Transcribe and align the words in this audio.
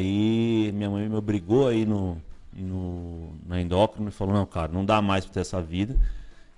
aí 0.00 0.72
minha 0.72 0.90
mãe 0.90 1.08
me 1.08 1.14
obrigou 1.14 1.68
aí 1.68 1.86
no, 1.86 2.20
no, 2.52 3.32
na 3.46 3.60
endócrina 3.60 4.08
e 4.08 4.12
falou, 4.12 4.34
não, 4.34 4.46
cara, 4.46 4.72
não 4.72 4.84
dá 4.84 5.00
mais 5.00 5.24
pra 5.24 5.34
ter 5.34 5.40
essa 5.40 5.62
vida. 5.62 5.96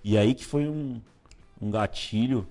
E 0.02 0.16
aí 0.16 0.34
que 0.34 0.44
foi 0.44 0.68
um, 0.68 1.00
um 1.60 1.70
gatilho 1.70 2.46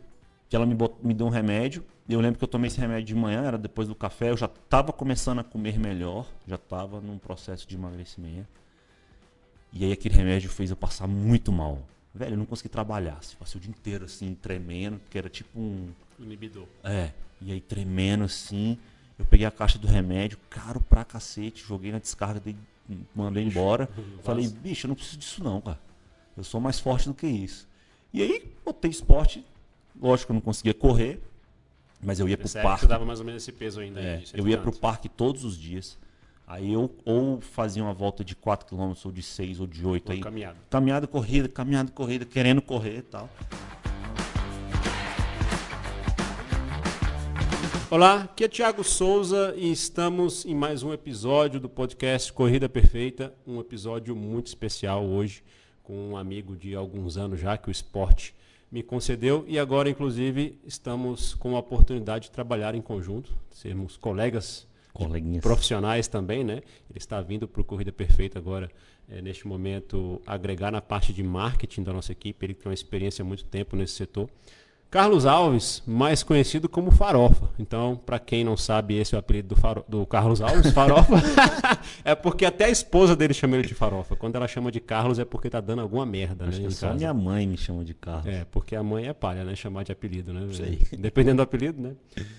que 0.49 0.55
ela 0.55 0.65
me, 0.65 0.75
bot, 0.75 0.95
me 1.01 1.13
deu 1.13 1.27
um 1.27 1.29
remédio. 1.29 1.83
Eu 2.07 2.19
lembro 2.19 2.37
que 2.37 2.43
eu 2.43 2.47
tomei 2.47 2.67
esse 2.67 2.79
remédio 2.79 3.05
de 3.05 3.15
manhã, 3.15 3.43
era 3.43 3.57
depois 3.57 3.87
do 3.87 3.95
café, 3.95 4.31
eu 4.31 4.37
já 4.37 4.47
estava 4.47 4.91
começando 4.91 5.39
a 5.39 5.43
comer 5.43 5.79
melhor, 5.79 6.27
já 6.45 6.55
estava 6.55 6.99
num 6.99 7.17
processo 7.17 7.67
de 7.67 7.75
emagrecimento. 7.75 8.49
E 9.71 9.85
aí 9.85 9.91
aquele 9.93 10.15
remédio 10.15 10.49
fez 10.49 10.69
eu 10.69 10.75
passar 10.75 11.07
muito 11.07 11.51
mal. 11.51 11.81
Velho, 12.13 12.33
eu 12.33 12.37
não 12.37 12.45
consegui 12.45 12.67
trabalhar. 12.67 13.17
Assim, 13.19 13.37
passei 13.37 13.57
o 13.57 13.61
dia 13.61 13.71
inteiro 13.71 14.05
assim, 14.05 14.35
tremendo, 14.35 14.99
porque 14.99 15.17
era 15.17 15.29
tipo 15.29 15.57
um. 15.57 15.89
Inibidor. 16.19 16.67
É. 16.83 17.11
E 17.41 17.51
aí 17.51 17.61
tremendo 17.61 18.25
assim. 18.25 18.77
Eu 19.21 19.25
peguei 19.27 19.45
a 19.45 19.51
caixa 19.51 19.77
do 19.77 19.87
remédio, 19.87 20.37
caro 20.49 20.81
pra 20.81 21.05
cacete, 21.05 21.63
joguei 21.63 21.91
na 21.91 21.99
descarga, 21.99 22.39
dei, 22.39 22.55
mandei 23.15 23.43
embora. 23.43 23.87
Falei, 24.23 24.47
bicho, 24.47 24.87
eu 24.87 24.89
não 24.89 24.95
preciso 24.95 25.17
disso 25.17 25.43
não, 25.43 25.61
cara. 25.61 25.79
Eu 26.35 26.43
sou 26.43 26.59
mais 26.59 26.79
forte 26.79 27.07
do 27.07 27.13
que 27.13 27.27
isso. 27.27 27.67
E 28.11 28.21
aí, 28.21 28.51
botei 28.65 28.89
esporte. 28.89 29.45
Lógico 30.01 30.27
que 30.27 30.31
eu 30.31 30.35
não 30.35 30.41
conseguia 30.41 30.73
correr, 30.73 31.21
mas 32.01 32.19
eu 32.19 32.27
ia 32.27 32.35
pro 32.35 32.43
Percebe 32.43 32.63
que 32.63 32.67
parque. 32.67 32.81
você 32.85 32.87
dava 32.87 33.05
mais 33.05 33.19
ou 33.19 33.25
menos 33.25 33.43
esse 33.43 33.51
peso 33.51 33.79
ainda. 33.79 33.99
É, 34.01 34.15
aí, 34.15 34.25
eu 34.33 34.47
ia 34.47 34.57
pro 34.57 34.65
tantos. 34.65 34.79
parque 34.79 35.07
todos 35.07 35.45
os 35.45 35.55
dias. 35.57 35.99
Aí 36.47 36.73
eu 36.73 36.93
ou 37.05 37.39
fazia 37.39 37.81
uma 37.83 37.93
volta 37.93 38.25
de 38.25 38.35
4 38.35 38.67
km, 38.67 38.93
ou 39.05 39.11
de 39.11 39.21
6, 39.21 39.59
ou 39.59 39.67
de 39.67 39.85
8. 39.85 40.09
Uma 40.09 40.15
Aí, 40.15 40.19
caminhada. 40.19 40.57
caminhada, 40.69 41.07
corrida, 41.07 41.47
caminhada, 41.47 41.91
corrida, 41.91 42.25
querendo 42.25 42.61
correr 42.61 42.97
e 42.97 43.01
tal. 43.03 43.29
Olá, 47.91 48.21
aqui 48.21 48.45
é 48.45 48.47
Thiago 48.47 48.85
Souza 48.85 49.53
e 49.57 49.69
estamos 49.69 50.45
em 50.45 50.55
mais 50.55 50.81
um 50.81 50.93
episódio 50.93 51.59
do 51.59 51.67
podcast 51.67 52.31
Corrida 52.31 52.69
Perfeita. 52.69 53.33
Um 53.45 53.59
episódio 53.59 54.15
muito 54.15 54.47
especial 54.47 55.05
hoje, 55.05 55.43
com 55.83 56.11
um 56.11 56.15
amigo 56.15 56.55
de 56.55 56.73
alguns 56.73 57.17
anos 57.17 57.41
já 57.41 57.57
que 57.57 57.67
o 57.67 57.69
esporte 57.69 58.33
me 58.71 58.81
concedeu. 58.81 59.43
E 59.45 59.59
agora, 59.59 59.89
inclusive, 59.89 60.57
estamos 60.65 61.33
com 61.33 61.53
a 61.57 61.59
oportunidade 61.59 62.27
de 62.27 62.31
trabalhar 62.31 62.75
em 62.75 62.81
conjunto, 62.81 63.29
sermos 63.49 63.97
colegas 63.97 64.65
Coleguinhas. 64.93 65.41
profissionais 65.41 66.07
também, 66.07 66.45
né? 66.45 66.61
Ele 66.89 66.97
está 66.97 67.19
vindo 67.19 67.45
para 67.45 67.61
o 67.61 67.65
Corrida 67.65 67.91
Perfeita 67.91 68.39
agora, 68.39 68.71
eh, 69.09 69.21
neste 69.21 69.45
momento, 69.45 70.21
agregar 70.25 70.71
na 70.71 70.79
parte 70.79 71.11
de 71.11 71.23
marketing 71.23 71.83
da 71.83 71.91
nossa 71.91 72.13
equipe. 72.13 72.45
Ele 72.45 72.53
tem 72.53 72.69
uma 72.69 72.73
experiência 72.73 73.21
há 73.21 73.25
muito 73.25 73.43
tempo 73.43 73.75
nesse 73.75 73.95
setor. 73.95 74.29
Carlos 74.91 75.25
Alves, 75.25 75.81
mais 75.87 76.21
conhecido 76.21 76.67
como 76.67 76.91
Farofa. 76.91 77.49
Então, 77.57 77.95
para 78.05 78.19
quem 78.19 78.43
não 78.43 78.57
sabe, 78.57 78.97
esse 78.97 79.15
é 79.15 79.17
o 79.17 79.19
apelido 79.19 79.47
do, 79.47 79.55
Faro- 79.55 79.85
do 79.87 80.05
Carlos 80.05 80.41
Alves, 80.41 80.69
Farofa. 80.75 81.15
é 82.03 82.13
porque 82.13 82.43
até 82.45 82.65
a 82.65 82.69
esposa 82.69 83.15
dele 83.15 83.33
chama 83.33 83.55
ele 83.55 83.65
de 83.65 83.73
Farofa. 83.73 84.17
Quando 84.17 84.35
ela 84.35 84.49
chama 84.49 84.69
de 84.69 84.81
Carlos 84.81 85.17
é 85.17 85.23
porque 85.23 85.49
tá 85.49 85.61
dando 85.61 85.81
alguma 85.81 86.05
merda, 86.05 86.45
Acho 86.45 86.59
né? 86.61 86.67
que 86.67 86.73
só 86.73 86.87
casa. 86.87 86.97
minha 86.97 87.13
mãe 87.13 87.47
me 87.47 87.55
chama 87.57 87.85
de 87.85 87.93
carro. 87.93 88.29
É, 88.29 88.45
porque 88.51 88.75
a 88.75 88.83
mãe 88.83 89.07
é 89.07 89.13
palha, 89.13 89.45
né? 89.45 89.55
Chamar 89.55 89.83
de 89.83 89.93
apelido, 89.93 90.33
né? 90.33 90.45
Sei. 90.51 90.79
Dependendo 90.99 91.37
do 91.37 91.43
apelido, 91.43 91.81
né? 91.81 91.93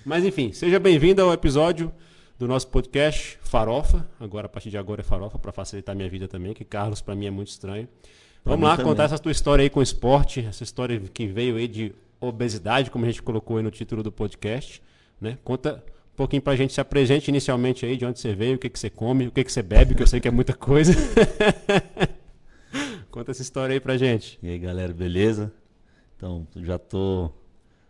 Mas 0.04 0.22
enfim, 0.22 0.52
seja 0.52 0.78
bem-vindo 0.78 1.22
ao 1.22 1.32
episódio 1.32 1.90
do 2.38 2.46
nosso 2.46 2.68
podcast 2.68 3.38
Farofa. 3.42 4.06
Agora, 4.20 4.44
a 4.44 4.48
partir 4.50 4.68
de 4.68 4.76
agora 4.76 5.00
é 5.00 5.04
Farofa, 5.04 5.38
para 5.38 5.52
facilitar 5.52 5.96
minha 5.96 6.08
vida 6.08 6.28
também, 6.28 6.52
que 6.52 6.66
Carlos 6.66 7.00
para 7.00 7.14
mim 7.14 7.24
é 7.24 7.30
muito 7.30 7.48
estranho. 7.48 7.88
Pra 8.44 8.52
Vamos 8.52 8.68
lá 8.68 8.76
também. 8.76 8.90
contar 8.92 9.04
essa 9.04 9.18
tua 9.18 9.32
história 9.32 9.62
aí 9.62 9.70
com 9.70 9.80
o 9.80 9.82
esporte, 9.82 10.40
essa 10.46 10.62
história 10.62 11.00
que 11.14 11.26
veio 11.28 11.56
aí 11.56 11.66
de 11.66 11.94
obesidade, 12.28 12.90
como 12.90 13.04
a 13.04 13.08
gente 13.08 13.22
colocou 13.22 13.56
aí 13.56 13.62
no 13.62 13.70
título 13.70 14.02
do 14.02 14.12
podcast, 14.12 14.82
né? 15.20 15.38
Conta 15.42 15.82
um 16.12 16.16
pouquinho 16.16 16.42
pra 16.42 16.54
gente, 16.54 16.72
se 16.72 16.80
apresente 16.80 17.30
inicialmente 17.30 17.86
aí, 17.86 17.96
de 17.96 18.04
onde 18.04 18.18
você 18.18 18.34
veio, 18.34 18.56
o 18.56 18.58
que, 18.58 18.68
que 18.68 18.78
você 18.78 18.90
come, 18.90 19.26
o 19.26 19.32
que, 19.32 19.44
que 19.44 19.52
você 19.52 19.62
bebe, 19.62 19.94
que 19.94 20.02
eu 20.02 20.06
sei 20.06 20.20
que 20.20 20.28
é 20.28 20.30
muita 20.30 20.52
coisa. 20.52 20.92
Conta 23.10 23.30
essa 23.30 23.42
história 23.42 23.74
aí 23.74 23.80
pra 23.80 23.96
gente. 23.96 24.38
E 24.42 24.48
aí, 24.48 24.58
galera, 24.58 24.92
beleza? 24.92 25.52
Então, 26.16 26.46
já 26.56 26.78
tô 26.78 27.30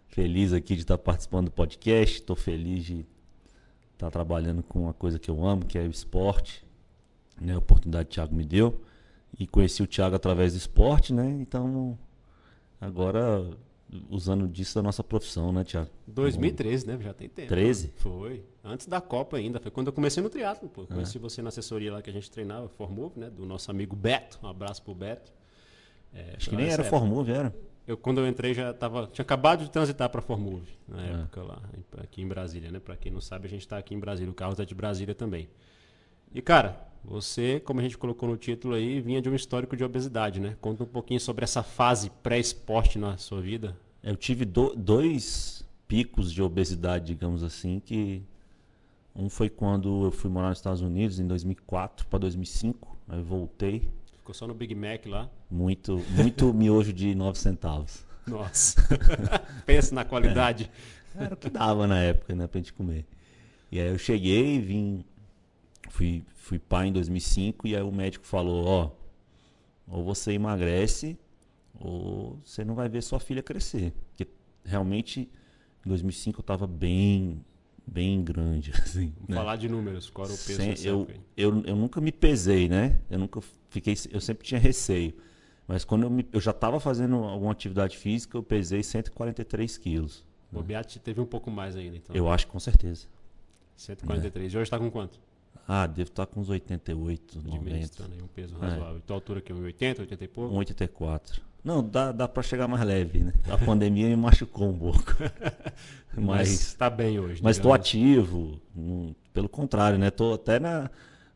feliz 0.08 0.52
aqui 0.52 0.74
de 0.74 0.82
estar 0.82 0.98
participando 0.98 1.46
do 1.46 1.52
podcast. 1.52 2.22
Tô 2.22 2.34
feliz 2.34 2.84
de 2.84 3.06
estar 3.92 4.10
trabalhando 4.10 4.62
com 4.62 4.84
uma 4.84 4.92
coisa 4.92 5.18
que 5.18 5.30
eu 5.30 5.46
amo, 5.46 5.64
que 5.64 5.78
é 5.78 5.82
o 5.82 5.90
esporte. 5.90 6.64
Né? 7.40 7.54
A 7.54 7.58
oportunidade 7.58 8.08
que 8.08 8.12
o 8.12 8.14
Thiago 8.14 8.34
me 8.34 8.44
deu. 8.44 8.80
E 9.38 9.46
conheci 9.46 9.82
o 9.82 9.86
Thiago 9.86 10.16
através 10.16 10.52
do 10.52 10.58
esporte, 10.58 11.12
né? 11.12 11.28
Então, 11.40 11.98
agora 12.80 13.48
usando 14.10 14.48
disso 14.48 14.74
da 14.74 14.82
nossa 14.82 15.02
profissão, 15.04 15.52
né, 15.52 15.64
Thiago? 15.64 15.90
2013, 16.06 16.86
né? 16.86 16.98
Já 17.00 17.12
tem 17.12 17.28
tempo. 17.28 17.48
13? 17.48 17.92
Foi. 17.96 18.42
Antes 18.64 18.86
da 18.86 19.00
Copa 19.00 19.36
ainda. 19.36 19.60
Foi 19.60 19.70
quando 19.70 19.88
eu 19.88 19.92
comecei 19.92 20.22
no 20.22 20.30
triatlo, 20.30 20.68
pô. 20.68 20.86
Conheci 20.86 21.18
você 21.18 21.42
na 21.42 21.48
assessoria 21.48 21.92
lá 21.92 22.00
que 22.02 22.08
a 22.10 22.12
gente 22.12 22.30
treinava, 22.30 22.68
Formove, 22.68 23.18
né? 23.20 23.28
Do 23.30 23.44
nosso 23.44 23.70
amigo 23.70 23.94
Beto. 23.96 24.38
Um 24.42 24.48
abraço 24.48 24.82
pro 24.82 24.94
Beto. 24.94 25.32
É, 26.14 26.34
Acho 26.36 26.50
que 26.50 26.56
nem 26.56 26.68
era. 26.68 26.84
Formove, 26.84 27.32
era. 27.32 27.54
Eu, 27.86 27.96
quando 27.96 28.20
eu 28.20 28.28
entrei, 28.28 28.54
já 28.54 28.72
tava, 28.72 29.08
tinha 29.12 29.22
acabado 29.24 29.64
de 29.64 29.70
transitar 29.70 30.08
para 30.08 30.22
Formove, 30.22 30.68
na 30.86 31.04
É. 31.04 31.12
época 31.14 31.42
lá, 31.42 31.60
aqui 31.98 32.22
em 32.22 32.28
Brasília, 32.28 32.70
né? 32.70 32.78
Para 32.78 32.96
quem 32.96 33.10
não 33.10 33.20
sabe, 33.20 33.46
a 33.46 33.50
gente 33.50 33.62
está 33.62 33.76
aqui 33.76 33.92
em 33.94 33.98
Brasília. 33.98 34.30
O 34.30 34.34
Carlos 34.34 34.60
é 34.60 34.64
de 34.64 34.74
Brasília 34.74 35.14
também. 35.16 35.48
E, 36.32 36.40
cara, 36.40 36.80
você, 37.04 37.60
como 37.60 37.80
a 37.80 37.82
gente 37.82 37.98
colocou 37.98 38.28
no 38.28 38.36
título 38.36 38.74
aí, 38.74 39.00
vinha 39.00 39.20
de 39.20 39.28
um 39.28 39.34
histórico 39.34 39.76
de 39.76 39.84
obesidade, 39.84 40.40
né? 40.40 40.56
Conta 40.60 40.84
um 40.84 40.86
pouquinho 40.86 41.20
sobre 41.20 41.44
essa 41.44 41.62
fase 41.62 42.10
pré-esporte 42.22 42.98
na 42.98 43.16
sua 43.16 43.40
vida. 43.40 43.76
Eu 44.02 44.16
tive 44.16 44.44
do- 44.44 44.74
dois 44.76 45.64
picos 45.88 46.32
de 46.32 46.40
obesidade, 46.42 47.06
digamos 47.06 47.42
assim, 47.42 47.80
que 47.80 48.22
um 49.14 49.28
foi 49.28 49.50
quando 49.50 50.06
eu 50.06 50.10
fui 50.10 50.30
morar 50.30 50.48
nos 50.50 50.58
Estados 50.58 50.80
Unidos 50.80 51.18
em 51.18 51.26
2004 51.26 52.06
para 52.06 52.18
2005, 52.20 52.96
aí 53.08 53.22
voltei, 53.22 53.88
Ficou 54.18 54.32
só 54.34 54.46
no 54.46 54.54
Big 54.54 54.72
Mac 54.74 55.04
lá. 55.06 55.28
muito 55.50 56.00
muito 56.10 56.52
miojo 56.54 56.92
de 56.92 57.12
9 57.14 57.36
centavos. 57.38 58.04
Nossa. 58.24 58.76
Pensa 59.66 59.92
na 59.94 60.04
qualidade. 60.04 60.70
Era 61.16 61.34
o 61.34 61.36
que 61.36 61.50
dava 61.50 61.88
na 61.88 61.98
época, 61.98 62.32
né, 62.34 62.46
pra 62.46 62.60
gente 62.60 62.72
comer. 62.72 63.04
E 63.70 63.80
aí 63.80 63.88
eu 63.88 63.98
cheguei, 63.98 64.60
vim 64.60 65.04
fui 65.92 66.24
fui 66.34 66.58
pai 66.58 66.88
em 66.88 66.92
2005 66.92 67.66
e 67.68 67.76
aí 67.76 67.82
o 67.82 67.92
médico 67.92 68.26
falou, 68.26 68.64
ó, 68.66 68.90
ou 69.86 70.02
você 70.02 70.32
emagrece 70.32 71.18
ou 71.78 72.38
você 72.44 72.64
não 72.64 72.74
vai 72.74 72.88
ver 72.88 73.02
sua 73.02 73.20
filha 73.20 73.42
crescer. 73.42 73.92
Porque 74.08 74.26
realmente 74.64 75.28
em 75.84 75.88
2005 75.88 76.40
eu 76.40 76.44
tava 76.44 76.66
bem 76.66 77.44
bem 77.86 78.22
grande 78.22 78.70
assim, 78.80 79.12
né? 79.28 79.36
falar 79.36 79.56
de 79.56 79.68
números, 79.68 80.08
qual 80.08 80.26
era 80.26 80.34
o 80.34 80.38
peso 80.38 80.56
Sem- 80.62 80.86
eu, 80.86 81.06
eu, 81.36 81.62
eu 81.64 81.76
nunca 81.76 82.00
me 82.00 82.12
pesei, 82.12 82.68
né? 82.68 83.00
Eu 83.10 83.18
nunca 83.18 83.40
fiquei, 83.68 83.94
eu 84.10 84.20
sempre 84.20 84.44
tinha 84.46 84.58
receio. 84.60 85.12
Mas 85.66 85.84
quando 85.84 86.04
eu, 86.04 86.10
me- 86.10 86.26
eu 86.32 86.40
já 86.40 86.52
estava 86.52 86.78
fazendo 86.80 87.16
alguma 87.16 87.52
atividade 87.52 87.96
física, 87.98 88.36
eu 88.36 88.42
pesei 88.42 88.82
143 88.82 89.78
quilos. 89.78 90.24
O 90.52 90.62
Beat 90.62 90.96
teve 90.98 91.20
um 91.20 91.24
pouco 91.26 91.50
mais 91.50 91.76
ainda, 91.76 91.96
então. 91.96 92.14
Eu 92.14 92.30
acho 92.30 92.46
com 92.46 92.60
certeza. 92.60 93.06
143. 93.76 94.52
E 94.54 94.58
hoje 94.58 94.70
tá 94.70 94.78
com 94.78 94.90
quanto? 94.90 95.18
Ah, 95.66 95.86
devo 95.86 96.10
estar 96.10 96.26
com 96.26 96.40
uns 96.40 96.48
88, 96.48 97.38
De 97.38 97.44
meio 97.44 97.56
90, 97.62 97.78
estranho, 97.84 98.12
aí, 98.14 98.22
um 98.22 98.26
peso 98.26 98.56
É. 98.56 98.58
razoável. 98.66 99.00
Tua 99.06 99.16
altura 99.16 99.40
que 99.40 99.52
é 99.52 99.54
1,80, 99.54 100.00
80 100.00 100.24
e 100.24 100.28
pouco? 100.28 100.54
1,84. 100.54 101.40
Não, 101.64 101.82
dá, 101.86 102.10
dá 102.10 102.26
para 102.26 102.42
chegar 102.42 102.66
mais 102.66 102.84
leve, 102.84 103.20
né? 103.20 103.32
A 103.48 103.56
pandemia 103.56 104.08
me 104.08 104.16
machucou 104.16 104.68
um 104.68 104.76
pouco. 104.78 105.14
Mas 106.14 106.24
Mas, 106.48 106.74
tá 106.74 106.90
bem 106.90 107.18
hoje. 107.18 107.40
mas 107.42 107.56
tô 107.56 107.62
digamos. 107.62 107.80
ativo. 107.80 108.60
não- 108.74 109.14
pelo 109.32 109.48
contrário, 109.48 109.98
né? 109.98 110.10
Tô 110.10 110.34
até 110.34 110.58
na. 110.60 110.90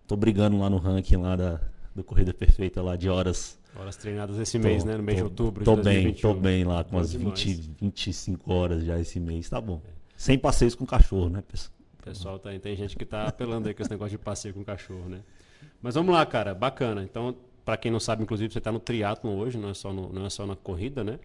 Tô 0.07 0.17
brigando 0.17 0.59
lá 0.59 0.69
no 0.69 0.77
ranking 0.77 1.17
lá 1.17 1.35
da, 1.35 1.61
do 1.95 2.05
Corrida 2.05 2.35
Perfeita 2.35 2.83
lá 2.83 2.95
de 2.95 3.09
horas 3.09 3.59
Horas 3.75 3.97
treinadas 3.97 4.39
esse 4.39 4.59
Tô- 4.59 4.65
mês, 4.69 4.85
né? 4.85 4.97
No 4.97 5.03
mês 5.03 5.17
tô- 5.19 5.25
de 5.25 5.31
outubro. 5.31 5.65
Tô 5.65 5.77
de 5.77 5.83
bem, 5.83 6.03
2021. 6.03 6.35
tô 6.35 6.41
bem 6.41 6.65
lá, 6.65 6.85
com 6.85 6.97
umas 6.97 7.11
demais. 7.13 7.41
20, 7.43 7.71
25 7.81 8.53
horas 8.53 8.85
já 8.85 8.99
esse 8.99 9.19
mês, 9.21 9.49
tá 9.49 9.61
bom. 9.61 9.81
Sem 10.17 10.39
passeios 10.39 10.75
com 10.75 10.85
cachorro, 10.87 11.29
né, 11.31 11.43
pessoal? 11.47 11.76
Pessoal 12.07 12.39
tá, 12.39 12.51
tem 12.59 12.77
gente 12.77 12.97
que 12.97 13.05
tá 13.05 13.27
apelando 13.27 13.67
aí 13.69 13.75
com 13.75 13.83
esse 13.83 13.91
negócio 13.91 14.17
de 14.17 14.23
passeio 14.25 14.55
com 14.55 14.65
cachorro, 14.65 15.09
né? 15.09 15.21
Mas 15.83 15.95
vamos 15.97 16.15
lá, 16.15 16.25
cara, 16.25 16.55
bacana. 16.55 17.03
Então, 17.03 17.35
para 17.65 17.77
quem 17.77 17.91
não 17.91 17.99
sabe, 18.01 18.23
inclusive, 18.23 18.53
você 18.53 18.61
tá 18.61 18.71
no 18.71 18.79
triatlon 18.79 19.37
hoje, 19.37 19.59
não 19.59 19.71
é 19.71 19.75
só, 19.75 19.93
no- 19.93 20.13
não 20.13 20.25
é 20.27 20.31
só 20.31 20.47
na 20.47 20.55
corrida, 20.55 21.03
né? 21.03 21.19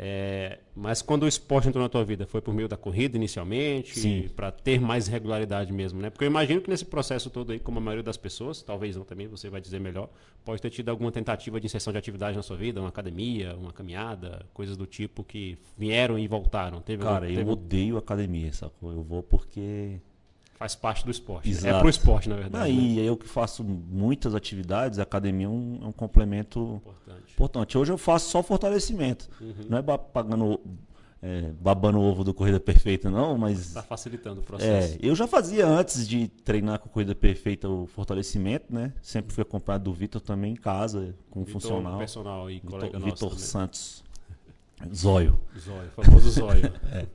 É, 0.00 0.60
mas 0.76 1.02
quando 1.02 1.24
o 1.24 1.28
esporte 1.28 1.66
entrou 1.68 1.82
na 1.82 1.88
tua 1.88 2.04
vida, 2.04 2.24
foi 2.24 2.40
por 2.40 2.54
meio 2.54 2.68
da 2.68 2.76
corrida 2.76 3.16
inicialmente, 3.16 3.98
para 4.36 4.52
ter 4.52 4.80
mais 4.80 5.08
regularidade 5.08 5.72
mesmo, 5.72 6.00
né? 6.00 6.08
Porque 6.08 6.24
eu 6.24 6.28
imagino 6.28 6.60
que 6.60 6.70
nesse 6.70 6.84
processo 6.84 7.28
todo 7.30 7.50
aí, 7.50 7.58
como 7.58 7.78
a 7.78 7.80
maioria 7.80 8.04
das 8.04 8.16
pessoas, 8.16 8.62
talvez 8.62 8.94
não 8.94 9.04
também, 9.04 9.26
você 9.26 9.50
vai 9.50 9.60
dizer 9.60 9.80
melhor, 9.80 10.08
pode 10.44 10.62
ter 10.62 10.70
tido 10.70 10.88
alguma 10.88 11.10
tentativa 11.10 11.58
de 11.58 11.66
inserção 11.66 11.92
de 11.92 11.98
atividade 11.98 12.36
na 12.36 12.44
sua 12.44 12.56
vida, 12.56 12.78
uma 12.80 12.90
academia, 12.90 13.56
uma 13.56 13.72
caminhada, 13.72 14.46
coisas 14.54 14.76
do 14.76 14.86
tipo 14.86 15.24
que 15.24 15.58
vieram 15.76 16.16
e 16.16 16.28
voltaram. 16.28 16.80
Teve, 16.80 17.02
Cara, 17.02 17.26
teve- 17.26 17.40
eu 17.42 17.48
odeio 17.48 17.96
academia, 17.96 18.52
sacou? 18.52 18.92
Eu 18.92 19.02
vou 19.02 19.20
porque. 19.20 19.98
Faz 20.58 20.74
parte 20.74 21.04
do 21.04 21.10
esporte. 21.10 21.48
É 21.48 21.52
Exato. 21.52 21.78
pro 21.80 21.88
esporte, 21.88 22.28
na 22.28 22.34
verdade. 22.34 22.72
né? 22.72 22.80
Aí 22.80 23.06
eu 23.06 23.16
que 23.16 23.28
faço 23.28 23.62
muitas 23.62 24.34
atividades, 24.34 24.98
a 24.98 25.04
academia 25.04 25.46
é 25.46 25.48
um, 25.48 25.78
é 25.82 25.86
um 25.86 25.92
complemento 25.92 26.82
Importante. 26.82 27.32
importante. 27.32 27.78
Hoje 27.78 27.92
eu 27.92 27.98
faço 27.98 28.30
só 28.30 28.42
fortalecimento. 28.42 29.28
Uhum. 29.40 29.54
Não 29.68 29.78
é 29.78 29.82
pagando 29.82 30.60
é, 31.22 31.52
babando 31.60 31.98
o 31.98 32.02
ovo 32.02 32.24
do 32.24 32.34
Corrida 32.34 32.58
Perfeita, 32.58 33.08
não, 33.08 33.38
mas. 33.38 33.58
Está 33.58 33.82
facilitando 33.82 34.40
o 34.40 34.44
processo. 34.44 34.94
É, 34.94 34.98
eu 35.00 35.14
já 35.14 35.26
fazia 35.28 35.66
antes 35.66 36.08
de 36.08 36.28
treinar 36.28 36.80
com 36.80 36.88
Corrida 36.88 37.14
Perfeita 37.14 37.68
o 37.68 37.86
fortalecimento, 37.86 38.72
né? 38.72 38.92
Sempre 39.00 39.32
fui 39.32 39.42
acompanhado 39.42 39.84
do 39.84 39.92
Vitor 39.92 40.20
também 40.20 40.52
em 40.52 40.56
casa, 40.56 41.14
com 41.30 41.40
Vitor, 41.44 41.60
funcional. 41.60 41.98
personal 41.98 42.50
e 42.50 42.60
colega 42.60 42.98
Vitor, 42.98 43.30
Vitor. 43.30 43.38
Santos. 43.38 44.04
Zóio. 44.94 45.38
Zóio, 45.58 45.90
famoso 45.90 46.30
zóio. 46.30 46.72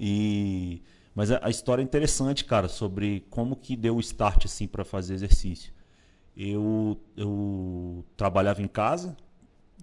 E 0.00 0.80
mas 1.18 1.32
a, 1.32 1.40
a 1.42 1.50
história 1.50 1.82
é 1.82 1.84
interessante, 1.84 2.44
cara, 2.44 2.68
sobre 2.68 3.26
como 3.28 3.56
que 3.56 3.74
deu 3.74 3.96
o 3.96 4.00
start 4.00 4.44
assim 4.44 4.68
para 4.68 4.84
fazer 4.84 5.14
exercício. 5.14 5.72
Eu 6.36 6.96
eu 7.16 8.04
trabalhava 8.16 8.62
em 8.62 8.68
casa, 8.68 9.16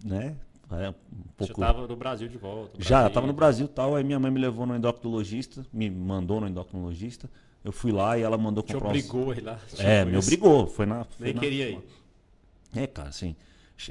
né? 0.02 0.38
É, 0.72 0.90
um 0.90 0.94
Já 0.94 0.94
pouco 1.36 1.52
estava 1.62 1.86
no 1.88 1.96
Brasil 1.98 2.30
de 2.30 2.38
volta. 2.38 2.82
já, 2.82 3.06
estava 3.08 3.28
no 3.28 3.34
Brasil 3.34 3.66
e 3.66 3.70
tal, 3.70 3.96
aí 3.98 4.04
minha 4.04 4.18
mãe 4.18 4.32
me 4.32 4.40
levou 4.40 4.66
no 4.66 4.74
endocrinologista, 4.78 5.66
me 5.74 5.90
mandou 5.90 6.40
no 6.40 6.48
endocrinologista. 6.48 7.30
Eu 7.66 7.74
fui 7.74 7.92
lá 7.92 8.18
e 8.18 8.22
ela 8.22 8.38
mandou 8.38 8.64
Te 8.64 8.72
comprar 8.74 8.92
uns- 8.92 9.10
obrigou 9.10 9.34
ir 9.34 9.42
lá. 9.44 9.60
É, 9.78 10.06
me 10.06 10.18
isso. 10.18 10.28
obrigou, 10.30 10.68
foi 10.68 10.86
na 10.86 11.04
foi 11.04 11.26
Nem 11.26 11.34
na- 11.34 11.42
queria 11.42 11.70
ir. 11.70 11.84
É, 12.74 12.88
cara, 12.88 13.10
assim, 13.10 13.36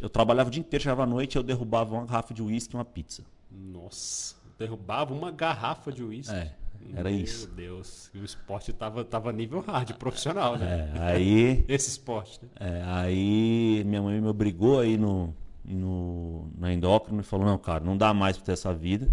eu 0.01 0.09
trabalhava 0.09 0.49
o 0.49 0.51
dia 0.51 0.61
inteiro, 0.61 0.83
chegava 0.83 1.03
à 1.03 1.07
noite, 1.07 1.37
eu 1.37 1.43
derrubava 1.43 1.95
uma 1.95 2.07
garrafa 2.07 2.33
de 2.33 2.43
uísque 2.43 2.75
e 2.75 2.77
uma 2.79 2.85
pizza. 2.87 3.23
Nossa, 3.51 4.35
derrubava 4.59 5.13
uma 5.13 5.31
garrafa 5.31 5.93
de 5.93 6.03
uísque. 6.03 6.35
É, 6.35 6.55
era 6.95 7.11
Meu 7.11 7.19
isso. 7.21 7.49
Deus, 7.49 8.11
e 8.15 8.19
o 8.19 8.25
esporte 8.25 8.73
tava, 8.73 9.05
tava 9.05 9.33
nível 9.33 9.61
hard, 9.61 9.93
profissional, 9.95 10.57
né? 10.59 10.91
É, 10.95 10.99
aí 11.01 11.65
Esse 11.69 11.91
esporte, 11.91 12.41
né? 12.43 12.49
É, 12.61 12.83
aí 12.85 13.83
minha 13.87 14.03
mãe 14.03 14.21
me 14.21 14.29
obrigou 14.29 14.81
aí 14.81 14.97
no, 14.97 15.35
no, 15.65 16.49
na 16.59 16.73
endócrino 16.73 17.21
e 17.21 17.25
falou, 17.25 17.47
não, 17.47 17.59
cara, 17.59 17.83
não 17.85 17.97
dá 17.97 18.13
mais 18.13 18.37
pra 18.37 18.47
ter 18.47 18.53
essa 18.53 18.75
vida. 18.75 19.11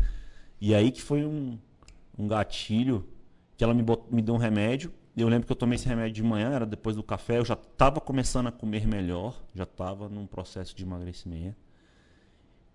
E 0.59 0.75
aí 0.75 0.91
que 0.91 1.01
foi 1.01 1.25
um, 1.25 1.57
um 2.17 2.27
gatilho 2.27 3.07
que 3.57 3.63
ela 3.63 3.73
me, 3.73 3.83
bot- 3.83 4.13
me 4.13 4.21
deu 4.21 4.35
um 4.35 4.37
remédio. 4.37 4.91
Eu 5.15 5.27
lembro 5.27 5.45
que 5.45 5.51
eu 5.51 5.55
tomei 5.57 5.75
esse 5.75 5.87
remédio 5.87 6.13
de 6.13 6.23
manhã, 6.23 6.51
era 6.51 6.65
depois 6.65 6.95
do 6.95 7.03
café, 7.03 7.37
eu 7.37 7.45
já 7.45 7.53
estava 7.53 7.99
começando 7.99 8.47
a 8.47 8.51
comer 8.51 8.87
melhor, 8.87 9.41
já 9.53 9.63
estava 9.63 10.07
num 10.07 10.25
processo 10.25 10.75
de 10.75 10.83
emagrecimento. 10.83 11.57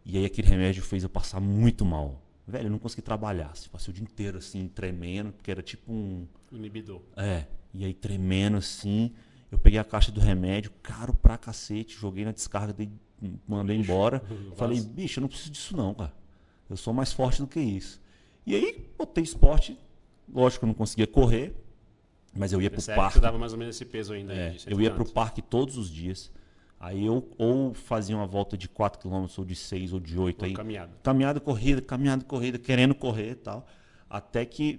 E 0.04 0.18
aí 0.18 0.24
aquele 0.24 0.46
remédio 0.48 0.82
fez 0.82 1.02
eu 1.02 1.08
passar 1.08 1.40
muito 1.40 1.84
mal. 1.84 2.22
Velho, 2.46 2.66
eu 2.66 2.70
não 2.70 2.78
consegui 2.78 3.02
trabalhar. 3.02 3.50
assim, 3.52 3.68
Passei 3.68 3.90
o 3.90 3.94
dia 3.94 4.04
inteiro 4.04 4.38
assim, 4.38 4.68
tremendo, 4.68 5.32
porque 5.32 5.50
era 5.50 5.62
tipo 5.62 5.92
um. 5.92 6.26
Inibidor. 6.52 7.02
É, 7.16 7.46
e 7.74 7.84
aí 7.84 7.92
tremendo 7.92 8.56
assim, 8.56 9.12
eu 9.50 9.58
peguei 9.58 9.78
a 9.78 9.84
caixa 9.84 10.12
do 10.12 10.20
remédio, 10.20 10.70
caro 10.82 11.12
pra 11.12 11.36
cacete, 11.36 11.96
joguei 11.98 12.24
na 12.24 12.30
descarga, 12.32 12.72
dei, 12.72 12.88
mandei 13.48 13.76
embora. 13.76 14.22
Falei, 14.56 14.80
bicho, 14.80 15.18
eu 15.18 15.22
não 15.22 15.28
preciso 15.28 15.50
disso 15.50 15.76
não, 15.76 15.92
cara. 15.92 16.14
Eu 16.70 16.76
sou 16.76 16.92
mais 16.94 17.12
forte 17.12 17.40
do 17.40 17.46
que 17.48 17.60
isso. 17.60 18.00
E 18.46 18.54
aí, 18.54 18.88
botei 18.96 19.24
esporte, 19.24 19.76
lógico 20.32 20.60
que 20.60 20.64
eu 20.64 20.68
não 20.68 20.74
conseguia 20.74 21.06
correr, 21.06 21.54
mas 22.32 22.52
eu 22.52 22.62
ia 22.62 22.70
pro 22.70 22.76
Nessa 22.76 22.92
época 22.92 23.02
parque. 23.02 23.18
você 23.18 23.20
dava 23.20 23.38
mais 23.38 23.52
ou 23.52 23.58
menos 23.58 23.74
esse 23.74 23.84
peso 23.84 24.12
ainda. 24.12 24.32
É, 24.32 24.52
cento 24.56 24.70
eu 24.70 24.80
ia 24.80 24.90
pro 24.92 25.04
parque 25.04 25.42
todos 25.42 25.76
os 25.76 25.90
dias. 25.90 26.30
Aí 26.78 27.06
eu 27.06 27.26
ou 27.38 27.72
fazia 27.74 28.14
uma 28.16 28.26
volta 28.26 28.56
de 28.56 28.68
4 28.68 29.00
km, 29.00 29.26
ou 29.38 29.44
de 29.44 29.54
6, 29.54 29.92
ou 29.92 30.00
de 30.00 30.18
8. 30.18 30.42
Uma 30.42 30.48
Aí, 30.48 30.52
caminhada. 30.54 30.92
caminhada, 31.02 31.40
corrida, 31.40 31.80
caminhada, 31.80 32.24
corrida, 32.24 32.58
querendo 32.58 32.94
correr 32.94 33.30
e 33.30 33.34
tal. 33.36 33.66
Até 34.08 34.44
que 34.44 34.74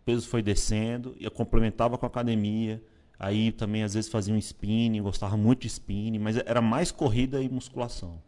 o 0.00 0.04
peso 0.04 0.28
foi 0.28 0.42
descendo, 0.42 1.14
e 1.18 1.24
eu 1.24 1.30
complementava 1.30 1.98
com 1.98 2.06
a 2.06 2.08
academia. 2.08 2.82
Aí 3.18 3.52
também 3.52 3.82
às 3.84 3.94
vezes 3.94 4.10
fazia 4.10 4.34
um 4.34 4.38
spinning, 4.38 5.00
gostava 5.02 5.36
muito 5.36 5.62
de 5.62 5.68
spinning, 5.68 6.18
mas 6.18 6.36
era 6.36 6.60
mais 6.60 6.90
corrida 6.90 7.40
e 7.40 7.48
musculação. 7.48 8.20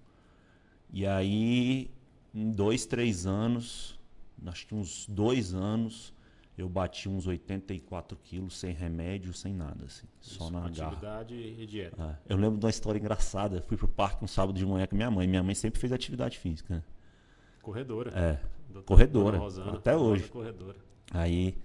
E 0.93 1.05
aí, 1.05 1.91
em 2.33 2.51
dois, 2.53 2.87
três 2.87 3.27
anos, 3.27 3.99
acho 4.47 4.67
que 4.67 4.75
uns 4.75 5.07
dois 5.09 5.53
anos, 5.53 6.14
eu 6.57 6.69
bati 6.69 7.09
uns 7.09 7.27
84 7.27 8.17
quilos 8.23 8.57
sem 8.57 8.73
remédio, 8.73 9.33
sem 9.33 9.53
nada, 9.53 9.87
assim, 9.87 10.07
só 10.21 10.45
Isso, 10.45 10.53
na 10.53 10.69
garra. 10.69 10.89
Atividade 10.89 11.35
e 11.35 11.67
dieta. 11.67 11.97
Ah, 11.99 12.17
eu 12.29 12.37
lembro 12.37 12.59
de 12.59 12.65
uma 12.65 12.71
história 12.71 12.99
engraçada. 12.99 13.63
Fui 13.63 13.77
pro 13.77 13.89
parque 13.89 14.25
um 14.25 14.29
sábado 14.29 14.57
de 14.57 14.65
manhã 14.65 14.87
com 14.87 14.95
minha 14.95 15.11
mãe. 15.11 15.27
Minha 15.27 15.43
mãe 15.43 15.55
sempre 15.55 15.81
fez 15.81 15.93
atividade 15.93 16.39
física. 16.39 16.77
né? 16.77 16.83
Corredora. 17.61 18.11
É. 18.11 18.41
Doutora 18.69 18.85
corredora, 18.85 19.39
Rosana, 19.39 19.73
até 19.73 19.97
hoje. 19.97 20.29
Corredora. 20.29 20.77
Aí 21.11 21.57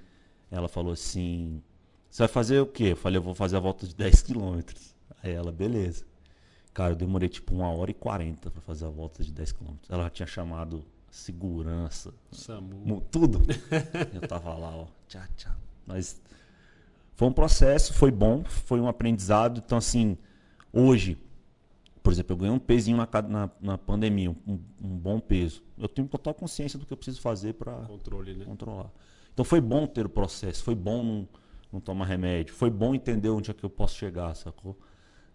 ela 0.52 0.68
falou 0.68 0.94
assim: 0.94 1.62
Você 2.10 2.24
vai 2.24 2.28
fazer 2.28 2.60
o 2.60 2.66
quê? 2.68 2.92
Eu 2.92 2.96
falei: 2.96 3.18
Eu 3.18 3.24
vou 3.24 3.36
fazer 3.36 3.58
a 3.58 3.60
volta 3.60 3.88
de 3.88 3.96
10 3.96 4.22
quilômetros. 4.24 4.96
Aí 5.22 5.32
ela, 5.32 5.52
beleza. 5.52 6.06
Cara, 6.74 6.94
eu 6.94 6.96
demorei 6.96 7.28
tipo 7.28 7.54
uma 7.54 7.70
hora 7.72 7.92
e 7.92 7.94
40 7.94 8.50
pra 8.52 8.62
fazer 8.62 8.86
a 8.86 8.90
volta 8.90 9.24
de 9.24 9.32
10 9.32 9.52
quilômetros. 9.52 9.90
Ela 9.90 10.10
tinha 10.10 10.28
chamado 10.28 10.84
segurança, 11.12 12.14
Samu. 12.32 12.76
mu- 12.86 13.02
tudo. 13.12 13.42
eu 14.14 14.28
tava 14.28 14.54
lá, 14.56 14.76
ó, 14.76 14.88
tchá, 15.08 15.28
tchá. 15.36 15.56
Mas 15.86 16.22
foi 17.16 17.28
um 17.28 17.34
processo, 17.34 17.94
foi 17.94 18.12
bom, 18.12 18.44
foi 18.44 18.80
um 18.80 18.88
aprendizado. 18.88 19.62
Então, 19.66 19.78
assim, 19.78 20.18
hoje, 20.72 21.18
por 22.02 22.14
exemplo, 22.14 22.34
eu 22.34 22.38
ganhei 22.38 22.56
um 22.56 22.60
pezinho 22.60 22.98
na, 22.98 23.08
na, 23.28 23.50
na 23.60 23.78
pandemia, 23.78 24.30
um, 24.48 24.60
um 24.82 24.98
bom 24.98 25.20
peso. 25.20 25.64
Eu 25.78 25.88
tenho 25.88 26.08
total 26.08 26.34
consciência 26.34 26.78
do 26.80 26.86
que 26.86 26.94
eu 26.94 26.98
preciso 26.98 27.22
fazer 27.22 27.54
para 27.54 27.80
né? 27.80 28.46
controlar. 28.46 28.90
Então 29.34 29.46
foi 29.46 29.62
bom 29.62 29.88
ter 29.88 30.06
o 30.06 30.10
processo, 30.10 30.64
foi 30.64 30.76
bom 30.76 31.04
não, 31.04 31.28
não 31.74 31.80
tomar 31.80 32.06
remédio, 32.06 32.54
foi 32.54 32.70
bom 32.70 32.94
entender 32.94 33.30
onde 33.30 33.50
é 33.52 33.54
que 33.54 33.64
eu 33.64 33.70
posso 33.70 33.96
chegar, 33.96 34.36
sacou? 34.36 34.78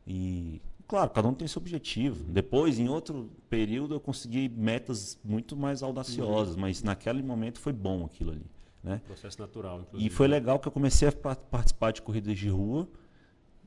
E, 0.06 0.60
claro, 0.94 1.10
cada 1.10 1.28
um 1.28 1.34
tem 1.34 1.48
seu 1.48 1.60
objetivo. 1.60 2.24
Depois, 2.30 2.78
em 2.78 2.88
outro 2.88 3.30
período, 3.50 3.94
eu 3.94 4.00
consegui 4.00 4.48
metas 4.48 5.18
muito 5.24 5.56
mais 5.56 5.82
audaciosas, 5.82 6.54
mas 6.56 6.82
naquele 6.82 7.22
momento 7.22 7.58
foi 7.58 7.72
bom 7.72 8.04
aquilo 8.04 8.30
ali, 8.30 8.46
né? 8.82 9.00
Processo 9.06 9.40
natural, 9.40 9.80
inclusive. 9.80 10.06
E 10.06 10.10
foi 10.14 10.28
legal 10.28 10.58
que 10.60 10.68
eu 10.68 10.72
comecei 10.72 11.08
a 11.08 11.12
pa- 11.12 11.34
participar 11.34 11.92
de 11.92 12.00
corridas 12.00 12.38
de 12.38 12.48
rua 12.48 12.88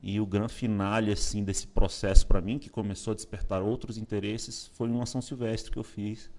e 0.02 0.18
o 0.20 0.24
grande 0.26 0.54
finale 0.54 1.12
assim 1.12 1.44
desse 1.44 1.66
processo 1.66 2.26
para 2.26 2.40
mim, 2.40 2.58
que 2.58 2.70
começou 2.70 3.12
a 3.12 3.14
despertar 3.14 3.60
outros 3.62 3.98
interesses, 3.98 4.68
foi 4.74 4.88
uma 4.88 5.04
São 5.04 5.20
Silvestre 5.20 5.70
que 5.70 5.78
eu 5.78 5.84
fiz. 5.84 6.30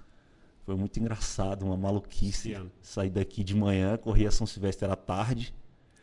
Foi 0.65 0.75
muito 0.75 0.99
engraçado, 0.99 1.65
uma 1.65 1.75
maluquice. 1.77 2.55
Saí 2.81 3.09
daqui 3.09 3.43
de 3.43 3.55
manhã, 3.55 3.97
corri 3.97 4.25
a 4.25 4.31
São 4.31 4.47
Silvestre 4.47 4.85
era 4.85 4.95
tarde, 4.95 5.53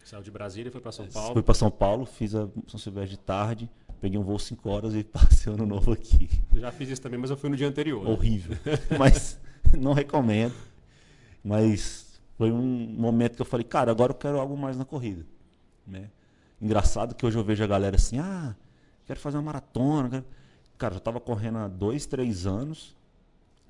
Saiu 0.05 0.23
de 0.23 0.31
Brasília, 0.31 0.71
foi 0.71 0.81
para 0.81 0.93
São 0.93 1.09
Paulo. 1.09 1.33
fui 1.33 1.43
para 1.43 1.55
São 1.55 1.69
Paulo, 1.69 2.07
fiz 2.07 2.33
a 2.33 2.49
São 2.69 2.79
Silvestre 2.79 3.17
de 3.17 3.19
tarde, 3.19 3.69
peguei 4.01 4.19
um 4.19 4.23
voo 4.23 4.39
5 4.39 4.69
horas 4.69 4.95
e 4.95 5.03
passei 5.05 5.53
ano 5.53 5.67
novo 5.67 5.93
aqui. 5.93 6.29
Eu 6.55 6.61
já 6.61 6.73
fiz 6.73 6.89
isso 6.91 7.03
também, 7.03 7.19
mas 7.19 7.31
eu 7.31 7.37
fui 7.37 7.51
no 7.51 7.57
dia 7.57 7.69
anterior. 7.69 8.07
Horrível. 8.09 8.57
Mas 8.99 9.39
não 9.77 9.93
recomendo. 9.93 10.55
Mas 11.45 12.19
foi 12.39 12.51
um 12.51 12.63
momento 12.99 13.37
que 13.37 13.43
eu 13.43 13.47
falei, 13.47 13.65
cara, 13.65 13.91
agora 13.91 14.13
eu 14.13 14.17
quero 14.17 14.41
algo 14.41 14.57
mais 14.57 14.77
na 14.77 14.85
corrida. 14.85 15.25
Né? 15.87 16.11
Engraçado 16.61 17.15
que 17.15 17.25
hoje 17.25 17.39
eu 17.39 17.45
vejo 17.45 17.63
a 17.63 17.67
galera 17.67 17.97
assim, 17.97 18.19
ah, 18.19 18.57
quero 19.07 19.21
fazer 19.21 19.37
uma 19.37 19.45
maratona. 19.45 20.09
quero-" 20.09 20.25
Cara, 20.79 20.95
eu 20.97 21.01
tava 21.01 21.21
correndo 21.21 21.59
há 21.59 21.69
dois, 21.69 22.07
três 22.07 22.47
anos, 22.47 22.96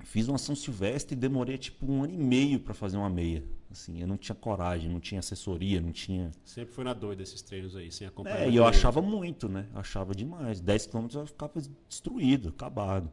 fiz 0.07 0.27
uma 0.27 0.37
São 0.37 0.55
Silvestre 0.55 1.15
e 1.15 1.19
demorei 1.19 1.57
tipo 1.57 1.85
um 1.91 2.03
ano 2.03 2.13
e 2.13 2.17
meio 2.17 2.59
para 2.59 2.73
fazer 2.73 2.97
uma 2.97 3.09
meia. 3.09 3.43
Assim, 3.69 3.99
eu 4.01 4.07
não 4.07 4.15
tinha 4.17 4.35
coragem, 4.35 4.89
não 4.89 4.99
tinha 4.99 5.19
assessoria, 5.19 5.81
não 5.81 5.91
tinha. 5.91 6.31
Sempre 6.45 6.73
fui 6.73 6.83
na 6.85 6.93
doida 6.93 7.21
esses 7.21 7.41
treinos 7.41 7.75
aí, 7.75 7.91
sem 7.91 8.07
acompanhar. 8.07 8.39
É, 8.43 8.49
e 8.49 8.55
eu 8.55 8.65
achava 8.65 9.01
muito, 9.01 9.49
né? 9.49 9.67
Achava 9.75 10.15
demais. 10.15 10.61
10 10.61 10.85
km 10.87 11.07
eu 11.13 11.27
ficava 11.27 11.61
destruído, 11.89 12.49
acabado. 12.49 13.11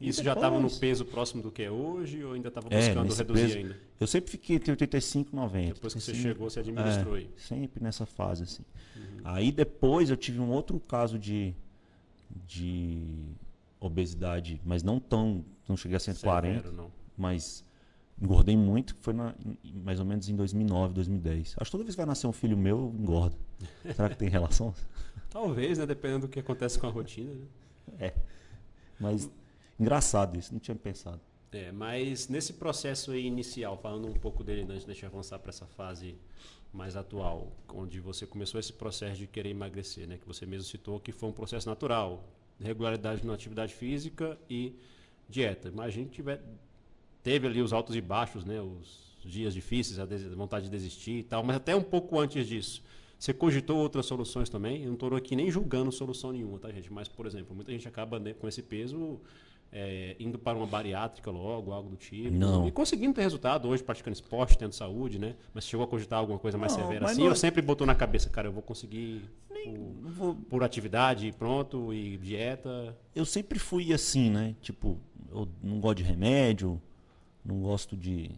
Isso 0.00 0.22
já 0.22 0.32
estava 0.32 0.54
no 0.56 0.62
depois- 0.62 0.78
peso 0.78 1.04
próximo 1.04 1.42
do 1.42 1.50
que 1.50 1.62
é 1.62 1.70
hoje 1.70 2.24
ou 2.24 2.32
ainda 2.32 2.48
estava 2.48 2.68
É, 2.70 2.78
buscando 2.78 3.04
nesse 3.04 3.18
reduzir 3.18 3.42
peso- 3.46 3.58
ainda? 3.58 3.76
Eu 3.98 4.06
sempre 4.06 4.30
fiquei 4.30 4.56
entre 4.56 4.70
85 4.70 5.30
e 5.32 5.36
90. 5.36 5.74
Depois 5.74 5.92
que 5.92 6.00
você 6.00 6.10
85, 6.12 6.22
chegou, 6.34 6.48
você 6.50 6.60
administrou 6.60 7.14
aí. 7.14 7.24
É, 7.36 7.40
sempre 7.40 7.82
nessa 7.82 8.06
fase, 8.06 8.44
assim. 8.44 8.62
Uhum. 8.96 9.02
Aí 9.24 9.52
depois 9.52 10.08
eu 10.08 10.16
tive 10.16 10.40
um 10.40 10.50
outro 10.50 10.78
caso 10.80 11.18
de, 11.18 11.52
de 12.46 13.02
obesidade, 13.80 14.60
mas 14.64 14.82
não 14.82 15.00
tão. 15.00 15.44
Não 15.68 15.76
cheguei 15.76 15.96
a 15.96 16.00
140, 16.00 16.56
Severo, 16.58 16.72
não. 16.76 16.90
mas 17.16 17.64
engordei 18.20 18.56
muito, 18.56 18.94
foi 19.00 19.14
na- 19.14 19.34
em- 19.64 19.72
mais 19.80 19.98
ou 19.98 20.04
menos 20.04 20.28
em 20.28 20.36
2009, 20.36 20.92
2010. 20.94 21.54
Acho 21.58 21.64
que 21.64 21.70
toda 21.72 21.84
vez 21.84 21.94
que 21.94 21.98
vai 22.00 22.06
nascer 22.06 22.26
um 22.26 22.32
filho 22.32 22.56
meu, 22.56 22.76
eu 22.78 22.94
engordo. 23.00 23.36
Será 23.96 24.08
que 24.10 24.16
tem 24.16 24.28
relação? 24.28 24.74
Talvez, 25.30 25.78
né? 25.78 25.86
Dependendo 25.86 26.26
do 26.26 26.30
que 26.30 26.40
acontece 26.40 26.78
com 26.78 26.86
a 26.86 26.90
rotina. 26.90 27.32
Né? 27.32 27.46
É. 27.98 28.14
Mas 28.98 29.30
engraçado 29.78 30.38
isso, 30.38 30.52
não 30.52 30.60
tinha 30.60 30.74
pensado. 30.76 31.20
É, 31.52 31.72
mas 31.72 32.28
nesse 32.28 32.52
processo 32.52 33.14
inicial, 33.16 33.76
falando 33.78 34.06
um 34.08 34.12
pouco 34.12 34.44
dele 34.44 34.62
antes 34.70 34.84
de 34.84 34.90
a 34.90 34.94
gente 34.94 35.06
avançar 35.06 35.38
para 35.38 35.48
essa 35.50 35.66
fase 35.66 36.16
mais 36.72 36.94
atual, 36.96 37.50
onde 37.74 37.98
você 37.98 38.24
começou 38.26 38.60
esse 38.60 38.72
processo 38.72 39.16
de 39.18 39.26
querer 39.26 39.48
emagrecer, 39.50 40.06
né? 40.06 40.16
Que 40.18 40.26
você 40.26 40.46
mesmo 40.46 40.68
citou 40.68 41.00
que 41.00 41.10
foi 41.10 41.28
um 41.28 41.32
processo 41.32 41.68
natural, 41.68 42.22
regularidade 42.62 43.26
na 43.26 43.34
atividade 43.34 43.74
física 43.74 44.38
e 44.48 44.74
dieta. 45.28 45.68
Imagina 45.68 46.06
que 46.06 46.12
tiver, 46.12 46.42
teve 47.22 47.46
ali 47.46 47.62
os 47.62 47.72
altos 47.72 47.96
e 47.96 48.00
baixos, 48.00 48.44
né? 48.44 48.60
Os 48.60 49.10
dias 49.24 49.52
difíceis, 49.52 49.98
a 49.98 50.06
vontade 50.34 50.64
de 50.64 50.70
desistir 50.70 51.18
e 51.18 51.22
tal, 51.22 51.42
mas 51.42 51.56
até 51.56 51.76
um 51.76 51.82
pouco 51.82 52.18
antes 52.18 52.46
disso. 52.46 52.82
Você 53.18 53.34
cogitou 53.34 53.76
outras 53.76 54.06
soluções 54.06 54.48
também? 54.48 54.80
Eu 54.80 54.86
não 54.86 54.94
estou 54.94 55.14
aqui 55.14 55.36
nem 55.36 55.50
julgando 55.50 55.92
solução 55.92 56.32
nenhuma, 56.32 56.58
tá, 56.58 56.72
gente? 56.72 56.90
Mas, 56.90 57.06
por 57.06 57.26
exemplo, 57.26 57.54
muita 57.54 57.70
gente 57.70 57.86
acaba 57.86 58.18
né, 58.18 58.32
com 58.32 58.48
esse 58.48 58.62
peso 58.62 59.20
é, 59.72 60.16
indo 60.18 60.38
para 60.38 60.56
uma 60.58 60.66
bariátrica 60.66 61.30
logo, 61.30 61.72
algo 61.72 61.90
do 61.90 61.96
tipo. 61.96 62.30
Não. 62.34 62.66
E 62.66 62.70
conseguindo 62.72 63.14
ter 63.14 63.22
resultado 63.22 63.68
hoje, 63.68 63.82
praticando 63.82 64.14
esporte, 64.14 64.58
tendo 64.58 64.72
saúde, 64.72 65.18
né? 65.18 65.34
Mas 65.54 65.64
chegou 65.64 65.84
a 65.84 65.88
cogitar 65.88 66.18
alguma 66.18 66.38
coisa 66.38 66.58
mais 66.58 66.76
Não, 66.76 66.80
severa 66.82 67.06
assim? 67.06 67.20
não- 67.22 67.28
Eu 67.28 67.36
sempre 67.36 67.62
botou 67.62 67.86
na 67.86 67.94
cabeça, 67.94 68.28
cara, 68.28 68.48
eu 68.48 68.52
vou 68.52 68.62
conseguir 68.62 69.22
por, 69.48 69.78
Não 70.02 70.10
vou- 70.10 70.34
por 70.34 70.64
atividade 70.64 71.26
e 71.28 71.32
pronto, 71.32 71.92
e 71.94 72.16
dieta. 72.16 72.96
eu 73.14 73.24
sempre 73.24 73.58
fui 73.58 73.92
assim, 73.92 74.28
né? 74.30 74.54
Tipo, 74.60 74.98
eu 75.30 75.46
não 75.62 75.78
gosto 75.80 75.98
de 75.98 76.02
remédio, 76.02 76.80
não 77.44 77.60
gosto 77.60 77.96
de. 77.96 78.30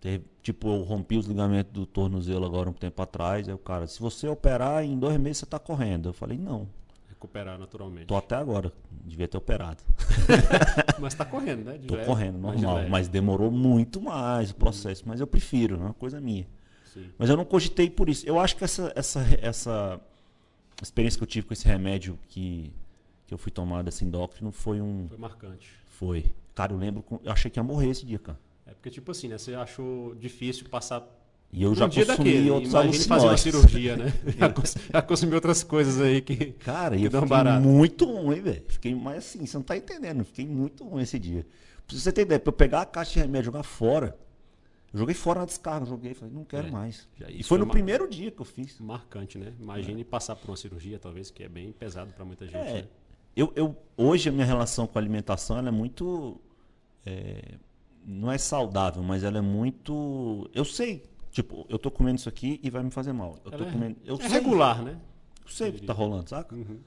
ter- 0.00 0.22
tipo, 0.42 0.68
eu 0.68 0.82
rompi 0.82 1.16
os 1.16 1.26
ligamentos 1.26 1.72
do 1.72 1.84
tornozelo 1.86 2.44
agora 2.44 2.68
um 2.68 2.72
tempo 2.72 3.00
atrás. 3.02 3.46
Aí 3.48 3.54
o 3.54 3.58
cara, 3.58 3.86
se 3.86 4.00
você 4.00 4.26
operar, 4.26 4.82
em 4.84 4.98
dois 4.98 5.16
meses 5.20 5.38
você 5.38 5.46
tá 5.46 5.58
correndo. 5.58 6.08
Eu 6.08 6.12
falei, 6.12 6.36
não, 6.38 6.66
Recuperar 7.18 7.58
naturalmente. 7.58 8.06
tô 8.06 8.16
até 8.16 8.36
agora, 8.36 8.72
devia 9.04 9.26
ter 9.26 9.36
operado. 9.36 9.82
Mas 11.00 11.14
tá 11.14 11.24
correndo, 11.24 11.64
né? 11.64 11.76
De 11.76 11.88
Tô 11.88 11.96
leve, 11.96 12.06
correndo, 12.06 12.34
de 12.36 12.40
normal. 12.40 12.88
Mas 12.88 13.08
demorou 13.08 13.50
muito 13.50 14.00
mais 14.00 14.52
o 14.52 14.54
processo. 14.54 15.02
Mas 15.04 15.18
eu 15.18 15.26
prefiro, 15.26 15.74
é 15.74 15.78
uma 15.78 15.94
coisa 15.94 16.20
minha. 16.20 16.46
Sim. 16.84 17.10
Mas 17.18 17.28
eu 17.28 17.36
não 17.36 17.44
cogitei 17.44 17.90
por 17.90 18.08
isso. 18.08 18.24
Eu 18.24 18.38
acho 18.38 18.56
que 18.56 18.62
essa, 18.62 18.92
essa, 18.94 19.20
essa 19.42 20.00
experiência 20.80 21.18
que 21.18 21.24
eu 21.24 21.26
tive 21.26 21.48
com 21.48 21.52
esse 21.52 21.66
remédio 21.66 22.16
que, 22.28 22.72
que 23.26 23.34
eu 23.34 23.38
fui 23.38 23.50
tomar 23.50 23.82
desse 23.82 24.04
endócrino 24.04 24.52
foi 24.52 24.80
um. 24.80 25.08
Foi 25.08 25.18
marcante. 25.18 25.72
Foi. 25.88 26.24
Cara, 26.54 26.72
eu 26.72 26.78
lembro. 26.78 27.04
Eu 27.24 27.32
achei 27.32 27.50
que 27.50 27.58
ia 27.58 27.64
morrer 27.64 27.90
esse 27.90 28.06
dia, 28.06 28.20
cara. 28.20 28.38
É 28.64 28.70
porque, 28.74 28.90
tipo 28.90 29.10
assim, 29.10 29.26
né? 29.26 29.38
Você 29.38 29.54
achou 29.54 30.14
difícil 30.14 30.68
passar 30.68 31.00
E 31.50 31.62
eu 31.62 31.70
um 31.70 31.74
já 31.74 31.86
dia 31.88 32.04
consumi 32.04 32.28
daquele. 32.30 32.50
outros 32.50 32.72
Imagine 32.72 32.92
fazer 33.04 33.24
uma 33.24 33.30
alucinógenos. 33.30 33.40
cirurgia, 33.70 33.96
né? 33.96 34.12
já, 34.38 34.48
cons- 34.52 34.76
já 34.92 35.02
consumi 35.02 35.34
outras 35.34 35.62
coisas 35.62 36.00
aí 36.00 36.20
que. 36.20 36.52
Cara, 36.52 36.94
e 36.94 37.00
que 37.00 37.06
eu 37.06 37.10
fiquei 37.10 37.28
barato. 37.28 37.66
muito 37.66 38.04
ruim, 38.04 38.40
velho. 38.40 38.62
Fiquei 38.68 38.94
mais 38.94 39.18
assim, 39.18 39.46
você 39.46 39.56
não 39.56 39.64
tá 39.64 39.76
entendendo. 39.76 40.24
Fiquei 40.24 40.46
muito 40.46 40.84
ruim 40.84 41.02
esse 41.02 41.18
dia. 41.18 41.46
Pra 41.86 41.96
você 41.96 42.12
ter 42.12 42.22
ideia, 42.22 42.38
pra 42.38 42.50
eu 42.50 42.56
pegar 42.56 42.82
a 42.82 42.86
caixa 42.86 43.14
de 43.14 43.20
remédio 43.20 43.44
e 43.44 43.46
jogar 43.46 43.62
fora, 43.62 44.14
eu 44.92 44.98
joguei 44.98 45.14
fora 45.14 45.40
na 45.40 45.46
descarga, 45.46 45.86
joguei, 45.86 46.12
falei, 46.12 46.34
não 46.34 46.44
quero 46.44 46.68
É, 46.68 46.70
mais. 46.70 47.08
E 47.30 47.42
foi 47.42 47.56
no 47.56 47.64
uma- 47.64 47.70
primeiro 47.72 48.06
dia 48.10 48.30
que 48.30 48.40
eu 48.42 48.44
fiz. 48.44 48.78
Marcante, 48.78 49.38
né? 49.38 49.54
Imagine 49.58 50.04
passar 50.04 50.36
por 50.36 50.50
uma 50.50 50.56
cirurgia, 50.56 50.98
talvez, 50.98 51.30
que 51.30 51.42
é 51.42 51.48
bem 51.48 51.72
pesado 51.72 52.12
pra 52.12 52.26
muita 52.26 52.44
gente. 52.44 52.56
É, 52.58 52.72
né? 52.82 52.84
eu, 53.34 53.50
eu, 53.56 53.74
hoje 53.96 54.28
a 54.28 54.32
minha 54.32 54.44
relação 54.44 54.86
com 54.86 54.98
a 54.98 55.00
alimentação 55.00 55.56
ela 55.56 55.68
é 55.68 55.72
muito. 55.72 56.38
é, 57.06 57.54
não 58.04 58.30
é 58.30 58.36
saudável, 58.36 59.02
mas 59.02 59.24
ela 59.24 59.38
é 59.38 59.42
muito. 59.42 60.50
Eu 60.54 60.64
sei, 60.66 61.04
tipo, 61.42 61.64
eu 61.68 61.78
tô 61.78 61.90
comendo 61.90 62.18
isso 62.18 62.28
aqui 62.28 62.58
e 62.62 62.68
vai 62.70 62.82
me 62.82 62.90
fazer 62.90 63.12
mal. 63.12 63.38
Eu 63.44 63.50
tô 63.50 63.56
Ela 63.58 63.68
é- 63.68 63.72
comendo. 63.72 63.96
Eu 64.04 64.16
é 64.16 64.18
sei, 64.18 64.28
regular, 64.28 64.82
né? 64.82 64.98
Eu 65.44 65.48
sei 65.50 65.70
o 65.70 65.72
que 65.72 65.82
tá 65.86 65.92
rolando, 65.92 66.28
saca? 66.28 66.54
Uhum. 66.54 66.80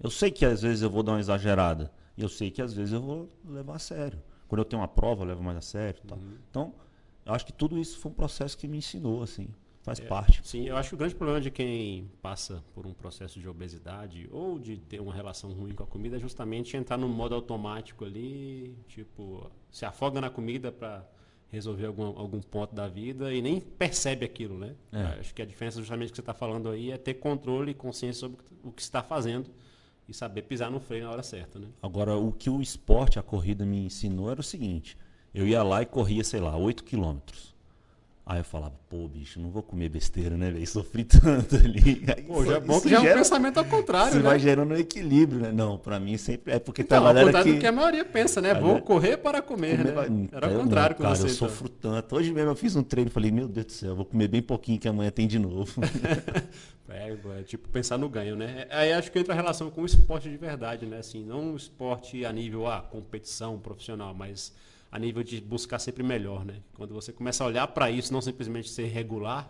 Eu 0.00 0.10
sei 0.10 0.30
que 0.30 0.44
às 0.44 0.60
vezes 0.62 0.82
eu 0.82 0.90
vou 0.90 1.02
dar 1.02 1.12
uma 1.12 1.20
exagerada. 1.20 1.92
E 2.16 2.22
eu 2.22 2.28
sei 2.28 2.50
que 2.50 2.60
às 2.60 2.72
vezes 2.74 2.92
eu 2.92 3.00
vou 3.00 3.28
levar 3.44 3.76
a 3.76 3.78
sério. 3.78 4.20
Quando 4.48 4.60
eu 4.60 4.64
tenho 4.64 4.80
uma 4.82 4.88
prova, 4.88 5.22
eu 5.22 5.28
levo 5.28 5.42
mais 5.42 5.56
a 5.58 5.60
sério. 5.60 6.02
Tal. 6.06 6.18
Uhum. 6.18 6.34
Então, 6.50 6.74
eu 7.24 7.32
acho 7.32 7.46
que 7.46 7.52
tudo 7.52 7.78
isso 7.78 7.98
foi 7.98 8.10
um 8.10 8.14
processo 8.14 8.56
que 8.58 8.66
me 8.66 8.78
ensinou, 8.78 9.22
assim. 9.22 9.48
Faz 9.82 10.00
É, 10.00 10.04
parte. 10.04 10.40
Sim, 10.44 10.64
eu 10.66 10.76
acho 10.76 10.88
que 10.88 10.94
o 10.96 10.98
grande 10.98 11.14
problema 11.14 11.40
de 11.40 11.48
quem 11.50 12.10
passa 12.20 12.62
por 12.74 12.84
um 12.88 12.92
processo 12.92 13.38
de 13.38 13.48
obesidade 13.48 14.28
ou 14.32 14.58
de 14.58 14.78
ter 14.78 15.00
uma 15.00 15.14
relação 15.14 15.52
ruim 15.52 15.74
com 15.74 15.84
a 15.84 15.86
comida 15.86 16.16
é 16.16 16.18
justamente 16.18 16.76
entrar 16.76 16.96
no 16.98 17.08
modo 17.08 17.36
automático 17.36 18.04
ali, 18.04 18.76
tipo, 18.88 19.48
se 19.70 19.84
afoga 19.86 20.20
na 20.20 20.28
comida 20.28 20.72
para 20.72 21.06
resolver 21.50 21.86
algum, 21.86 22.06
algum 22.18 22.40
ponto 22.40 22.74
da 22.74 22.88
vida 22.88 23.32
e 23.32 23.40
nem 23.40 23.60
percebe 23.60 24.24
aquilo, 24.24 24.58
né? 24.58 24.74
É. 24.92 25.20
Acho 25.20 25.34
que 25.34 25.42
a 25.42 25.46
diferença 25.46 25.78
justamente 25.78 26.10
que 26.10 26.16
você 26.16 26.22
está 26.22 26.34
falando 26.34 26.68
aí 26.68 26.90
é 26.90 26.98
ter 26.98 27.14
controle 27.14 27.70
e 27.70 27.74
consciência 27.74 28.20
sobre 28.20 28.38
o 28.62 28.70
que 28.72 28.82
está 28.82 29.02
fazendo 29.02 29.50
e 30.08 30.14
saber 30.14 30.42
pisar 30.42 30.70
no 30.70 30.80
freio 30.80 31.04
na 31.04 31.10
hora 31.10 31.22
certa, 31.22 31.58
né? 31.58 31.68
Agora, 31.82 32.16
o 32.16 32.32
que 32.32 32.50
o 32.50 32.60
esporte, 32.60 33.18
a 33.18 33.22
corrida 33.22 33.64
me 33.64 33.86
ensinou 33.86 34.30
era 34.30 34.40
o 34.40 34.44
seguinte: 34.44 34.96
eu 35.34 35.46
ia 35.46 35.62
lá 35.62 35.82
e 35.82 35.86
corria, 35.86 36.22
sei 36.22 36.40
lá, 36.40 36.56
8 36.56 36.84
quilômetros. 36.84 37.55
Aí 38.28 38.40
eu 38.40 38.44
falava, 38.44 38.74
pô, 38.90 39.06
bicho, 39.06 39.38
não 39.38 39.50
vou 39.50 39.62
comer 39.62 39.88
besteira, 39.88 40.36
né, 40.36 40.50
velho? 40.50 40.66
Sofri 40.66 41.04
tanto 41.04 41.54
ali. 41.54 42.02
Aí 42.16 42.24
Pô, 42.24 42.44
já 42.44 42.56
é 42.56 42.60
bom 42.60 42.80
que 42.80 42.88
já 42.88 42.96
é 42.96 42.98
um 42.98 43.02
gera- 43.04 43.14
pensamento 43.18 43.58
ao 43.58 43.64
contrário, 43.64 44.08
Isso 44.08 44.16
né? 44.16 44.22
vai 44.24 44.38
gerando 44.40 44.74
um 44.74 44.76
equilíbrio, 44.76 45.40
né? 45.42 45.52
Não, 45.52 45.78
pra 45.78 46.00
mim 46.00 46.16
sempre 46.16 46.52
é 46.52 46.58
porque 46.58 46.82
Então, 46.82 46.96
a 46.96 47.00
ao 47.02 47.06
galera 47.06 47.26
contrário 47.26 47.52
que... 47.52 47.56
do 47.58 47.60
que 47.60 47.66
a 47.68 47.70
maioria 47.70 48.04
pensa, 48.04 48.40
né? 48.40 48.52
Vou 48.52 48.80
correr 48.82 49.16
para 49.18 49.40
comer, 49.40 49.76
Comer 49.78 49.84
né? 49.84 49.92
vai- 49.92 50.28
Era 50.32 50.48
o 50.50 50.60
contrário 50.60 50.94
não, 50.94 50.96
com 50.96 51.02
cara, 51.04 51.14
você. 51.14 51.22
eu 51.22 51.26
então. 51.34 51.48
sofro 51.48 51.68
tanto. 51.68 52.16
Hoje 52.16 52.32
mesmo 52.32 52.50
eu 52.50 52.56
fiz 52.56 52.74
um 52.74 52.82
treino 52.82 53.08
e 53.10 53.12
falei, 53.12 53.30
meu 53.30 53.46
Deus 53.46 53.66
do 53.66 53.72
céu, 53.72 53.94
vou 53.94 54.04
comer 54.04 54.26
bem 54.26 54.42
pouquinho 54.42 54.80
que 54.80 54.88
amanhã 54.88 55.10
tem 55.12 55.28
de 55.28 55.38
novo. 55.38 55.80
É, 56.88 57.16
é 57.40 57.42
tipo 57.42 57.68
pensar 57.68 57.98
no 57.98 58.08
ganho, 58.08 58.36
né? 58.36 58.66
Aí 58.70 58.92
acho 58.92 59.10
que 59.10 59.18
entra 59.18 59.32
a 59.34 59.36
relação 59.36 59.70
com 59.70 59.82
o 59.82 59.86
esporte 59.86 60.28
de 60.30 60.36
verdade, 60.36 60.86
né? 60.86 60.98
Assim, 60.98 61.24
não 61.24 61.52
o 61.52 61.56
esporte 61.56 62.24
a 62.24 62.32
nível 62.32 62.66
ah, 62.68 62.80
competição 62.80 63.58
profissional, 63.58 64.14
mas 64.14 64.52
a 64.96 64.98
nível 64.98 65.22
de 65.22 65.40
buscar 65.42 65.78
sempre 65.78 66.02
melhor, 66.02 66.42
né? 66.44 66.54
Quando 66.74 66.94
você 66.94 67.12
começa 67.12 67.44
a 67.44 67.46
olhar 67.46 67.66
para 67.68 67.90
isso, 67.90 68.10
não 68.12 68.22
simplesmente 68.22 68.70
ser 68.70 68.86
regular, 68.86 69.46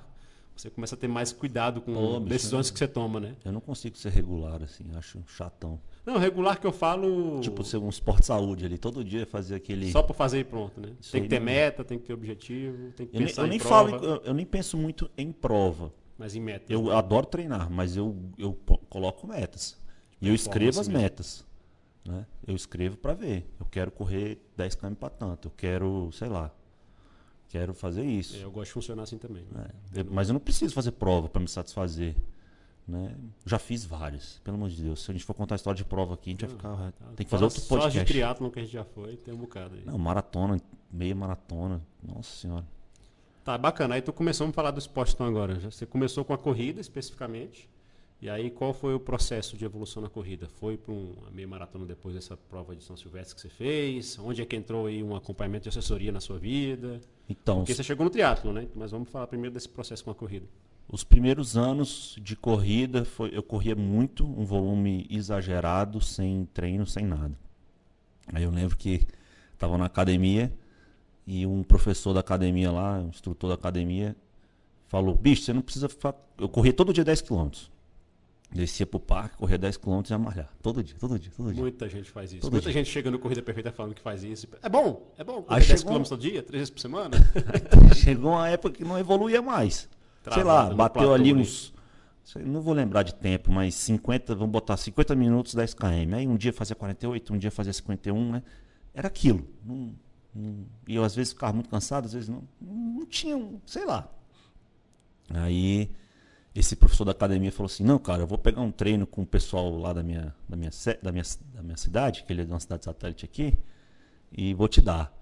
você 0.56 0.68
começa 0.68 0.96
a 0.96 0.98
ter 0.98 1.06
mais 1.06 1.30
cuidado 1.32 1.80
com 1.80 1.92
Pô, 1.94 2.14
bicho, 2.18 2.30
decisões 2.30 2.68
que 2.70 2.78
você 2.78 2.88
toma, 2.88 3.20
né? 3.20 3.36
eu 3.44 3.52
não 3.52 3.60
consigo 3.60 3.96
ser 3.96 4.10
regular, 4.10 4.60
assim, 4.62 4.84
acho 4.96 5.22
chatão. 5.26 5.78
Não, 6.04 6.18
regular 6.18 6.58
que 6.60 6.66
eu 6.66 6.72
falo 6.72 7.40
Tipo, 7.40 7.62
ser 7.62 7.76
um 7.76 7.88
esporte 7.88 8.20
de 8.20 8.26
saúde 8.26 8.64
ali, 8.64 8.76
todo 8.76 9.04
dia 9.04 9.24
fazer 9.26 9.54
aquele... 9.54 9.90
só 9.92 10.02
por 10.02 10.14
fazer 10.16 10.40
e 10.40 10.44
pronto, 10.44 10.80
né? 10.80 10.92
Isso 11.00 11.12
Tem 11.12 11.22
que 11.22 11.28
ter 11.28 11.38
não- 11.38 11.46
meta, 11.46 11.84
tem 11.84 11.98
que 11.98 12.06
ter 12.06 12.12
objetivo, 12.12 12.90
tem 12.92 13.06
que 13.06 13.14
Eu 13.16 13.20
nem, 13.20 13.28
pensar 13.28 13.42
eu 13.42 13.46
em 13.46 13.50
nem 13.50 13.58
prova, 13.60 13.90
falo, 13.90 14.04
eu, 14.04 14.22
eu 14.24 14.34
nem 14.34 14.46
penso 14.46 14.76
muito 14.76 15.08
em 15.16 15.30
prova. 15.30 15.92
mas 16.18 16.34
em 16.34 16.40
meta. 16.40 16.72
Eu 16.72 16.90
adoro 16.90 17.26
treinar, 17.26 17.70
mas 17.70 17.96
eu, 17.96 18.16
eu 18.36 18.52
coloco 18.88 19.28
metas. 19.28 19.76
E 20.20 20.26
eu 20.28 20.34
escrevo 20.34 20.80
as 20.80 20.88
metas. 20.88 21.45
Né? 22.06 22.26
Eu 22.46 22.54
escrevo 22.54 22.96
para 22.96 23.14
ver. 23.14 23.48
Eu 23.58 23.66
quero 23.66 23.90
correr 23.90 24.38
10 24.56 24.74
km 24.76 24.94
para 24.94 25.10
tanto. 25.10 25.48
Eu 25.48 25.52
quero, 25.56 26.10
sei 26.12 26.28
lá. 26.28 26.50
Quero 27.48 27.74
fazer 27.74 28.04
isso. 28.04 28.36
Eu 28.36 28.50
gosto 28.50 28.66
de 28.68 28.72
funcionar 28.72 29.02
assim 29.04 29.18
também. 29.18 29.44
né? 29.52 29.68
É, 29.94 30.00
eu- 30.00 30.06
mas 30.10 30.28
eu 30.28 30.32
não 30.32 30.40
preciso 30.40 30.74
fazer 30.74 30.92
prova 30.92 31.28
para 31.28 31.40
me 31.40 31.48
satisfazer. 31.48 32.14
Né? 32.86 33.16
Já 33.44 33.58
fiz 33.58 33.84
várias, 33.84 34.40
pelo 34.44 34.56
amor 34.56 34.68
de 34.68 34.80
Deus. 34.80 35.02
Se 35.02 35.10
a 35.10 35.14
gente 35.14 35.24
for 35.24 35.34
contar 35.34 35.54
a 35.54 35.56
história 35.56 35.76
de 35.76 35.84
prova 35.84 36.14
aqui, 36.14 36.30
a 36.30 36.32
gente 36.32 36.46
vai 36.46 36.50
ficar. 36.50 36.92
Tem 37.16 37.24
que 37.26 37.30
fazer 37.30 37.40
Só- 37.40 37.44
outro 37.46 37.60
Só 37.60 37.74
as 37.78 37.80
de 37.80 37.86
podcast. 37.98 38.12
triatlon 38.12 38.50
que 38.50 38.58
a 38.60 38.62
gente 38.62 38.72
já 38.72 38.84
foi, 38.84 39.16
tem 39.16 39.34
um 39.34 39.38
bocado 39.38 39.74
aí. 39.74 39.84
Não, 39.84 39.98
maratona, 39.98 40.60
meia 40.92 41.14
maratona. 41.14 41.82
Nossa 42.00 42.30
senhora. 42.36 42.64
Tá, 43.44 43.58
bacana. 43.58 43.96
Aí 43.96 44.02
tu 44.02 44.12
começou 44.12 44.46
a 44.48 44.52
falar 44.52 44.70
do 44.70 44.78
esporte 44.78 45.14
então 45.14 45.26
agora. 45.26 45.58
Você 45.60 45.84
começou 45.86 46.24
com 46.24 46.32
a 46.32 46.38
corrida 46.38 46.80
especificamente. 46.80 47.68
E 48.20 48.30
aí 48.30 48.50
qual 48.50 48.72
foi 48.72 48.94
o 48.94 49.00
processo 49.00 49.56
de 49.56 49.64
evolução 49.64 50.02
na 50.02 50.08
corrida? 50.08 50.48
Foi 50.48 50.76
para 50.76 50.92
uma 50.92 51.30
meia 51.30 51.46
maratona 51.46 51.84
depois 51.84 52.14
dessa 52.14 52.36
prova 52.36 52.74
de 52.74 52.82
São 52.82 52.96
Silvestre 52.96 53.34
que 53.34 53.40
você 53.42 53.48
fez? 53.48 54.18
Onde 54.18 54.40
é 54.40 54.46
que 54.46 54.56
entrou 54.56 54.86
aí 54.86 55.02
um 55.02 55.14
acompanhamento 55.14 55.64
de 55.64 55.68
assessoria 55.68 56.10
na 56.10 56.20
sua 56.20 56.38
vida? 56.38 57.00
Então, 57.28 57.58
Porque 57.58 57.74
você 57.74 57.82
chegou 57.82 58.04
no 58.04 58.10
triatlo, 58.10 58.52
né? 58.52 58.66
Mas 58.74 58.90
vamos 58.90 59.10
falar 59.10 59.26
primeiro 59.26 59.52
desse 59.52 59.68
processo 59.68 60.02
com 60.02 60.10
a 60.10 60.14
corrida. 60.14 60.46
Os 60.88 61.04
primeiros 61.04 61.56
anos 61.56 62.16
de 62.22 62.36
corrida, 62.36 63.04
foi, 63.04 63.36
eu 63.36 63.42
corria 63.42 63.74
muito, 63.74 64.24
um 64.24 64.44
volume 64.44 65.06
exagerado, 65.10 66.00
sem 66.00 66.46
treino, 66.54 66.86
sem 66.86 67.04
nada. 67.04 67.36
Aí 68.32 68.44
eu 68.44 68.50
lembro 68.50 68.76
que 68.76 69.06
estava 69.52 69.76
na 69.76 69.86
academia 69.86 70.52
e 71.26 71.44
um 71.44 71.62
professor 71.62 72.14
da 72.14 72.20
academia 72.20 72.70
lá, 72.70 73.00
um 73.00 73.08
instrutor 73.08 73.48
da 73.48 73.54
academia, 73.54 74.16
falou: 74.86 75.14
bicho, 75.14 75.42
você 75.42 75.52
não 75.52 75.60
precisa. 75.60 75.88
Eu 76.38 76.48
corria 76.48 76.72
todo 76.72 76.92
dia 76.92 77.04
10 77.04 77.20
km. 77.22 77.50
Descia 78.50 78.86
pro 78.86 79.00
parque, 79.00 79.36
corria 79.36 79.58
10 79.58 79.76
km 79.76 80.02
e 80.08 80.10
ia 80.12 80.18
malhar. 80.18 80.48
Todo 80.62 80.82
dia, 80.82 80.96
todo 80.98 81.18
dia, 81.18 81.32
todo 81.36 81.52
dia. 81.52 81.60
Muita 81.60 81.88
gente 81.88 82.10
faz 82.10 82.32
isso. 82.32 82.42
Todo 82.42 82.52
Muita 82.52 82.70
dia. 82.70 82.78
gente 82.80 82.90
chega 82.90 83.10
no 83.10 83.18
Corrida 83.18 83.42
Perfeita 83.42 83.72
falando 83.72 83.94
que 83.94 84.00
faz 84.00 84.22
isso. 84.22 84.46
É 84.62 84.68
bom, 84.68 85.12
é 85.18 85.24
bom. 85.24 85.42
Correr 85.42 85.66
10 85.66 85.80
chegou- 85.80 85.94
km 85.98 86.08
todo 86.08 86.20
dia, 86.20 86.42
três 86.42 86.60
vezes 86.60 86.70
por 86.70 86.80
semana. 86.80 87.16
Chegou 87.96 88.32
uma 88.32 88.48
época 88.48 88.74
que 88.78 88.84
não 88.84 88.98
evoluía 88.98 89.42
mais. 89.42 89.74
sei 89.80 89.88
Travado 90.22 90.70
lá, 90.70 90.74
bateu 90.74 91.12
ali 91.12 91.32
uns. 91.34 91.74
sei- 92.24 92.42
Não 92.44 92.62
vou 92.62 92.72
lembrar 92.72 93.02
de 93.02 93.14
tempo, 93.16 93.50
mas 93.52 93.74
50, 93.74 94.34
vamos 94.34 94.52
botar 94.52 94.76
50 94.76 95.14
minutos 95.16 95.54
10 95.54 95.74
km. 95.74 96.14
Aí 96.14 96.26
um 96.26 96.36
dia 96.36 96.52
fazia 96.52 96.76
48, 96.76 97.34
um 97.34 97.38
dia 97.38 97.50
fazia 97.50 97.72
51, 97.72 98.32
né? 98.32 98.42
Era 98.94 99.08
aquilo. 99.08 99.46
Não- 99.64 99.92
não- 100.34 100.64
e 100.86 100.94
eu 100.94 101.02
às 101.04 101.14
vezes 101.16 101.32
ficava 101.32 101.52
muito 101.52 101.68
cansado, 101.68 102.06
às 102.06 102.12
vezes 102.12 102.28
não. 102.28 102.44
Não 102.60 103.04
tinha, 103.06 103.36
um- 103.36 103.60
sei 103.66 103.84
lá. 103.84 104.08
Aí 105.30 105.90
esse 106.60 106.76
professor 106.76 107.04
da 107.04 107.12
academia 107.12 107.52
falou 107.52 107.66
assim: 107.66 107.84
Não, 107.84 107.98
cara, 107.98 108.22
eu 108.22 108.26
vou 108.26 108.38
pegar 108.38 108.60
um 108.60 108.70
treino 108.70 109.06
com 109.06 109.22
o 109.22 109.26
pessoal 109.26 109.76
lá 109.78 109.92
da 109.92 110.02
minha, 110.02 110.34
da 110.48 110.56
minha, 110.56 110.70
da 111.02 111.12
minha, 111.12 111.24
da 111.54 111.62
minha 111.62 111.76
cidade, 111.76 112.24
que 112.24 112.32
ele 112.32 112.42
é 112.42 112.44
de 112.44 112.52
uma 112.52 112.60
cidade 112.60 112.84
satélite 112.84 113.24
aqui, 113.24 113.58
e 114.32 114.54
vou 114.54 114.68
te 114.68 114.80
dar. 114.80 115.12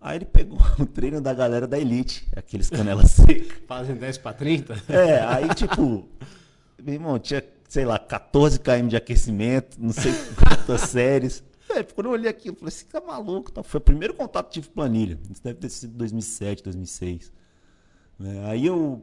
Aí 0.00 0.18
ele 0.18 0.24
pegou 0.24 0.58
o 0.78 0.86
treino 0.86 1.20
da 1.20 1.34
galera 1.34 1.66
da 1.66 1.78
Elite, 1.78 2.28
aqueles 2.36 2.70
canela 2.70 3.04
seca. 3.08 3.56
Fazem 3.66 3.96
10 3.96 4.18
para 4.18 4.32
30. 4.36 4.82
É, 4.88 5.20
aí 5.24 5.48
tipo, 5.54 6.08
meu 6.80 6.94
irmão, 6.94 7.18
tinha, 7.18 7.42
sei 7.68 7.84
lá, 7.84 7.98
14 7.98 8.60
km 8.60 8.88
de 8.88 8.96
aquecimento, 8.96 9.76
não 9.80 9.92
sei 9.92 10.12
quantas 10.36 10.82
séries. 10.82 11.42
É, 11.70 11.82
quando 11.82 12.06
eu 12.06 12.12
olhei 12.12 12.30
aquilo, 12.30 12.54
eu 12.54 12.58
falei 12.60 12.74
assim, 12.74 12.86
tá 12.86 13.00
maluco. 13.00 13.52
Tá? 13.52 13.62
Foi 13.62 13.78
o 13.78 13.82
primeiro 13.82 14.14
contato 14.14 14.46
que 14.46 14.54
tive 14.54 14.68
planilha. 14.68 15.18
Isso 15.30 15.42
deve 15.42 15.58
ter 15.58 15.68
sido 15.68 15.94
2007, 15.94 16.62
2006. 16.62 17.32
né? 18.18 18.44
Aí 18.46 18.64
eu 18.64 19.02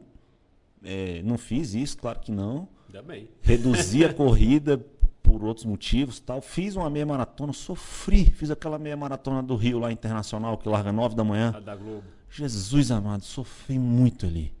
é, 0.82 1.22
não 1.22 1.38
fiz 1.38 1.74
isso, 1.74 1.96
claro 1.98 2.20
que 2.20 2.30
não. 2.30 2.68
Ainda 2.86 3.02
bem. 3.02 3.28
Reduzi 3.42 4.04
a 4.04 4.12
corrida 4.14 4.78
por 5.22 5.44
outros 5.44 5.66
motivos 5.66 6.20
tal. 6.20 6.40
Fiz 6.40 6.76
uma 6.76 6.88
meia 6.88 7.04
maratona, 7.04 7.52
sofri. 7.52 8.24
Fiz 8.26 8.50
aquela 8.50 8.78
meia 8.78 8.96
maratona 8.96 9.42
do 9.42 9.56
Rio 9.56 9.78
lá 9.78 9.90
internacional, 9.90 10.56
que 10.56 10.68
larga 10.68 10.92
9 10.92 11.14
da 11.14 11.24
manhã. 11.24 11.52
A 11.54 11.60
da 11.60 11.74
Globo. 11.74 12.04
Jesus 12.30 12.90
amado, 12.90 13.24
sofri 13.24 13.78
muito 13.78 14.26
ali. 14.26 14.52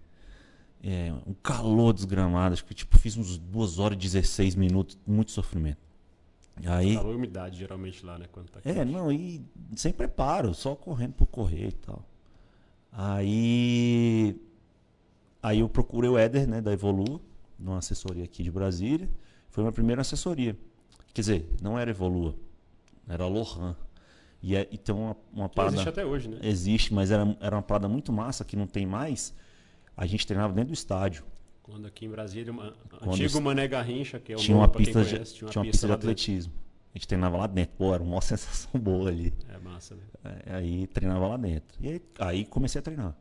É, 0.82 1.12
um 1.26 1.34
calor 1.34 1.92
desgramado. 1.92 2.52
Acho 2.52 2.64
que 2.64 2.74
tipo, 2.74 2.98
fiz 2.98 3.16
uns 3.16 3.38
2 3.38 3.78
horas 3.78 3.96
e 3.96 4.00
16 4.00 4.54
minutos, 4.54 4.98
muito 5.06 5.30
sofrimento. 5.32 5.86
Aí, 6.64 6.94
Calor 6.94 7.12
e 7.12 7.16
umidade, 7.16 7.58
geralmente, 7.58 8.04
lá, 8.04 8.18
né? 8.18 8.26
Quando 8.32 8.48
tá 8.48 8.60
é, 8.64 8.82
não, 8.82 9.12
e 9.12 9.44
sem 9.74 9.92
preparo, 9.92 10.54
só 10.54 10.74
correndo 10.74 11.12
por 11.12 11.26
correr 11.26 11.68
e 11.68 11.72
tal. 11.72 12.02
Aí. 12.90 14.40
Aí 15.46 15.60
eu 15.60 15.68
procurei 15.68 16.10
o 16.10 16.18
Éder, 16.18 16.44
né, 16.48 16.60
da 16.60 16.72
Evolua, 16.72 17.20
numa 17.56 17.78
assessoria 17.78 18.24
aqui 18.24 18.42
de 18.42 18.50
Brasília. 18.50 19.08
Foi 19.48 19.62
minha 19.62 19.70
primeira 19.70 20.00
assessoria. 20.00 20.58
Quer 21.14 21.20
dizer, 21.20 21.48
não 21.62 21.78
era 21.78 21.88
Evolua, 21.88 22.34
era 23.08 23.24
Lohan. 23.28 23.76
E, 24.42 24.56
é, 24.56 24.66
e 24.72 24.76
tem 24.76 24.92
uma, 24.92 25.16
uma 25.32 25.48
parada. 25.48 25.76
existe 25.76 25.88
até 25.88 26.04
hoje, 26.04 26.28
né? 26.28 26.40
Existe, 26.42 26.92
mas 26.92 27.12
era, 27.12 27.36
era 27.40 27.54
uma 27.54 27.62
parada 27.62 27.88
muito 27.88 28.12
massa 28.12 28.44
que 28.44 28.56
não 28.56 28.66
tem 28.66 28.86
mais. 28.86 29.32
A 29.96 30.04
gente 30.04 30.26
treinava 30.26 30.52
dentro 30.52 30.70
do 30.70 30.74
estádio. 30.74 31.24
Quando 31.62 31.86
aqui 31.86 32.06
em 32.06 32.10
Brasília, 32.10 32.50
uma, 32.50 32.74
Quando 32.98 33.12
antigo 33.12 33.40
Mané 33.40 33.68
Garrincha, 33.68 34.18
que 34.18 34.32
é 34.32 34.36
o 34.36 34.40
tinha 34.40 34.56
uma 34.56 34.66
pista, 34.66 35.04
de, 35.04 35.12
conhece, 35.12 35.34
tinha 35.36 35.48
uma 35.48 35.62
pista 35.62 35.86
de 35.86 35.90
lá 35.92 35.94
dentro. 35.96 36.10
atletismo. 36.10 36.52
A 36.92 36.98
gente 36.98 37.06
treinava 37.06 37.36
lá 37.36 37.46
dentro. 37.46 37.76
Pô, 37.76 37.94
era 37.94 38.02
uma 38.02 38.18
sensação 38.20 38.80
boa 38.80 39.10
ali. 39.10 39.32
É 39.48 39.58
massa, 39.58 39.94
né? 39.94 40.02
É, 40.44 40.56
Aí 40.56 40.88
treinava 40.88 41.28
lá 41.28 41.36
dentro. 41.36 41.78
E 41.80 41.88
aí, 41.88 42.02
aí 42.18 42.44
comecei 42.44 42.80
a 42.80 42.82
treinar. 42.82 43.16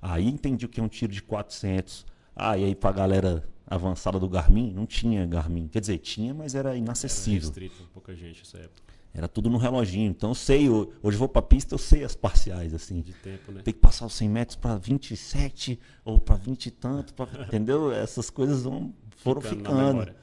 Aí 0.00 0.26
entendi 0.28 0.66
o 0.66 0.68
que 0.68 0.80
é 0.80 0.82
um 0.82 0.88
tiro 0.88 1.12
de 1.12 1.22
400. 1.22 2.06
Ah, 2.34 2.56
e 2.56 2.64
aí 2.64 2.74
pra 2.74 2.92
galera 2.92 3.42
avançada 3.66 4.18
do 4.18 4.28
Garmin, 4.28 4.72
não 4.72 4.86
tinha 4.86 5.26
Garmin. 5.26 5.68
Quer 5.68 5.80
dizer, 5.80 5.98
tinha, 5.98 6.32
mas 6.32 6.54
era 6.54 6.70
Era 6.70 6.78
inacessível. 6.78 7.48
restrito, 7.48 7.88
pouca 7.92 8.14
gente 8.14 8.38
nessa 8.38 8.58
época 8.58 8.80
Era 9.12 9.26
tudo 9.28 9.50
no 9.50 9.58
reloginho. 9.58 10.10
Então 10.10 10.30
eu 10.30 10.34
sei, 10.34 10.68
ho- 10.68 10.90
hoje 11.02 11.16
eu 11.16 11.18
vou 11.18 11.28
pra 11.28 11.42
pista, 11.42 11.74
eu 11.74 11.78
sei 11.78 12.04
as 12.04 12.14
parciais, 12.14 12.72
assim. 12.72 13.00
de 13.00 13.12
tempo, 13.12 13.50
né? 13.52 13.62
Tem 13.62 13.74
que 13.74 13.80
passar 13.80 14.06
os 14.06 14.14
100 14.14 14.28
metros 14.28 14.56
pra 14.56 14.76
27 14.76 15.78
ou 16.04 16.18
pra 16.20 16.36
20 16.36 16.66
e 16.66 16.70
tanto, 16.70 17.12
pra- 17.14 17.26
entendeu? 17.46 17.90
Essas 17.92 18.30
coisas 18.30 18.62
vão, 18.62 18.94
foram 19.16 19.40
Ficando 19.40 19.58
ficando. 19.64 20.14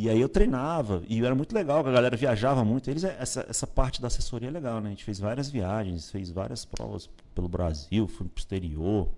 E 0.00 0.08
aí 0.08 0.20
eu 0.20 0.28
treinava, 0.28 1.02
e 1.08 1.24
era 1.24 1.34
muito 1.34 1.52
legal, 1.52 1.80
a 1.80 1.90
galera 1.90 2.16
viajava 2.16 2.64
muito. 2.64 2.88
Eles, 2.88 3.02
essa, 3.02 3.44
essa 3.48 3.66
parte 3.66 4.00
da 4.00 4.06
assessoria 4.06 4.48
é 4.48 4.52
legal, 4.52 4.80
né? 4.80 4.86
A 4.86 4.90
gente 4.90 5.02
fez 5.02 5.18
várias 5.18 5.50
viagens, 5.50 6.08
fez 6.08 6.30
várias 6.30 6.64
provas 6.64 7.10
pelo 7.34 7.48
Brasil, 7.48 8.06
fui 8.06 8.28
pro 8.28 8.38
exterior 8.38 9.08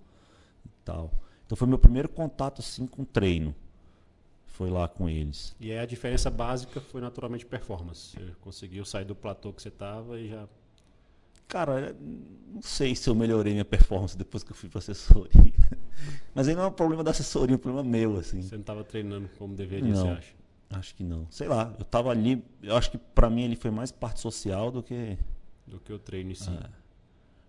e 0.64 0.70
tal. 0.82 1.12
Então 1.44 1.54
foi 1.54 1.68
meu 1.68 1.76
primeiro 1.76 2.08
contato 2.08 2.62
assim 2.62 2.86
com 2.86 3.04
treino. 3.04 3.54
Foi 4.46 4.70
lá 4.70 4.88
com 4.88 5.06
eles. 5.06 5.54
E 5.60 5.70
aí 5.70 5.78
a 5.80 5.84
diferença 5.84 6.30
básica 6.30 6.80
foi 6.80 7.02
naturalmente 7.02 7.44
performance. 7.44 8.16
Você 8.18 8.32
conseguiu 8.40 8.82
sair 8.86 9.04
do 9.04 9.14
platô 9.14 9.52
que 9.52 9.60
você 9.60 9.70
tava 9.70 10.18
e 10.18 10.30
já. 10.30 10.48
Cara, 11.46 11.94
não 12.00 12.62
sei 12.62 12.96
se 12.96 13.06
eu 13.10 13.14
melhorei 13.14 13.52
minha 13.52 13.66
performance 13.66 14.16
depois 14.16 14.42
que 14.42 14.52
eu 14.52 14.56
fui 14.56 14.70
pra 14.70 14.78
assessoria. 14.78 15.52
Mas 16.34 16.48
aí 16.48 16.54
não 16.54 16.62
é 16.62 16.66
um 16.68 16.72
problema 16.72 17.04
da 17.04 17.10
assessoria, 17.10 17.52
é 17.54 17.58
um 17.58 17.60
problema 17.60 17.86
meu, 17.86 18.16
assim. 18.16 18.40
Você 18.40 18.54
não 18.54 18.62
estava 18.62 18.82
treinando 18.82 19.28
como 19.36 19.54
deveria, 19.54 19.92
Não. 19.92 20.06
você 20.06 20.08
acha? 20.08 20.39
Acho 20.70 20.94
que 20.94 21.02
não. 21.02 21.26
Sei 21.30 21.48
lá, 21.48 21.74
eu 21.78 21.84
tava 21.84 22.10
ali, 22.10 22.44
eu 22.62 22.76
acho 22.76 22.90
que 22.90 22.98
pra 22.98 23.28
mim 23.28 23.42
ele 23.42 23.56
foi 23.56 23.70
mais 23.70 23.90
parte 23.90 24.20
social 24.20 24.70
do 24.70 24.82
que. 24.82 25.18
Do 25.66 25.80
que 25.80 25.92
o 25.92 25.98
treino 25.98 26.30
em 26.30 26.34
si. 26.34 26.50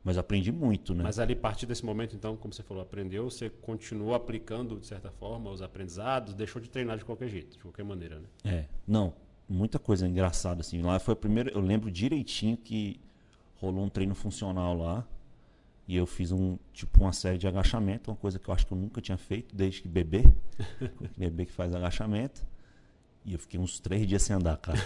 Mas 0.03 0.17
aprendi 0.17 0.51
muito, 0.51 0.95
né? 0.95 1.03
Mas 1.03 1.19
ali, 1.19 1.33
a 1.33 1.37
partir 1.37 1.67
desse 1.67 1.85
momento, 1.85 2.15
então, 2.15 2.35
como 2.35 2.51
você 2.51 2.63
falou, 2.63 2.81
aprendeu, 2.81 3.29
você 3.29 3.49
continuou 3.49 4.15
aplicando, 4.15 4.79
de 4.79 4.87
certa 4.87 5.11
forma, 5.11 5.51
os 5.51 5.61
aprendizados, 5.61 6.33
deixou 6.33 6.59
de 6.59 6.69
treinar 6.69 6.97
de 6.97 7.05
qualquer 7.05 7.29
jeito, 7.29 7.55
de 7.55 7.63
qualquer 7.63 7.83
maneira, 7.83 8.19
né? 8.19 8.25
É, 8.43 8.65
não, 8.87 9.13
muita 9.47 9.77
coisa 9.77 10.07
engraçada 10.07 10.61
assim. 10.61 10.81
Lá 10.81 10.97
foi 10.97 11.13
a 11.13 11.15
primeira, 11.15 11.51
eu 11.51 11.61
lembro 11.61 11.91
direitinho 11.91 12.57
que 12.57 12.99
rolou 13.57 13.85
um 13.85 13.89
treino 13.89 14.15
funcional 14.15 14.75
lá 14.75 15.05
e 15.87 15.95
eu 15.95 16.07
fiz 16.07 16.31
um 16.31 16.57
tipo 16.73 17.01
uma 17.01 17.13
série 17.13 17.37
de 17.37 17.47
agachamento, 17.47 18.09
uma 18.09 18.17
coisa 18.17 18.39
que 18.39 18.49
eu 18.49 18.53
acho 18.53 18.65
que 18.65 18.73
eu 18.73 18.77
nunca 18.77 19.01
tinha 19.01 19.17
feito 19.17 19.55
desde 19.55 19.83
que 19.83 19.87
bebê, 19.87 20.23
bebê 21.15 21.45
que 21.45 21.51
faz 21.51 21.75
agachamento. 21.75 22.43
E 23.23 23.33
eu 23.33 23.39
fiquei 23.39 23.59
uns 23.59 23.79
três 23.79 24.07
dias 24.07 24.23
sem 24.23 24.35
andar, 24.35 24.57
cara. 24.57 24.79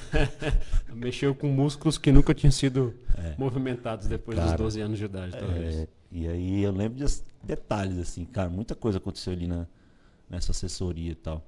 Mexeu 0.94 1.34
com 1.34 1.48
músculos 1.48 1.98
que 1.98 2.12
nunca 2.12 2.34
tinham 2.34 2.52
sido 2.52 2.94
É. 3.18 3.36
movimentados 3.38 4.08
depois 4.08 4.38
dos 4.38 4.48
Cara, 4.48 4.58
12 4.58 4.82
anos 4.82 4.98
de 4.98 5.06
idade, 5.06 5.32
talvez. 5.38 5.76
É, 5.76 5.88
e 6.12 6.28
aí 6.28 6.62
eu 6.64 6.72
lembro 6.72 6.98
de 6.98 7.06
detalhes 7.44 7.98
assim, 7.98 8.26
cara, 8.26 8.50
muita 8.50 8.76
coisa 8.76 8.98
aconteceu 8.98 9.32
ali 9.32 9.48
na, 9.48 9.66
nessa 10.30 10.52
assessoria 10.52 11.12
e 11.12 11.16
tal. 11.16 11.46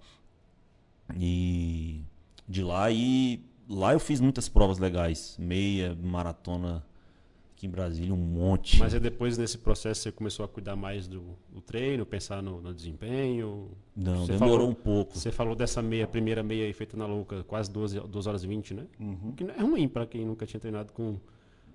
E 1.15 2.03
de 2.47 2.63
lá 2.63 2.89
e 2.91 3.43
lá 3.69 3.93
eu 3.93 3.99
fiz 3.99 4.19
muitas 4.21 4.47
provas 4.47 4.77
legais, 4.77 5.35
meia, 5.37 5.93
maratona 6.01 6.85
aqui 7.57 7.65
em 7.65 7.69
Brasília, 7.69 8.13
um 8.13 8.17
monte. 8.17 8.77
Mas 8.79 8.93
aí 8.93 8.99
depois, 8.99 9.37
nesse 9.37 9.57
processo, 9.57 10.01
você 10.03 10.11
começou 10.11 10.45
a 10.45 10.47
cuidar 10.47 10.75
mais 10.75 11.07
do, 11.07 11.23
do 11.49 11.59
treino, 11.59 12.05
pensar 12.05 12.41
no, 12.41 12.61
no 12.61 12.73
desempenho? 12.73 13.71
Não, 13.95 14.25
Você 14.25 14.33
demorou 14.33 14.57
falou- 14.57 14.69
um 14.71 14.75
pouco. 14.75 15.17
Você 15.17 15.31
falou 15.31 15.55
dessa 15.55 15.81
meia, 15.81 16.07
primeira 16.07 16.43
meia 16.43 16.65
aí 16.65 16.73
feita 16.73 16.95
na 16.95 17.07
louca, 17.07 17.43
quase 17.43 17.71
12, 17.71 17.99
2 17.99 18.27
horas 18.27 18.43
e 18.43 18.47
20, 18.47 18.73
né? 18.75 18.85
O 18.99 19.33
que 19.33 19.43
não 19.43 19.53
é 19.55 19.59
ruim 19.59 19.87
para 19.87 20.05
quem 20.05 20.23
nunca 20.23 20.45
tinha 20.45 20.59
treinado 20.59 20.93
com, 20.93 21.17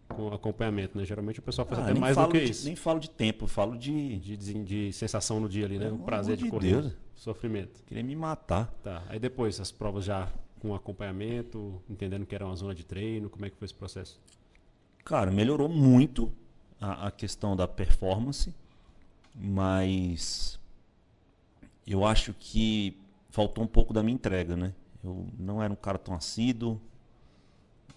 com 0.08 0.28
acompanhamento, 0.32 0.96
né? 0.96 1.04
Geralmente 1.04 1.40
o 1.40 1.42
pessoal 1.42 1.66
faz 1.66 1.80
Ah, 1.80 1.84
até 1.90 1.98
mais 1.98 2.16
do 2.16 2.28
que 2.28 2.38
de, 2.44 2.50
isso. 2.52 2.64
nem 2.66 2.76
falo 2.76 3.00
de 3.00 3.10
tempo, 3.10 3.48
falo 3.48 3.76
de 3.76 4.18
De, 4.18 4.36
de, 4.36 4.54
de 4.64 4.92
sensação 4.92 5.40
no 5.40 5.48
dia 5.48 5.66
ali, 5.66 5.78
né? 5.78 5.90
O 5.90 5.98
prazer 5.98 6.36
de 6.36 6.48
correr. 6.48 6.80
Deus. 6.80 6.92
Sofrimento. 7.16 7.82
querer 7.86 8.02
me 8.04 8.14
matar. 8.16 8.72
Tá. 8.82 9.02
Aí 9.08 9.18
depois, 9.18 9.58
as 9.60 9.70
provas 9.72 10.04
já 10.04 10.28
com 10.60 10.74
acompanhamento, 10.76 11.82
entendendo 11.90 12.24
que 12.24 12.34
era 12.36 12.46
uma 12.46 12.54
zona 12.54 12.72
de 12.74 12.84
treino, 12.84 13.28
como 13.28 13.44
é 13.44 13.50
que 13.50 13.56
foi 13.56 13.64
esse 13.66 13.74
processo? 13.74 14.20
Cara, 15.04 15.30
melhorou 15.30 15.68
muito 15.68 16.32
a, 16.80 17.08
a 17.08 17.10
questão 17.10 17.56
da 17.56 17.66
performance, 17.66 18.54
mas 19.34 20.58
eu 21.86 22.04
acho 22.04 22.34
que 22.34 22.96
faltou 23.30 23.64
um 23.64 23.66
pouco 23.66 23.92
da 23.92 24.02
minha 24.02 24.14
entrega, 24.14 24.56
né? 24.56 24.72
Eu 25.02 25.26
não 25.38 25.62
era 25.62 25.72
um 25.72 25.76
cara 25.76 25.98
tão 25.98 26.14
assíduo. 26.14 26.80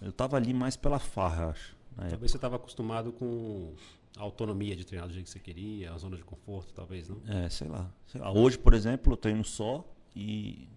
Eu 0.02 0.12
tava 0.12 0.38
ali 0.38 0.54
mais 0.54 0.76
pela 0.76 1.00
farra, 1.00 1.50
acho. 1.50 1.76
na 1.96 2.04
época. 2.04 2.10
Talvez 2.12 2.32
você 2.32 2.38
estava 2.38 2.56
acostumado 2.56 3.12
com 3.12 3.74
a 4.18 4.22
autonomia 4.24 4.76
de 4.76 4.86
treinar 4.86 5.08
do 5.08 5.14
jeito 5.14 5.26
que 5.26 5.32
você 5.32 5.40
queria, 5.40 5.94
a 5.94 5.98
zona 5.98 6.18
de 6.18 6.24
conforto, 6.24 6.74
talvez, 6.74 7.08
não? 7.08 7.18
É, 7.28 7.50
sei 7.50 7.68
lá, 7.68 7.90
sei 8.08 8.22
lá. 8.22 8.32
Hoje, 8.32 8.58
por 8.58 8.74
exemplo, 8.74 9.14
eu 9.14 9.18
treino 9.18 9.44
só 9.44 9.86
e 10.16 10.68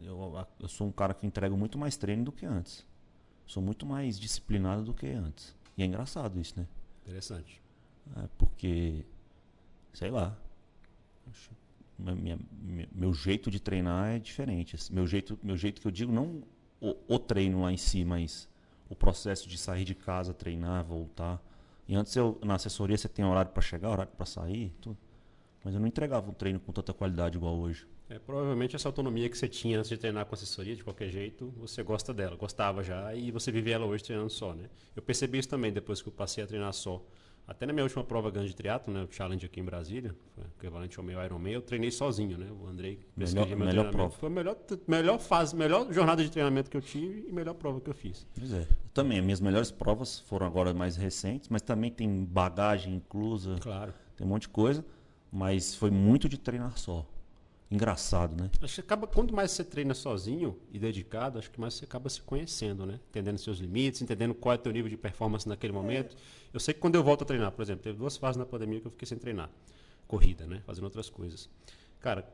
eu, 0.00 0.46
eu 0.60 0.68
sou 0.68 0.86
um 0.86 0.92
cara 0.92 1.14
que 1.14 1.26
entrego 1.26 1.56
muito 1.56 1.78
mais 1.78 1.96
treino 1.96 2.24
do 2.24 2.32
que 2.32 2.46
antes. 2.46 2.84
Sou 3.46 3.62
muito 3.62 3.84
mais 3.84 4.18
disciplinado 4.18 4.84
do 4.84 4.94
que 4.94 5.06
antes. 5.06 5.54
E 5.76 5.82
é 5.82 5.86
engraçado 5.86 6.38
isso, 6.40 6.58
né? 6.58 6.66
Interessante. 7.02 7.60
É, 8.16 8.28
porque, 8.38 9.04
sei 9.92 10.10
lá, 10.10 10.36
acho- 11.30 11.50
minha- 11.98 12.14
minha- 12.14 12.38
minha- 12.62 12.88
meu 12.92 13.12
jeito 13.14 13.50
de 13.50 13.60
treinar 13.60 14.14
é 14.14 14.18
diferente. 14.18 14.76
assim. 14.76 14.92
Meu 14.94 15.06
jeito, 15.06 15.38
meu 15.42 15.56
jeito 15.56 15.80
que 15.80 15.86
eu 15.86 15.92
digo, 15.92 16.12
não 16.12 16.42
o, 16.80 16.94
o 17.08 17.18
treino 17.18 17.62
lá 17.62 17.72
em 17.72 17.76
si, 17.76 18.04
mas 18.04 18.48
o 18.88 18.94
processo 18.94 19.48
de 19.48 19.56
sair 19.56 19.84
de 19.84 19.94
casa, 19.94 20.34
treinar, 20.34 20.84
voltar. 20.84 21.42
E 21.88 21.94
antes 21.94 22.14
eu, 22.16 22.38
na 22.44 22.54
assessoria 22.54 22.96
você 22.96 23.08
tem 23.08 23.24
horário 23.24 23.50
para 23.52 23.62
chegar, 23.62 23.90
horário 23.90 24.12
para 24.16 24.26
sair, 24.26 24.72
tudo. 24.80 24.96
Mas 25.64 25.74
eu 25.74 25.80
não 25.80 25.86
entregava 25.86 26.30
um 26.30 26.34
treino 26.34 26.60
com 26.60 26.72
tanta 26.72 26.92
qualidade 26.92 27.36
igual 27.36 27.56
hoje. 27.56 27.86
É, 28.08 28.18
provavelmente 28.18 28.76
essa 28.76 28.88
autonomia 28.88 29.28
que 29.30 29.36
você 29.38 29.48
tinha 29.48 29.78
antes 29.78 29.88
de 29.88 29.96
treinar 29.96 30.26
com 30.26 30.34
assessoria, 30.34 30.76
de 30.76 30.84
qualquer 30.84 31.08
jeito, 31.08 31.52
você 31.56 31.82
gosta 31.82 32.12
dela, 32.12 32.36
gostava 32.36 32.82
já, 32.82 33.14
e 33.14 33.30
você 33.30 33.50
vive 33.50 33.70
ela 33.70 33.86
hoje 33.86 34.04
treinando 34.04 34.28
só, 34.30 34.52
né? 34.54 34.68
Eu 34.94 35.02
percebi 35.02 35.38
isso 35.38 35.48
também 35.48 35.72
depois 35.72 36.02
que 36.02 36.08
eu 36.08 36.12
passei 36.12 36.44
a 36.44 36.46
treinar 36.46 36.72
só. 36.74 37.02
Até 37.46 37.66
na 37.66 37.72
minha 37.74 37.82
última 37.84 38.02
prova 38.02 38.30
grande 38.30 38.48
de 38.48 38.56
triatlo, 38.56 38.92
né, 38.92 39.02
o 39.04 39.08
Challenge 39.12 39.44
aqui 39.44 39.60
em 39.60 39.64
Brasília, 39.64 40.14
foi 40.34 40.44
equivalente 40.58 40.98
ao 40.98 41.04
meu 41.04 41.22
Ironman, 41.22 41.52
eu 41.52 41.60
treinei 41.62 41.90
sozinho, 41.90 42.38
né? 42.38 42.50
O 42.58 42.66
Andrei 42.66 43.00
pesquisou 43.16 43.46
meu 43.56 43.66
melhor 43.66 43.90
prova. 43.90 44.10
Foi 44.10 44.28
a 44.28 44.32
melhor, 44.32 44.56
melhor 44.86 45.18
fase, 45.18 45.54
melhor 45.54 45.90
jornada 45.92 46.22
de 46.22 46.30
treinamento 46.30 46.70
que 46.70 46.76
eu 46.76 46.80
tive 46.82 47.26
e 47.28 47.32
melhor 47.32 47.52
prova 47.54 47.80
que 47.82 47.90
eu 47.90 47.94
fiz. 47.94 48.26
Pois 48.34 48.52
é. 48.52 48.60
Eu 48.62 48.90
também, 48.94 49.20
minhas 49.20 49.40
melhores 49.40 49.70
provas 49.70 50.20
foram 50.20 50.46
agora 50.46 50.72
mais 50.72 50.96
recentes, 50.96 51.48
mas 51.50 51.60
também 51.60 51.90
tem 51.90 52.24
bagagem 52.24 52.94
inclusa, 52.94 53.56
Claro. 53.60 53.92
tem 54.16 54.26
um 54.26 54.30
monte 54.30 54.42
de 54.42 54.48
coisa. 54.48 54.84
Mas 55.30 55.74
foi 55.74 55.90
muito 55.90 56.28
de 56.28 56.38
treinar 56.38 56.78
só. 56.78 57.04
Engraçado, 57.74 58.40
né? 58.40 58.48
Acho 58.62 58.74
que 58.76 58.80
acaba, 58.82 59.04
quanto 59.04 59.34
mais 59.34 59.50
você 59.50 59.64
treina 59.64 59.94
sozinho 59.94 60.56
e 60.72 60.78
dedicado, 60.78 61.40
acho 61.40 61.50
que 61.50 61.60
mais 61.60 61.74
você 61.74 61.84
acaba 61.84 62.08
se 62.08 62.22
conhecendo, 62.22 62.86
né? 62.86 63.00
Entendendo 63.10 63.36
seus 63.36 63.58
limites, 63.58 64.00
entendendo 64.00 64.32
qual 64.32 64.52
é 64.52 64.54
o 64.54 64.58
teu 64.58 64.70
nível 64.70 64.88
de 64.88 64.96
performance 64.96 65.48
naquele 65.48 65.72
momento. 65.72 66.16
Eu 66.52 66.60
sei 66.60 66.72
que 66.72 66.78
quando 66.78 66.94
eu 66.94 67.02
volto 67.02 67.22
a 67.22 67.24
treinar, 67.24 67.50
por 67.50 67.62
exemplo, 67.62 67.82
teve 67.82 67.98
duas 67.98 68.16
fases 68.16 68.36
na 68.36 68.46
pandemia 68.46 68.80
que 68.80 68.86
eu 68.86 68.92
fiquei 68.92 69.06
sem 69.06 69.18
treinar. 69.18 69.50
Corrida, 70.06 70.46
né? 70.46 70.62
Fazendo 70.64 70.84
outras 70.84 71.10
coisas. 71.10 71.50
Cara, 71.98 72.24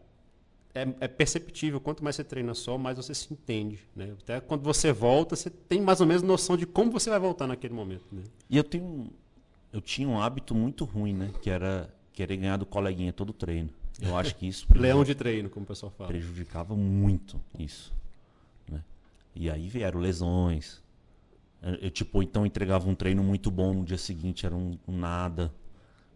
é, 0.74 0.86
é 1.00 1.08
perceptível, 1.08 1.80
quanto 1.80 2.04
mais 2.04 2.16
você 2.16 2.24
treina 2.24 2.52
só, 2.52 2.76
mais 2.76 2.98
você 2.98 3.14
se 3.14 3.32
entende, 3.32 3.78
né? 3.96 4.14
Até 4.22 4.40
quando 4.40 4.62
você 4.62 4.92
volta, 4.92 5.34
você 5.36 5.48
tem 5.48 5.80
mais 5.80 6.02
ou 6.02 6.06
menos 6.06 6.22
noção 6.22 6.54
de 6.54 6.66
como 6.66 6.90
você 6.90 7.08
vai 7.08 7.18
voltar 7.18 7.46
naquele 7.46 7.72
momento, 7.72 8.04
né? 8.12 8.24
E 8.50 8.58
eu 8.58 8.64
tenho 8.64 9.10
eu 9.72 9.80
tinha 9.80 10.06
um 10.06 10.20
hábito 10.20 10.54
muito 10.54 10.84
ruim, 10.84 11.14
né? 11.14 11.30
Que 11.40 11.48
era 11.48 11.88
querer 12.12 12.36
ganhar 12.36 12.58
do 12.58 12.66
coleguinha 12.66 13.10
todo 13.10 13.32
treino. 13.32 13.70
Eu 14.02 14.16
acho 14.16 14.34
que 14.36 14.46
isso 14.46 14.66
Leão 14.74 15.04
de 15.04 15.14
treino, 15.14 15.48
como 15.50 15.64
o 15.64 15.66
pessoal 15.66 15.90
fala. 15.90 16.08
prejudicava 16.08 16.74
muito 16.74 17.40
isso. 17.58 17.92
Né? 18.68 18.82
E 19.34 19.50
aí 19.50 19.68
vieram 19.68 20.00
lesões. 20.00 20.82
Eu, 21.62 21.74
eu, 21.74 21.90
tipo, 21.90 22.22
então 22.22 22.46
entregava 22.46 22.88
um 22.88 22.94
treino 22.94 23.22
muito 23.22 23.50
bom 23.50 23.74
no 23.74 23.84
dia 23.84 23.98
seguinte, 23.98 24.46
era 24.46 24.54
um, 24.54 24.78
um 24.88 24.96
nada. 24.96 25.52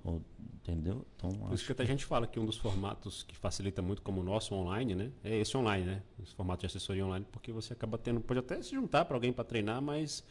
Ou, 0.03 0.23
entendeu? 0.55 1.05
Então, 1.17 1.31
Por 1.31 1.55
isso 1.55 1.67
que 1.67 1.73
até 1.73 1.83
a 1.83 1.87
gente 1.87 2.05
fala 2.05 2.27
que 2.27 2.41
um 2.41 2.47
dos 2.47 2.57
formatos 2.57 3.23
que 3.23 3.37
facilita 3.37 3.83
muito 3.83 4.01
como 4.03 4.21
o 4.21 4.25
nosso 4.25 4.55
online, 4.55 4.95
né? 4.95 5.11
É 5.23 5.37
esse 5.37 5.57
online, 5.57 5.85
né? 5.85 6.03
Esse 6.23 6.35
formato 6.35 6.61
de 6.61 6.67
assessoria 6.67 7.05
online, 7.05 7.27
porque 7.31 7.53
você 7.53 7.75
acaba 7.75 7.99
tendo, 7.99 8.21
pode 8.21 8.41
até 8.41 8.61
se 8.63 8.71
juntar 8.71 9.05
para 9.05 9.17
alguém 9.17 9.33
para 9.33 9.45
treinar, 9.45 9.83
mas 9.83 10.25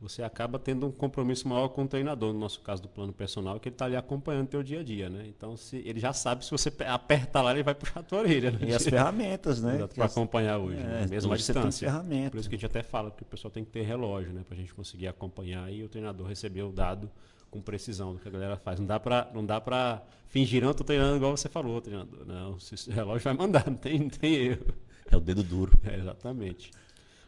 você 0.00 0.22
acaba 0.22 0.58
tendo 0.58 0.86
um 0.86 0.92
compromisso 0.92 1.48
maior 1.48 1.68
com 1.68 1.84
o 1.84 1.88
treinador, 1.88 2.32
no 2.32 2.38
nosso 2.38 2.60
caso 2.60 2.82
do 2.82 2.88
plano 2.88 3.12
personal, 3.12 3.58
que 3.58 3.68
ele 3.68 3.74
está 3.74 3.86
ali 3.86 3.96
acompanhando 3.96 4.44
o 4.44 4.48
teu 4.48 4.62
dia 4.62 4.80
a 4.80 4.82
dia, 4.82 5.08
né? 5.08 5.24
Então, 5.26 5.56
se 5.56 5.76
ele 5.78 5.98
já 5.98 6.12
sabe 6.12 6.44
se 6.44 6.50
você 6.50 6.70
apertar 6.86 7.40
lá, 7.40 7.52
ele 7.52 7.62
vai 7.62 7.74
puxar 7.74 8.00
a 8.00 8.02
tua 8.02 8.18
orelha. 8.18 8.50
Né? 8.50 8.58
E 8.68 8.74
as 8.74 8.84
ferramentas, 8.84 9.62
né? 9.62 9.86
Para 9.94 10.04
acompanhar 10.04 10.58
hoje, 10.58 10.78
é, 10.78 10.82
né? 10.82 11.06
mesmo 11.08 11.32
a 11.32 11.36
distância. 11.36 11.88
Ferramenta. 11.88 12.30
Por 12.30 12.40
isso 12.40 12.48
que 12.48 12.54
a 12.54 12.58
gente 12.58 12.66
até 12.66 12.82
fala 12.82 13.10
que 13.10 13.22
o 13.22 13.26
pessoal 13.26 13.50
tem 13.50 13.64
que 13.64 13.70
ter 13.70 13.82
relógio, 13.82 14.32
né? 14.32 14.42
Para 14.46 14.54
a 14.54 14.60
gente 14.60 14.74
conseguir 14.74 15.08
acompanhar 15.08 15.72
e 15.72 15.82
o 15.82 15.88
treinador 15.88 16.26
receber 16.26 16.62
o 16.62 16.72
dado 16.72 17.10
com 17.50 17.62
precisão 17.62 18.12
do 18.12 18.18
que 18.18 18.28
a 18.28 18.30
galera 18.30 18.56
faz. 18.56 18.78
Não 18.78 18.86
dá 18.86 19.00
para 19.00 19.30
não 19.32 19.46
dá 19.46 19.60
para 19.60 20.02
fingir, 20.28 20.62
não, 20.62 20.74
tô 20.74 20.84
treinando 20.84 21.16
igual 21.16 21.34
você 21.34 21.48
falou, 21.48 21.80
treinador. 21.80 22.26
Não, 22.26 22.52
o 22.52 22.90
relógio 22.90 23.24
vai 23.24 23.34
mandar, 23.34 23.64
não 23.70 23.76
tem, 23.76 23.98
não 24.00 24.10
tem 24.10 24.34
erro. 24.34 24.74
É 25.10 25.16
o 25.16 25.20
dedo 25.20 25.42
duro. 25.42 25.72
É, 25.84 25.96
exatamente. 25.96 26.70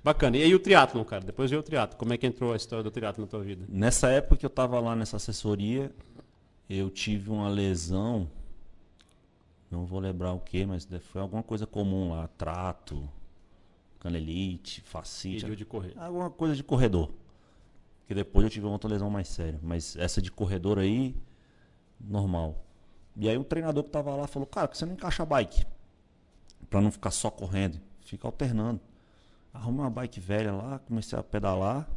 Bacana. 0.03 0.37
E 0.37 0.43
aí 0.43 0.55
o 0.55 0.59
triatlo, 0.59 1.05
cara? 1.05 1.25
Depois 1.25 1.51
veio 1.51 1.61
o 1.61 1.63
triatlo. 1.63 1.99
Como 1.99 2.13
é 2.13 2.17
que 2.19 2.27
entrou 2.27 2.53
a 2.53 2.57
história 2.57 2.83
do 2.83 2.91
triatlo 2.91 3.25
na 3.25 3.31
tua 3.31 3.41
vida? 3.41 3.65
Nessa 3.69 4.09
época 4.09 4.37
que 4.37 4.47
eu 4.47 4.49
estava 4.49 4.79
lá 4.81 4.95
nessa 4.95 5.17
assessoria, 5.17 5.91
eu 6.69 6.91
tive 6.91 7.31
uma 7.31 7.49
lesão. 7.49 8.29
Não 9.71 9.85
vou 9.85 10.01
lembrar 10.01 10.33
o 10.33 10.41
que, 10.41 10.65
mas 10.65 10.89
foi 11.01 11.21
alguma 11.21 11.43
coisa 11.43 11.67
comum 11.67 12.11
lá. 12.11 12.29
Trato, 12.39 13.09
canelite, 14.01 14.81
fascite. 14.83 15.57
de 15.57 15.65
correr. 15.65 15.93
Alguma 15.97 16.31
coisa 16.31 16.55
de 16.55 16.63
corredor. 16.63 17.11
Que 18.07 18.15
depois 18.15 18.45
eu 18.45 18.51
tive 18.51 18.65
uma 18.65 18.73
outra 18.73 18.89
lesão 18.89 19.11
mais 19.11 19.29
séria. 19.29 19.59
Mas 19.63 19.97
essa 19.97 20.23
de 20.23 20.31
corredor 20.31 20.79
aí, 20.79 21.15
normal. 22.01 22.65
E 23.17 23.29
aí 23.29 23.37
o 23.37 23.45
treinador 23.45 23.83
que 23.83 23.89
estava 23.89 24.15
lá 24.15 24.27
falou, 24.27 24.47
cara, 24.47 24.69
que 24.69 24.79
você 24.79 24.87
não 24.87 24.95
encaixa 24.95 25.23
a 25.23 25.27
bike? 25.27 25.67
Pra 26.71 26.81
não 26.81 26.91
ficar 26.91 27.11
só 27.11 27.31
correndo. 27.31 27.79
Fica 28.01 28.27
alternando. 28.27 28.81
Arrumei 29.53 29.83
uma 29.83 29.91
bike 29.91 30.21
velha 30.21 30.53
lá, 30.53 30.79
comecei 30.79 31.19
a 31.19 31.23
pedalar 31.23 31.89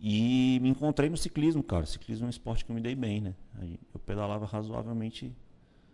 e 0.00 0.58
me 0.60 0.68
encontrei 0.68 1.08
no 1.08 1.16
ciclismo, 1.16 1.62
cara. 1.62 1.86
Ciclismo 1.86 2.24
é 2.24 2.26
um 2.26 2.30
esporte 2.30 2.64
que 2.64 2.70
eu 2.70 2.74
me 2.74 2.80
dei 2.80 2.94
bem, 2.94 3.20
né? 3.20 3.34
Aí 3.58 3.78
eu 3.92 4.00
pedalava 4.00 4.44
razoavelmente. 4.44 5.34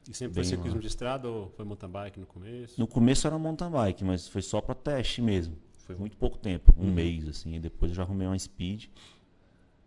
E 0.09 0.14
sempre 0.14 0.35
foi 0.35 0.45
ciclismo 0.45 0.77
lá. 0.77 0.81
de 0.81 0.87
estrada 0.87 1.29
ou 1.29 1.51
foi 1.51 1.64
mountain 1.64 1.88
bike 1.88 2.19
no 2.19 2.27
começo? 2.27 2.81
No 2.81 2.87
começo 2.87 3.27
era 3.27 3.38
mountain 3.38 3.71
bike, 3.71 4.03
mas 4.03 4.27
foi 4.27 4.43
só 4.43 4.61
para 4.61 4.75
teste 4.75 5.23
mesmo. 5.23 5.57
Foi 5.87 5.95
muito 5.95 6.16
pouco 6.16 6.38
tempo, 6.38 6.73
um 6.77 6.87
uhum. 6.87 6.93
mês 6.93 7.29
assim. 7.29 7.55
E 7.55 7.61
depois 7.61 7.93
eu 7.93 7.97
já 7.97 8.03
arrumei 8.03 8.27
uma 8.27 8.38
speed 8.38 8.87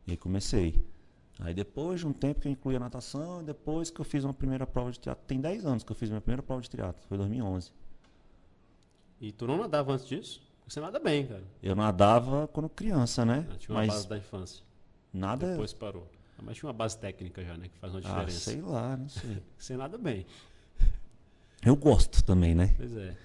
e 0.05 0.11
aí 0.11 0.17
comecei. 0.17 0.81
Aí 1.39 1.53
depois 1.53 1.99
de 1.99 2.07
um 2.07 2.13
tempo 2.13 2.41
que 2.41 2.47
eu 2.47 2.51
incluí 2.51 2.75
a 2.75 2.79
natação, 2.79 3.41
e 3.41 3.43
depois 3.43 3.89
que 3.89 3.99
eu 3.99 4.05
fiz 4.05 4.23
uma 4.23 4.33
primeira 4.33 4.67
prova 4.67 4.91
de 4.91 4.99
teatro. 4.99 5.25
Tem 5.25 5.41
10 5.41 5.65
anos 5.65 5.83
que 5.83 5.91
eu 5.91 5.95
fiz 5.95 6.09
minha 6.09 6.21
primeira 6.21 6.43
prova 6.43 6.61
de 6.61 6.69
teatro, 6.69 7.05
foi 7.07 7.17
2011. 7.17 7.71
E 9.19 9.31
tu 9.31 9.47
não 9.47 9.57
nadava 9.57 9.93
antes 9.93 10.05
disso? 10.05 10.52
Você 10.67 10.79
nada 10.79 10.99
bem, 10.99 11.27
cara. 11.27 11.43
Eu 11.61 11.75
nadava 11.75 12.47
quando 12.47 12.69
criança, 12.69 13.25
né? 13.25 13.45
Ah, 13.51 13.55
tinha 13.57 13.75
uma 13.75 13.81
Mas 13.81 13.93
base 13.93 14.09
da 14.09 14.17
infância. 14.17 14.63
Nada. 15.13 15.51
Depois 15.51 15.73
parou. 15.73 16.07
Ah, 16.37 16.41
mas 16.43 16.57
tinha 16.57 16.67
uma 16.67 16.73
base 16.73 16.97
técnica 16.97 17.43
já, 17.43 17.55
né? 17.57 17.67
Que 17.67 17.77
faz 17.79 17.93
uma 17.93 17.99
ah, 17.99 18.01
diferença. 18.01 18.37
Ah, 18.37 18.53
sei 18.53 18.61
lá, 18.61 18.97
não 18.97 19.09
sei. 19.09 19.43
Você 19.57 19.77
nada 19.77 19.97
bem. 19.97 20.25
Eu 21.65 21.75
gosto 21.75 22.23
também, 22.23 22.55
né? 22.55 22.73
Pois 22.77 22.95
é. 22.97 23.15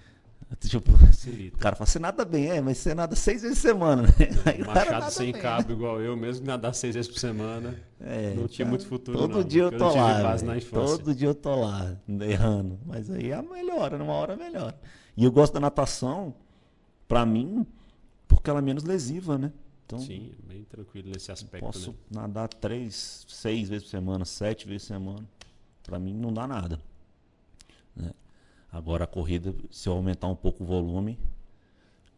Tipo, 0.60 0.92
o 0.92 1.58
cara 1.58 1.76
fala, 1.76 1.86
você 1.86 1.98
nada 1.98 2.24
bem, 2.24 2.48
é, 2.50 2.60
mas 2.60 2.78
você 2.78 2.94
nada 2.94 3.14
seis 3.14 3.42
vezes 3.42 3.58
por 3.58 3.68
semana, 3.68 4.02
né? 4.02 4.08
Aí 4.46 4.64
machado 4.64 5.10
sem 5.10 5.32
bem, 5.32 5.42
cabo, 5.42 5.68
né? 5.68 5.74
igual 5.74 6.00
eu, 6.00 6.16
mesmo 6.16 6.46
nadar 6.46 6.74
seis 6.74 6.94
vezes 6.94 7.10
por 7.10 7.18
semana. 7.18 7.78
É, 8.00 8.32
não 8.34 8.48
tinha 8.48 8.64
cara, 8.64 8.70
muito 8.70 8.86
futuro. 8.86 9.18
Todo 9.18 9.34
não, 9.36 9.44
dia 9.44 9.64
eu 9.64 9.76
tô 9.76 9.94
lá. 9.94 10.36
todo 10.72 11.14
dia 11.14 11.28
eu 11.28 11.34
tô 11.34 11.54
lá, 11.54 11.94
errando. 12.22 12.78
Mas 12.86 13.10
aí 13.10 13.30
é 13.30 13.42
melhora, 13.42 13.98
numa 13.98 14.14
hora 14.14 14.36
melhora. 14.36 14.74
E 15.16 15.24
eu 15.24 15.30
gosto 15.30 15.52
da 15.52 15.60
natação 15.60 16.34
para 17.08 17.24
mim, 17.24 17.66
porque 18.28 18.50
ela 18.50 18.58
é 18.58 18.62
menos 18.62 18.84
lesiva, 18.84 19.38
né? 19.38 19.52
Então, 19.86 19.98
Sim, 19.98 20.34
bem 20.46 20.64
tranquilo 20.64 21.08
nesse 21.10 21.32
aspecto. 21.32 21.64
Posso 21.64 21.90
né? 21.92 21.96
nadar 22.10 22.48
três, 22.48 23.24
seis 23.26 23.70
vezes 23.70 23.84
por 23.84 23.90
semana, 23.90 24.24
sete 24.26 24.68
vezes 24.68 24.82
por 24.82 24.94
semana. 24.94 25.26
Para 25.82 25.98
mim 25.98 26.12
não 26.12 26.30
dá 26.30 26.46
nada. 26.46 26.78
Né? 27.96 28.12
Agora 28.70 29.04
a 29.04 29.06
corrida, 29.06 29.54
se 29.70 29.88
eu 29.88 29.94
aumentar 29.94 30.26
um 30.26 30.36
pouco 30.36 30.62
o 30.62 30.66
volume. 30.66 31.18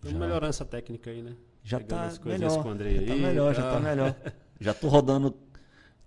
Vamos 0.03 0.19
já... 0.19 0.27
melhorar 0.27 0.49
essa 0.49 0.65
técnica 0.65 1.11
aí, 1.11 1.23
né? 1.23 1.37
Já 1.63 1.79
está 1.79 2.11
melhor. 2.25 2.51
Já 2.51 2.63
tá 2.63 3.15
melhor, 3.15 3.55
já 3.55 3.71
tá 3.71 3.81
melhor. 3.81 4.17
já 4.59 4.75
tô 4.75 4.89
rodando 4.89 5.37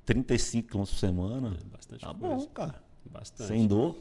35 0.06 0.68
km 0.68 0.80
por 0.80 0.88
semana. 0.88 1.48
É 1.48 1.70
bastante 1.70 2.02
tá 2.02 2.14
coisa. 2.14 2.36
bom, 2.36 2.48
cara. 2.48 2.84
Bastante. 3.06 3.48
Sem 3.48 3.66
dor. 3.66 3.98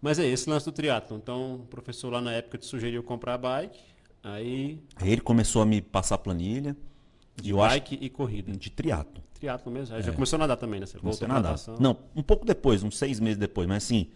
Mas 0.00 0.18
é 0.18 0.26
esse 0.26 0.50
lance 0.50 0.66
do 0.66 0.72
triatlo. 0.72 1.16
Então, 1.16 1.56
o 1.56 1.66
professor 1.66 2.12
lá 2.12 2.20
na 2.20 2.32
época 2.32 2.58
te 2.58 2.66
sugeriu 2.66 3.02
comprar 3.04 3.34
a 3.34 3.38
bike. 3.38 3.78
Aí. 4.26 4.82
Ele 5.00 5.20
começou 5.20 5.62
a 5.62 5.66
me 5.66 5.80
passar 5.80 6.18
planilha. 6.18 6.76
De 7.36 7.52
bike 7.52 7.98
e 8.00 8.08
corrida. 8.10 8.50
De 8.52 8.70
triatlo. 8.70 9.22
Triatlo 9.34 9.70
mesmo. 9.70 9.94
Aí 9.94 10.00
é. 10.00 10.04
já 10.04 10.12
começou 10.12 10.36
a 10.36 10.40
nadar 10.40 10.56
também, 10.56 10.80
né? 10.80 10.86
Você 10.86 10.98
voltou 10.98 11.26
a 11.26 11.28
nadar. 11.28 11.56
Não, 11.78 11.96
um 12.14 12.22
pouco 12.22 12.44
depois, 12.44 12.82
uns 12.82 12.98
seis 12.98 13.20
meses 13.20 13.36
depois, 13.36 13.68
mas 13.68 13.84
assim, 13.84 14.10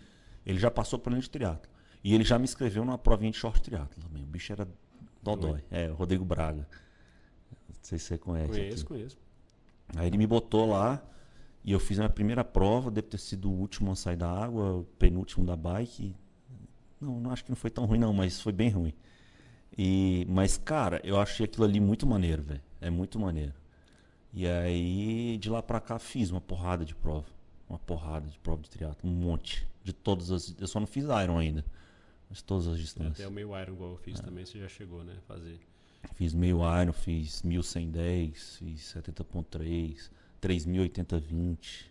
ele 0.44 0.58
já 0.58 0.70
passou 0.70 0.98
planilha 0.98 1.22
de 1.22 1.30
triatlo. 1.30 1.70
E 2.02 2.14
ele 2.14 2.24
já 2.24 2.38
me 2.38 2.44
inscreveu 2.44 2.84
numa 2.84 2.98
provinha 2.98 3.30
de 3.30 3.36
short 3.36 3.60
triatlo 3.60 4.02
também. 4.02 4.24
O 4.24 4.26
bicho 4.26 4.52
era 4.52 4.66
dodói. 5.22 5.62
É, 5.70 5.90
o 5.90 5.94
Rodrigo 5.94 6.24
Braga. 6.24 6.66
Não 7.68 7.76
sei 7.82 7.98
se 7.98 8.06
você 8.06 8.18
conhece. 8.18 8.48
Conheço, 8.48 8.74
aqui. 8.76 8.84
conheço. 8.84 9.18
Aí 9.96 10.06
ele 10.08 10.18
me 10.18 10.26
botou 10.26 10.66
lá. 10.66 11.00
E 11.62 11.72
eu 11.72 11.78
fiz 11.78 11.98
a 11.98 12.02
minha 12.02 12.12
primeira 12.12 12.42
prova, 12.42 12.90
deve 12.90 13.08
ter 13.08 13.18
sido 13.18 13.50
o 13.50 13.52
último 13.52 13.92
a 13.92 13.94
sair 13.94 14.16
da 14.16 14.30
água, 14.30 14.78
o 14.78 14.84
penúltimo 14.98 15.44
da 15.44 15.54
bike. 15.54 16.16
Não, 16.98 17.20
não 17.20 17.30
acho 17.30 17.44
que 17.44 17.50
não 17.50 17.56
foi 17.56 17.70
tão 17.70 17.84
ruim 17.84 17.98
não, 17.98 18.14
mas 18.14 18.40
foi 18.40 18.52
bem 18.52 18.70
ruim. 18.70 18.94
E, 19.82 20.26
mas, 20.28 20.58
cara, 20.58 21.00
eu 21.02 21.18
achei 21.18 21.46
aquilo 21.46 21.64
ali 21.64 21.80
muito 21.80 22.06
maneiro, 22.06 22.42
velho. 22.42 22.60
É 22.82 22.90
muito 22.90 23.18
maneiro. 23.18 23.54
E 24.30 24.46
aí, 24.46 25.38
de 25.38 25.48
lá 25.48 25.62
pra 25.62 25.80
cá, 25.80 25.98
fiz 25.98 26.30
uma 26.30 26.40
porrada 26.40 26.84
de 26.84 26.94
prova. 26.94 27.24
Uma 27.66 27.78
porrada 27.78 28.28
de 28.28 28.38
prova 28.40 28.60
de 28.60 28.68
triatlo, 28.68 29.08
um 29.08 29.14
monte. 29.14 29.66
De 29.82 29.94
todas 29.94 30.30
as. 30.30 30.54
Eu 30.60 30.66
só 30.66 30.78
não 30.80 30.86
fiz 30.86 31.04
Iron 31.04 31.38
ainda. 31.38 31.64
Mas 32.28 32.42
todas 32.42 32.68
as 32.68 32.78
distâncias. 32.78 33.20
Até 33.20 33.26
o 33.26 33.30
meio 33.30 33.58
Iron, 33.58 33.72
igual 33.72 33.90
eu 33.92 33.96
fiz 33.96 34.20
é. 34.20 34.22
também, 34.22 34.44
você 34.44 34.58
já 34.58 34.68
chegou, 34.68 35.02
né? 35.02 35.16
Fazer. 35.26 35.58
Fiz 36.12 36.34
meio 36.34 36.58
Iron, 36.78 36.92
fiz 36.92 37.42
1110, 37.42 38.56
fiz 38.58 38.94
70.3. 38.94 40.10
3080-20, 40.42 41.86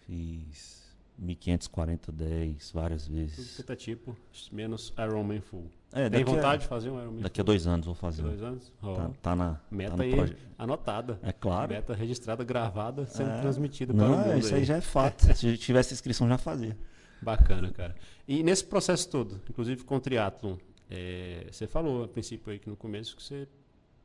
fiz 0.00 0.92
1540-10 1.22 2.72
várias 2.72 3.06
vezes. 3.06 3.54
Tudo 3.54 3.66
que 3.66 3.76
tipo, 3.76 4.16
menos 4.50 4.92
Ironman 4.98 5.40
Full. 5.40 5.70
É, 5.92 6.08
Tem 6.08 6.24
vontade 6.24 6.54
a, 6.54 6.56
de 6.56 6.66
fazer 6.66 6.88
um 6.88 6.98
Ironman 6.98 7.22
Daqui 7.22 7.40
a 7.40 7.44
dois 7.44 7.66
anos 7.66 7.84
vou 7.84 7.94
fazer. 7.94 8.22
Dois 8.22 8.42
anos? 8.42 8.72
Oh. 8.82 8.94
Tá, 8.94 9.10
tá, 9.20 9.36
na 9.36 9.60
meta 9.70 9.96
tá 9.96 10.02
aí, 10.02 10.36
anotada. 10.56 11.20
É 11.22 11.32
claro. 11.32 11.72
Meta 11.72 11.94
registrada, 11.94 12.42
gravada, 12.42 13.04
sendo 13.06 13.30
é. 13.30 13.40
transmitida 13.40 13.92
para 13.92 14.06
o 14.06 14.08
mundo. 14.08 14.38
Isso 14.38 14.54
aí, 14.54 14.60
aí 14.60 14.64
já 14.64 14.76
é 14.76 14.80
fato. 14.80 15.26
Se 15.36 15.56
tivesse 15.58 15.92
inscrição, 15.92 16.26
já 16.28 16.38
fazia. 16.38 16.76
Bacana, 17.20 17.70
cara. 17.70 17.94
E 18.26 18.42
nesse 18.42 18.64
processo 18.64 19.08
todo, 19.08 19.40
inclusive 19.48 19.84
com 19.84 19.96
o 19.96 20.00
triatlon, 20.00 20.56
é, 20.90 21.46
você 21.50 21.66
falou 21.66 22.04
a 22.04 22.08
princípio 22.08 22.52
aí 22.52 22.58
que 22.58 22.68
no 22.68 22.76
começo 22.76 23.14
que 23.14 23.22
você 23.22 23.46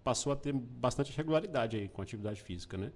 passou 0.04 0.32
a 0.32 0.36
ter 0.36 0.54
bastante 0.54 1.15
regularidade 1.15 1.78
aí 1.78 1.88
com 1.88 2.02
a 2.02 2.04
atividade 2.04 2.41
física, 2.41 2.78
né? 2.78 2.91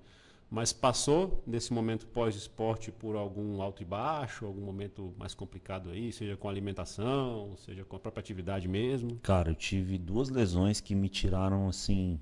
Mas 0.52 0.74
passou 0.74 1.42
nesse 1.48 1.72
momento 1.72 2.06
pós-esporte 2.08 2.92
por 2.92 3.16
algum 3.16 3.62
alto 3.62 3.82
e 3.82 3.86
baixo, 3.86 4.46
algum 4.46 4.60
momento 4.60 5.14
mais 5.18 5.34
complicado 5.34 5.92
aí, 5.92 6.12
seja 6.12 6.36
com 6.36 6.50
alimentação, 6.50 7.56
seja 7.56 7.86
com 7.86 7.96
a 7.96 8.00
própria 8.00 8.20
atividade 8.20 8.68
mesmo? 8.68 9.16
Cara, 9.24 9.52
eu 9.52 9.56
tive 9.56 9.98
duas 9.98 10.28
lesões 10.28 10.82
que 10.82 10.94
me 10.94 11.08
tiraram 11.08 11.70
assim. 11.70 12.20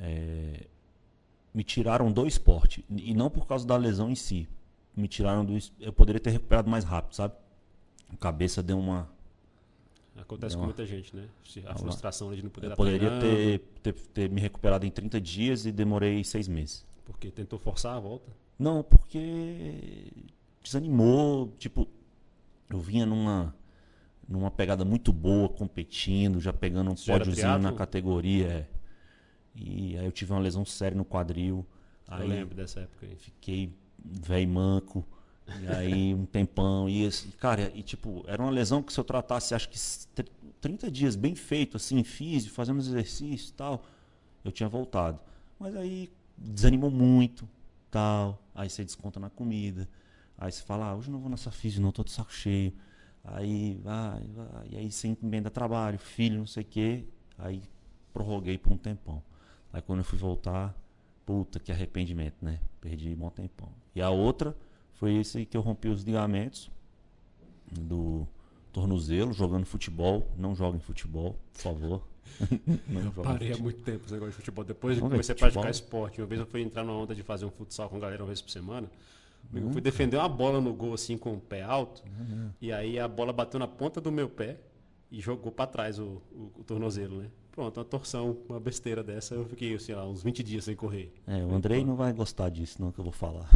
É, 0.00 0.66
me 1.54 1.62
tiraram 1.62 2.10
do 2.10 2.26
esporte. 2.26 2.84
E 2.90 3.14
não 3.14 3.30
por 3.30 3.46
causa 3.46 3.64
da 3.64 3.76
lesão 3.76 4.10
em 4.10 4.16
si. 4.16 4.48
Me 4.96 5.06
tiraram 5.06 5.44
do. 5.44 5.56
Eu 5.78 5.92
poderia 5.92 6.20
ter 6.20 6.30
recuperado 6.30 6.68
mais 6.68 6.82
rápido, 6.82 7.14
sabe? 7.14 7.34
A 8.12 8.16
cabeça 8.16 8.64
deu 8.64 8.80
uma. 8.80 9.08
Acontece 10.16 10.56
com 10.56 10.64
muita 10.64 10.84
gente, 10.84 11.14
né? 11.14 11.28
A 11.66 11.76
frustração 11.76 12.34
de 12.34 12.42
não 12.42 12.50
poder 12.50 12.72
Eu 12.72 12.76
poderia 12.76 13.20
ter, 13.20 13.60
ter, 13.80 13.92
ter 13.92 14.28
me 14.28 14.40
recuperado 14.40 14.84
em 14.84 14.90
30 14.90 15.20
dias 15.20 15.66
e 15.66 15.70
demorei 15.70 16.24
seis 16.24 16.48
meses. 16.48 16.84
Porque 17.04 17.30
tentou 17.30 17.58
forçar 17.58 17.96
a 17.96 18.00
volta? 18.00 18.30
Não, 18.58 18.82
porque 18.82 20.10
desanimou. 20.62 21.52
Tipo, 21.58 21.88
eu 22.70 22.80
vinha 22.80 23.04
numa, 23.04 23.54
numa 24.28 24.50
pegada 24.50 24.84
muito 24.84 25.12
boa, 25.12 25.48
competindo, 25.48 26.40
já 26.40 26.52
pegando 26.52 26.90
um 26.90 26.94
pódiozinho 26.94 27.58
na 27.58 27.72
categoria. 27.72 28.48
É. 28.48 28.66
E 29.54 29.98
aí 29.98 30.04
eu 30.04 30.12
tive 30.12 30.32
uma 30.32 30.40
lesão 30.40 30.64
séria 30.64 30.96
no 30.96 31.04
quadril. 31.04 31.66
Aí 32.08 32.22
eu 32.22 32.28
lembro 32.28 32.54
dessa 32.54 32.80
época 32.80 33.06
aí. 33.06 33.16
Fiquei 33.16 33.72
velho 33.98 34.48
manco. 34.48 35.04
E 35.60 35.68
aí 35.68 36.14
um 36.14 36.24
tempão. 36.24 36.88
E, 36.88 37.08
cara, 37.38 37.70
e 37.74 37.82
tipo, 37.82 38.24
era 38.26 38.40
uma 38.40 38.50
lesão 38.50 38.82
que 38.82 38.92
se 38.92 38.98
eu 39.00 39.04
tratasse, 39.04 39.54
acho 39.54 39.68
que 39.68 39.78
30 40.60 40.90
dias 40.90 41.16
bem 41.16 41.34
feito, 41.34 41.76
assim, 41.76 42.02
físico, 42.04 42.54
fazendo 42.54 42.78
exercício 42.78 43.50
e 43.50 43.52
tal, 43.52 43.84
eu 44.44 44.52
tinha 44.52 44.68
voltado. 44.68 45.18
Mas 45.58 45.76
aí 45.76 46.10
desanimou 46.42 46.90
muito, 46.90 47.48
tal. 47.90 48.42
Aí 48.54 48.68
você 48.68 48.84
desconta 48.84 49.20
na 49.20 49.30
comida. 49.30 49.88
Aí 50.36 50.50
você 50.50 50.62
fala, 50.62 50.86
ah, 50.86 50.96
hoje 50.96 51.10
não 51.10 51.20
vou 51.20 51.30
nessa 51.30 51.50
física, 51.50 51.80
não, 51.82 51.92
tô 51.92 52.02
de 52.02 52.10
saco 52.10 52.32
cheio. 52.32 52.72
Aí 53.24 53.78
vai, 53.82 54.26
vai. 54.28 54.68
E 54.70 54.76
aí 54.76 54.90
você 54.90 55.16
emenda 55.22 55.50
trabalho, 55.50 55.98
filho, 55.98 56.38
não 56.38 56.46
sei 56.46 56.62
o 56.62 56.66
quê. 56.66 57.04
Aí 57.38 57.62
prorroguei 58.12 58.58
por 58.58 58.72
um 58.72 58.76
tempão. 58.76 59.22
Aí 59.72 59.80
quando 59.80 60.00
eu 60.00 60.04
fui 60.04 60.18
voltar, 60.18 60.76
puta, 61.24 61.60
que 61.60 61.70
arrependimento, 61.70 62.36
né? 62.42 62.60
Perdi 62.80 63.16
um 63.18 63.30
tempão. 63.30 63.68
E 63.94 64.02
a 64.02 64.10
outra 64.10 64.56
foi 64.94 65.14
esse 65.14 65.46
que 65.46 65.56
eu 65.56 65.60
rompi 65.60 65.88
os 65.88 66.02
ligamentos 66.02 66.70
do 67.70 68.26
tornozelo, 68.72 69.32
jogando 69.32 69.64
futebol. 69.64 70.26
Não 70.36 70.54
joguem 70.54 70.80
futebol, 70.80 71.38
por 71.52 71.60
favor. 71.60 72.11
Parei 73.22 73.52
há 73.52 73.58
muito 73.58 73.82
tempo 73.82 74.04
esse 74.04 74.12
negócio 74.12 74.32
de 74.32 74.36
futebol. 74.36 74.64
Depois 74.64 74.98
eu 74.98 75.08
comecei 75.08 75.34
a 75.34 75.38
praticar 75.38 75.70
esporte. 75.70 76.20
Uma 76.20 76.26
vez 76.26 76.40
eu 76.40 76.46
fui 76.46 76.62
entrar 76.62 76.84
numa 76.84 76.98
onda 76.98 77.14
de 77.14 77.22
fazer 77.22 77.44
um 77.44 77.50
futsal 77.50 77.88
com 77.88 77.96
a 77.96 78.00
galera 78.00 78.22
uma 78.22 78.28
vez 78.28 78.40
por 78.40 78.50
semana. 78.50 78.88
Eu 79.52 79.70
fui 79.70 79.80
defender 79.80 80.16
uma 80.16 80.28
bola 80.28 80.60
no 80.60 80.72
gol 80.72 80.94
assim 80.94 81.18
com 81.18 81.34
o 81.34 81.40
pé 81.40 81.62
alto. 81.62 82.02
Uhum. 82.06 82.50
E 82.60 82.72
aí 82.72 82.98
a 82.98 83.06
bola 83.08 83.32
bateu 83.32 83.58
na 83.58 83.66
ponta 83.66 84.00
do 84.00 84.10
meu 84.10 84.28
pé 84.28 84.58
e 85.10 85.20
jogou 85.20 85.52
para 85.52 85.66
trás 85.66 85.98
o, 85.98 86.22
o, 86.32 86.52
o, 86.60 86.64
tornozelo, 86.64 87.18
né? 87.18 87.28
Pronto, 87.50 87.76
uma 87.78 87.84
torção, 87.84 88.38
uma 88.48 88.58
besteira 88.58 89.02
dessa, 89.02 89.34
eu 89.34 89.44
fiquei, 89.44 89.78
sei 89.78 89.94
lá, 89.94 90.08
uns 90.08 90.22
20 90.22 90.42
dias 90.42 90.64
sem 90.64 90.74
correr. 90.74 91.12
É, 91.26 91.44
o 91.44 91.54
Andrei 91.54 91.84
não 91.84 91.94
vai 91.94 92.10
gostar 92.14 92.48
disso, 92.48 92.80
não, 92.80 92.90
que 92.90 92.98
eu 92.98 93.04
vou 93.04 93.12
falar. 93.12 93.46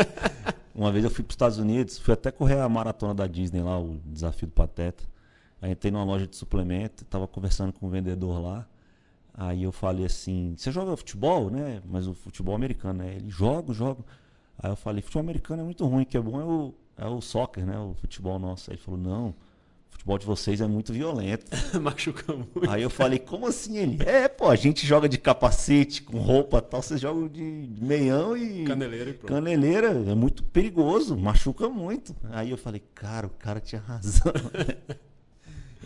uma 0.74 0.90
vez 0.90 1.04
eu 1.04 1.10
fui 1.10 1.22
para 1.22 1.32
os 1.32 1.34
Estados 1.34 1.58
Unidos, 1.58 1.98
fui 1.98 2.14
até 2.14 2.30
correr 2.30 2.58
a 2.58 2.68
maratona 2.68 3.14
da 3.14 3.26
Disney 3.26 3.62
lá, 3.62 3.78
o 3.78 4.00
desafio 4.06 4.48
do 4.48 4.52
Pateta. 4.52 5.04
Aí 5.60 5.72
entrei 5.72 5.90
numa 5.90 6.04
loja 6.04 6.26
de 6.26 6.36
suplemento, 6.36 7.04
tava 7.04 7.26
conversando 7.26 7.72
com 7.72 7.86
o 7.86 7.88
um 7.88 7.92
vendedor 7.92 8.40
lá. 8.40 8.66
Aí 9.34 9.62
eu 9.62 9.72
falei 9.72 10.06
assim: 10.06 10.54
Você 10.56 10.70
joga 10.70 10.96
futebol, 10.96 11.50
né? 11.50 11.82
Mas 11.84 12.06
o 12.06 12.14
futebol 12.14 12.54
americano, 12.54 13.02
né? 13.04 13.16
Ele 13.16 13.30
joga, 13.30 13.72
joga. 13.72 14.04
Aí 14.58 14.70
eu 14.70 14.76
falei: 14.76 15.02
Futebol 15.02 15.22
americano 15.22 15.62
é 15.62 15.64
muito 15.64 15.86
ruim, 15.86 16.02
o 16.02 16.06
que 16.06 16.16
é 16.16 16.20
bom 16.20 16.40
é 16.40 16.44
o, 16.44 16.74
é 16.96 17.06
o 17.06 17.20
soccer, 17.20 17.64
né? 17.66 17.78
O 17.78 17.94
futebol 17.94 18.38
nosso. 18.38 18.70
Aí 18.70 18.76
ele 18.76 18.82
falou: 18.82 19.00
Não 19.00 19.34
futebol 20.06 20.18
de 20.18 20.26
vocês 20.26 20.60
é 20.60 20.66
muito 20.66 20.92
violento. 20.92 21.46
Machuca 21.80 22.32
muito. 22.32 22.70
Aí 22.70 22.82
eu 22.82 22.90
falei, 22.90 23.18
como 23.18 23.46
assim 23.46 23.76
ele? 23.78 23.98
É, 24.04 24.28
pô, 24.28 24.48
a 24.48 24.56
gente 24.56 24.86
joga 24.86 25.08
de 25.08 25.18
capacete, 25.18 26.02
com 26.02 26.18
roupa 26.18 26.62
tal, 26.62 26.80
vocês 26.80 27.00
jogam 27.00 27.26
de 27.26 27.68
meião 27.80 28.36
e. 28.36 28.64
Caneleira 28.64 29.10
e 29.10 29.14
pronto. 29.14 29.32
Caneleira, 29.32 29.88
é 29.88 30.14
muito 30.14 30.44
perigoso, 30.44 31.16
machuca 31.16 31.68
muito. 31.68 32.14
Aí 32.30 32.50
eu 32.50 32.56
falei, 32.56 32.82
cara, 32.94 33.26
o 33.26 33.30
cara 33.30 33.60
tinha 33.60 33.80
razão. 33.80 34.32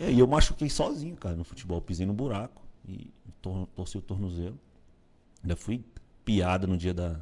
e 0.01 0.03
aí 0.03 0.17
eu 0.17 0.25
machuquei 0.25 0.67
sozinho, 0.67 1.15
cara, 1.15 1.35
no 1.35 1.43
futebol. 1.43 1.79
Pisei 1.79 2.07
no 2.07 2.13
buraco 2.13 2.63
e 2.87 3.13
torci 3.75 3.99
o 3.99 4.01
tornozelo. 4.01 4.59
Ainda 5.43 5.55
fui 5.55 5.85
piada 6.25 6.65
no 6.65 6.75
dia 6.75 6.91
da, 6.91 7.21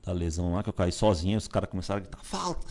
da 0.00 0.12
lesão 0.12 0.52
lá, 0.52 0.62
que 0.62 0.68
eu 0.68 0.72
caí 0.72 0.92
sozinho, 0.92 1.36
os 1.36 1.48
caras 1.48 1.68
começaram 1.68 1.98
a 1.98 2.00
gritar, 2.02 2.22
falta! 2.22 2.64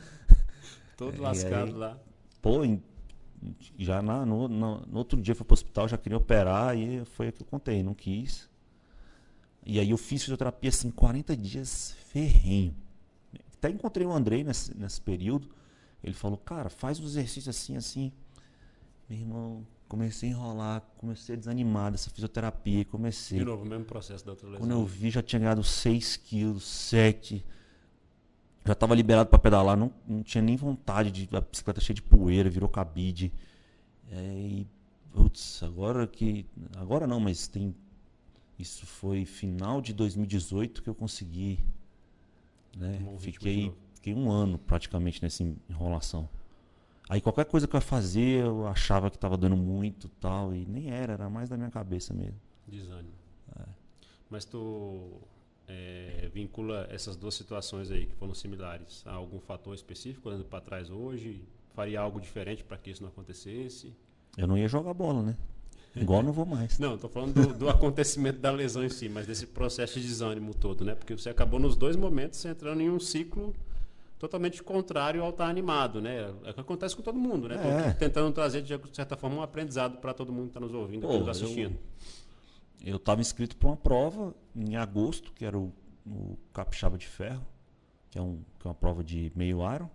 Todo 0.96 1.20
lascado 1.20 1.68
aí, 1.68 1.72
lá. 1.72 1.98
Pô, 2.40 2.60
já 3.78 4.00
na, 4.00 4.24
no, 4.24 4.48
no, 4.48 4.80
no, 4.86 4.98
outro 4.98 5.20
dia 5.20 5.34
foi 5.34 5.44
pro 5.44 5.52
hospital, 5.52 5.86
já 5.86 5.98
queria 5.98 6.16
operar 6.16 6.78
e 6.78 7.04
foi 7.04 7.28
o 7.28 7.32
que 7.32 7.42
eu 7.42 7.46
contei, 7.46 7.82
não 7.82 7.92
quis. 7.92 8.48
E 9.66 9.78
aí 9.78 9.90
eu 9.90 9.98
fiz 9.98 10.22
fisioterapia 10.22 10.70
assim, 10.70 10.90
40 10.90 11.36
dias 11.36 11.94
ferrenho. 12.06 12.74
Até 13.52 13.68
encontrei 13.68 14.06
o 14.06 14.12
Andrei 14.12 14.42
nesse, 14.42 14.74
nesse 14.74 14.98
período. 14.98 15.57
Ele 16.02 16.14
falou, 16.14 16.38
cara, 16.38 16.68
faz 16.68 17.00
um 17.00 17.04
exercício 17.04 17.50
assim, 17.50 17.76
assim. 17.76 18.12
Meu 19.08 19.18
irmão, 19.18 19.66
comecei 19.88 20.28
a 20.28 20.32
enrolar, 20.32 20.80
comecei 20.98 21.34
a 21.34 21.38
desanimar 21.38 21.90
dessa 21.90 22.10
fisioterapia, 22.10 22.84
comecei. 22.84 23.38
De 23.38 23.44
novo, 23.44 23.64
o 23.64 23.66
mesmo 23.66 23.84
processo 23.84 24.24
da 24.24 24.32
outra 24.32 24.46
lesão. 24.46 24.60
Quando 24.60 24.72
eu 24.72 24.84
vi, 24.84 25.10
já 25.10 25.22
tinha 25.22 25.40
ganhado 25.40 25.64
6 25.64 26.16
quilos, 26.18 26.64
7 26.64 27.44
já 28.68 28.74
estava 28.74 28.94
liberado 28.94 29.30
para 29.30 29.38
pedalar, 29.38 29.78
não, 29.78 29.90
não 30.06 30.22
tinha 30.22 30.42
nem 30.42 30.54
vontade 30.54 31.10
de 31.10 31.34
a 31.34 31.40
bicicleta 31.40 31.80
cheia 31.80 31.94
de 31.94 32.02
poeira, 32.02 32.50
virou 32.50 32.68
cabide. 32.68 33.32
É, 34.10 34.20
e, 34.20 34.66
putz, 35.10 35.62
agora 35.62 36.06
que. 36.06 36.44
Agora 36.76 37.06
não, 37.06 37.18
mas 37.18 37.48
tem. 37.48 37.74
Isso 38.58 38.84
foi 38.84 39.24
final 39.24 39.80
de 39.80 39.94
2018 39.94 40.82
que 40.82 40.90
eu 40.90 40.94
consegui. 40.94 41.64
Né? 42.76 42.98
Fiquei, 43.18 43.72
fiquei 43.98 44.14
um 44.14 44.30
ano 44.30 44.58
praticamente 44.58 45.22
nessa 45.22 45.42
enrolação. 45.68 46.28
Aí 47.08 47.20
qualquer 47.20 47.44
coisa 47.44 47.66
que 47.66 47.74
eu 47.74 47.78
ia 47.78 47.82
fazer, 47.82 48.44
eu 48.44 48.66
achava 48.66 49.10
que 49.10 49.16
estava 49.16 49.36
dando 49.36 49.56
muito 49.56 50.08
tal. 50.20 50.54
E 50.54 50.64
nem 50.66 50.90
era, 50.90 51.14
era 51.14 51.28
mais 51.28 51.48
da 51.48 51.56
minha 51.56 51.70
cabeça 51.70 52.14
mesmo. 52.14 52.38
Desânimo. 52.66 53.14
É. 53.58 53.62
Mas 54.30 54.44
tu 54.44 55.10
é, 55.66 56.30
vincula 56.32 56.86
essas 56.90 57.16
duas 57.16 57.34
situações 57.34 57.90
aí 57.90 58.06
que 58.06 58.14
foram 58.14 58.34
similares 58.34 59.02
a 59.06 59.12
algum 59.12 59.40
fator 59.40 59.74
específico 59.74 60.28
olhando 60.28 60.44
para 60.44 60.60
trás 60.60 60.90
hoje? 60.90 61.42
Faria 61.74 62.00
algo 62.00 62.20
diferente 62.20 62.62
para 62.62 62.76
que 62.76 62.90
isso 62.90 63.02
não 63.02 63.08
acontecesse? 63.08 63.92
Eu 64.36 64.46
não 64.46 64.58
ia 64.58 64.68
jogar 64.68 64.92
bola, 64.92 65.22
né? 65.22 65.36
Igual 65.96 66.22
não 66.22 66.32
vou 66.32 66.44
mais. 66.44 66.78
Não, 66.78 66.94
estou 66.94 67.08
falando 67.08 67.34
do, 67.34 67.54
do, 67.54 67.68
acontecimento 67.68 68.38
da 68.38 68.50
lesão 68.50 68.84
em 68.84 68.88
si, 68.88 69.08
mas 69.08 69.26
desse 69.26 69.46
processo 69.46 69.98
de 69.98 70.06
desânimo 70.06 70.54
todo, 70.54 70.84
né? 70.84 70.94
Porque 70.94 71.16
você 71.16 71.30
acabou 71.30 71.58
nos 71.58 71.76
dois 71.76 71.96
momentos 71.96 72.44
entrando 72.44 72.80
em 72.80 72.90
um 72.90 73.00
ciclo 73.00 73.54
totalmente 74.18 74.62
contrário 74.62 75.22
ao 75.22 75.30
estar 75.30 75.44
tá 75.44 75.50
animado, 75.50 76.00
né? 76.00 76.32
É 76.44 76.50
o 76.50 76.54
que 76.54 76.60
acontece 76.60 76.96
com 76.96 77.02
todo 77.02 77.18
mundo, 77.18 77.48
né? 77.48 77.56
É. 77.88 77.92
tentando 77.92 78.32
trazer 78.32 78.62
de 78.62 78.78
certa 78.92 79.16
forma 79.16 79.36
um 79.36 79.42
aprendizado 79.42 79.98
para 79.98 80.12
todo 80.12 80.32
mundo 80.32 80.44
que 80.44 80.50
está 80.50 80.60
nos 80.60 80.74
ouvindo, 80.74 81.06
Pô, 81.06 81.18
nos 81.18 81.28
assistindo. 81.28 81.72
Eu 81.72 82.18
eu 82.82 82.96
estava 82.96 83.20
inscrito 83.20 83.56
para 83.56 83.68
uma 83.68 83.76
prova 83.76 84.34
em 84.54 84.76
agosto, 84.76 85.32
que 85.32 85.44
era 85.44 85.58
o, 85.58 85.72
o 86.06 86.38
Capixaba 86.52 86.96
de 86.96 87.06
Ferro, 87.06 87.44
que 88.10 88.18
é, 88.18 88.22
um, 88.22 88.42
que 88.58 88.66
é 88.66 88.68
uma 88.68 88.74
prova 88.74 89.02
de 89.02 89.32
meio 89.34 89.62
aro, 89.62 89.90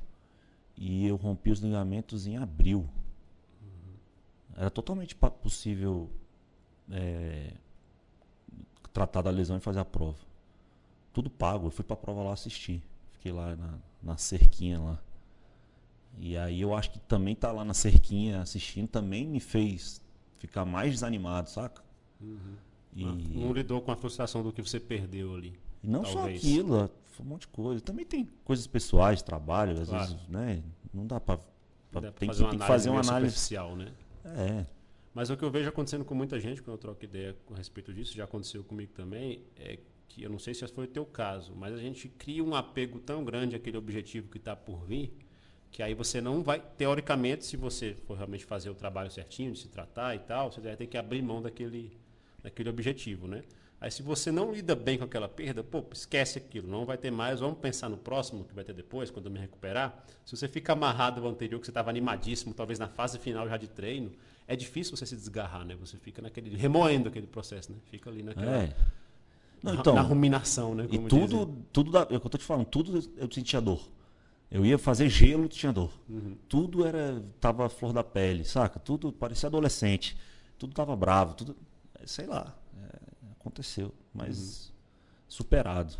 e 0.75 1.07
eu 1.07 1.15
rompi 1.15 1.51
os 1.51 1.59
ligamentos 1.59 2.27
em 2.27 2.37
abril. 2.37 2.89
Uhum. 3.61 4.57
Era 4.57 4.69
totalmente 4.69 5.15
possível 5.15 6.09
é, 6.91 7.53
tratar 8.91 9.21
da 9.21 9.29
lesão 9.29 9.57
e 9.57 9.61
fazer 9.61 9.79
a 9.79 9.85
prova. 9.85 10.19
Tudo 11.13 11.29
pago. 11.29 11.67
Eu 11.67 11.71
fui 11.71 11.85
para 11.85 11.93
a 11.93 11.97
prova 11.97 12.23
lá 12.23 12.33
assistir. 12.33 12.81
Fiquei 13.23 13.31
lá 13.31 13.55
na, 13.55 13.79
na 14.03 14.17
cerquinha 14.17 14.77
lá. 14.81 15.01
E 16.19 16.35
aí 16.35 16.59
eu 16.59 16.75
acho 16.75 16.91
que 16.91 16.99
também 16.99 17.33
tá 17.33 17.53
lá 17.53 17.63
na 17.63 17.73
cerquinha 17.73 18.41
assistindo 18.41 18.89
também 18.89 19.25
me 19.25 19.39
fez 19.39 20.01
ficar 20.35 20.65
mais 20.65 20.91
desanimado, 20.91 21.49
saca? 21.49 21.81
Uhum. 22.19 22.57
E... 22.93 23.05
Não 23.05 23.53
lidou 23.53 23.81
com 23.81 23.93
a 23.93 23.95
frustração 23.95 24.43
do 24.43 24.51
que 24.51 24.61
você 24.61 24.77
perdeu 24.77 25.33
ali. 25.33 25.57
E 25.81 25.87
não 25.87 26.01
talvez. 26.01 26.41
só 26.41 26.47
aquilo, 26.47 26.91
foi 27.05 27.25
um 27.25 27.29
monte 27.29 27.41
de 27.41 27.47
coisa. 27.47 27.79
Também 27.79 28.05
tem 28.05 28.29
coisas 28.43 28.67
pessoais, 28.67 29.21
trabalho, 29.21 29.79
às 29.79 29.87
claro. 29.87 30.11
vezes, 30.11 30.27
né? 30.27 30.61
Não 30.93 31.07
dá 31.07 31.17
para 31.21 31.39
tem, 32.19 32.29
que, 32.29 32.35
tem 32.35 32.59
que 32.59 32.67
fazer 32.67 32.89
uma 32.89 32.99
análise 32.99 33.37
superficial, 33.37 33.73
né? 33.77 33.93
É. 34.25 34.65
Mas 35.13 35.29
o 35.29 35.37
que 35.37 35.45
eu 35.45 35.49
vejo 35.49 35.69
acontecendo 35.69 36.03
com 36.03 36.13
muita 36.13 36.37
gente, 36.41 36.61
quando 36.61 36.75
eu 36.75 36.77
troco 36.77 37.05
ideia 37.05 37.37
a 37.53 37.55
respeito 37.55 37.93
disso, 37.93 38.13
já 38.13 38.25
aconteceu 38.25 38.65
comigo 38.65 38.91
também, 38.93 39.45
é 39.55 39.79
que 40.13 40.21
eu 40.21 40.29
não 40.29 40.37
sei 40.37 40.53
se 40.53 40.65
foi 40.67 40.85
o 40.85 40.87
teu 40.87 41.05
caso, 41.05 41.53
mas 41.55 41.73
a 41.73 41.77
gente 41.77 42.07
cria 42.07 42.43
um 42.43 42.53
apego 42.53 42.99
tão 42.99 43.25
grande 43.25 43.55
àquele 43.55 43.77
objetivo 43.77 44.29
que 44.29 44.37
está 44.37 44.55
por 44.55 44.85
vir, 44.85 45.11
que 45.71 45.81
aí 45.81 45.95
você 45.95 46.21
não 46.21 46.43
vai, 46.43 46.59
teoricamente, 46.77 47.43
se 47.43 47.57
você 47.57 47.95
for 48.05 48.15
realmente 48.15 48.45
fazer 48.45 48.69
o 48.69 48.75
trabalho 48.75 49.09
certinho, 49.09 49.51
de 49.51 49.59
se 49.59 49.69
tratar 49.69 50.15
e 50.15 50.19
tal, 50.19 50.51
você 50.51 50.61
vai 50.61 50.75
ter 50.75 50.85
que 50.85 50.97
abrir 50.97 51.23
mão 51.23 51.41
daquele, 51.41 51.97
daquele 52.43 52.69
objetivo, 52.69 53.27
né? 53.27 53.41
Aí 53.81 53.89
se 53.89 54.03
você 54.03 54.31
não 54.31 54.53
lida 54.53 54.75
bem 54.75 54.99
com 54.99 55.03
aquela 55.03 55.27
perda, 55.27 55.63
pô, 55.63 55.83
esquece 55.91 56.37
aquilo, 56.37 56.67
não 56.67 56.85
vai 56.85 56.97
ter 56.97 57.09
mais, 57.09 57.39
vamos 57.39 57.57
pensar 57.57 57.89
no 57.89 57.97
próximo 57.97 58.45
que 58.45 58.53
vai 58.53 58.63
ter 58.63 58.73
depois, 58.73 59.09
quando 59.09 59.25
eu 59.25 59.31
me 59.31 59.39
recuperar. 59.39 60.05
Se 60.23 60.37
você 60.37 60.47
fica 60.47 60.73
amarrado 60.73 61.21
ao 61.21 61.27
anterior, 61.27 61.59
que 61.59 61.65
você 61.65 61.71
estava 61.71 61.89
animadíssimo, 61.89 62.53
talvez 62.53 62.77
na 62.77 62.87
fase 62.87 63.17
final 63.17 63.49
já 63.49 63.57
de 63.57 63.67
treino, 63.67 64.11
é 64.47 64.55
difícil 64.55 64.95
você 64.95 65.07
se 65.07 65.15
desgarrar, 65.15 65.65
né? 65.65 65.75
Você 65.77 65.97
fica 65.97 66.21
naquele, 66.21 66.55
remoendo 66.55 67.09
aquele 67.09 67.25
processo, 67.25 67.71
né? 67.71 67.79
Fica 67.89 68.11
ali 68.11 68.21
naquela... 68.21 68.63
É. 68.63 68.75
Não, 69.63 69.75
então, 69.75 69.95
na 69.95 70.01
ruminação, 70.01 70.75
né? 70.75 70.85
e 70.91 70.99
tudo, 70.99 71.55
tudo 71.71 71.89
da, 71.89 72.01
é 72.01 72.15
eu 72.15 72.19
tô 72.19 72.37
te 72.37 72.43
falando, 72.43 72.65
tudo 72.65 72.99
eu 73.15 73.31
sentia 73.31 73.61
dor. 73.61 73.89
Eu 74.51 74.65
ia 74.65 74.77
fazer 74.77 75.09
gelo, 75.09 75.47
tinha 75.47 75.71
dor. 75.71 75.91
Uhum. 76.07 76.35
Tudo 76.47 76.85
era 76.85 77.23
tava 77.39 77.67
flor 77.69 77.93
da 77.93 78.03
pele, 78.03 78.43
saca? 78.43 78.77
Tudo 78.77 79.11
parecia 79.11 79.47
adolescente. 79.47 80.17
Tudo 80.59 80.73
tava 80.73 80.95
bravo, 80.95 81.33
tudo 81.33 81.55
sei 82.05 82.25
lá, 82.25 82.55
é, 82.77 82.99
aconteceu, 83.39 83.93
mas 84.13 84.67
uhum. 84.67 84.73
superado, 85.27 85.95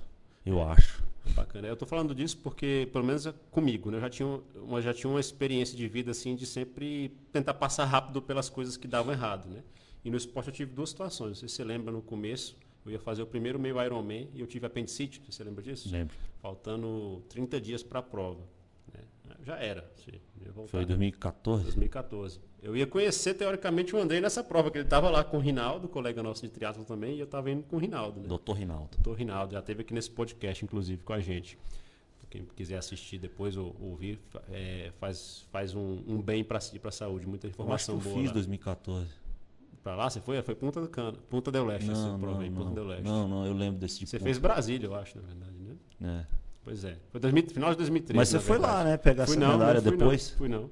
eu 0.45 0.62
acho. 0.62 1.04
Bacana. 1.34 1.67
Eu 1.67 1.73
estou 1.73 1.88
falando 1.88 2.13
disso 2.13 2.38
porque, 2.43 2.89
pelo 2.91 3.06
menos 3.06 3.26
comigo, 3.49 3.89
né? 3.89 3.97
eu 3.97 4.02
já 4.02 4.10
tinha, 4.10 4.41
uma, 4.56 4.82
já 4.82 4.93
tinha 4.93 5.10
uma 5.10 5.21
experiência 5.21 5.76
de 5.76 5.88
vida 5.88 6.12
assim 6.12 6.36
de 6.36 6.45
sempre 6.45 7.15
tentar 7.32 7.54
passar 7.54 7.86
rápido 7.86 8.21
pelas 8.21 8.49
coisas 8.49 8.76
que 8.76 8.88
davam 8.88 9.13
errado. 9.13 9.47
Né? 9.49 9.63
E 10.04 10.10
no 10.10 10.17
esporte 10.17 10.49
eu 10.49 10.54
tive 10.54 10.73
duas 10.73 10.89
situações. 10.89 11.39
Você 11.39 11.47
se 11.47 11.63
lembra 11.63 11.93
no 11.93 12.02
começo, 12.02 12.58
Eu 12.86 12.91
ia 12.91 13.00
fazer 13.00 13.22
o 13.22 13.28
primeiro 13.28 13.60
meio 13.60 13.82
Ironman 13.82 14.30
e 14.34 14.41
eu 14.41 14.48
tive 14.48 14.65
apendicite, 14.65 15.22
você 15.30 15.43
lembra 15.43 15.63
disso? 15.63 15.89
Lembro. 15.91 16.15
Faltando 16.41 17.24
30 17.30 17.62
dias 17.62 17.84
para 17.84 18.00
a 18.00 18.04
prova. 18.04 18.41
né? 18.93 19.02
Já 19.46 19.58
era. 19.58 19.89
Foi 20.67 20.84
em 20.84 20.86
2014? 20.86 21.63
2014. 21.63 22.39
Eu 22.62 22.78
ia 22.78 22.88
conhecer, 22.88 23.34
teoricamente, 23.34 23.96
o 23.96 24.00
Andrei 24.00 24.22
nessa 24.22 24.43
prova, 24.43 24.72
que 24.72 24.78
ele 24.78 24.86
estava 24.86 25.10
lá 25.10 25.24
com 25.24 25.38
o 25.38 25.39
Rinaldo, 25.39 25.88
colega 25.88 26.22
nosso 26.24 26.43
de 26.43 26.50
triatlo 26.50 26.86
também, 26.86 27.15
e 27.15 27.19
eu 27.19 27.26
estava 27.26 27.52
indo 27.52 27.63
com 27.63 27.76
o 27.76 27.80
Rinaldo. 27.80 28.22
Né? 28.22 28.28
Doutor 28.28 28.54
Rinaldo. 28.54 28.98
Doutor 28.98 29.17
Rinaldo, 29.17 29.54
já 29.54 29.60
esteve 29.60 29.82
aqui 29.82 29.93
nesse 29.93 30.10
podcast, 30.10 30.63
inclusive, 30.63 31.02
com 31.04 31.13
a 31.13 31.19
gente. 31.19 31.58
Quem 32.30 32.46
quiser 32.56 32.78
assistir 32.78 33.19
depois 33.19 33.56
ou 33.56 33.76
ouvir, 33.80 34.19
é, 34.50 34.91
faz, 35.00 35.46
faz 35.52 35.76
um, 35.76 36.02
um 36.08 36.19
bem 36.19 36.43
para 36.43 36.58
a 36.58 36.91
saúde. 36.91 37.28
Muita 37.28 37.46
Eu 37.46 37.50
acho 37.50 37.56
que 37.56 37.62
informação 37.62 37.96
eu 37.96 38.02
boa. 38.02 38.15
fiz 38.15 38.28
lá. 38.28 38.34
2014. 38.34 39.08
Pra 39.84 39.96
lá, 39.96 40.10
você 40.10 40.22
foi? 40.22 40.41
Foi 40.41 40.56
Punta 40.56 40.80
do 40.80 40.88
Cana. 40.88 41.17
Punta 41.30 41.52
del 41.52 41.65
Leste, 41.65 41.91
essa 41.91 42.08
Não, 42.08 42.19
prova 42.19 42.36
não, 42.36 42.41
aí, 42.43 42.50
Punta 42.50 42.72
del 42.74 42.84
não. 42.84 42.89
Leste. 42.89 43.04
não, 43.04 43.28
não, 43.28 43.46
eu 43.46 43.54
lembro 43.54 43.80
desse 43.80 44.00
tipo 44.00 44.10
Você 44.10 44.17
de 44.17 44.24
fez 44.24 44.38
Brasília, 44.38 44.88
eu 44.88 44.96
acho, 44.96 45.17
na 45.19 45.28
verdade, 45.28 45.52
né? 45.60 45.76
É. 46.02 46.26
Pois 46.63 46.84
é. 46.86 46.98
Foi 47.12 47.19
2000, 47.19 47.50
final 47.50 47.69
de 47.72 47.78
2013. 47.78 48.17
Mas 48.17 48.30
você 48.30 48.39
foi 48.39 48.58
verdade. 48.58 48.74
lá, 48.78 48.84
né? 48.86 48.98
Pegar 48.98 49.26
Fui 49.26 49.36
essa 49.36 49.46
não, 49.46 49.52
medalha 49.58 49.82
não 49.82 49.91
depois? 49.91 50.32
Não, 50.32 50.38
fui 50.38 50.48
não. 50.48 50.69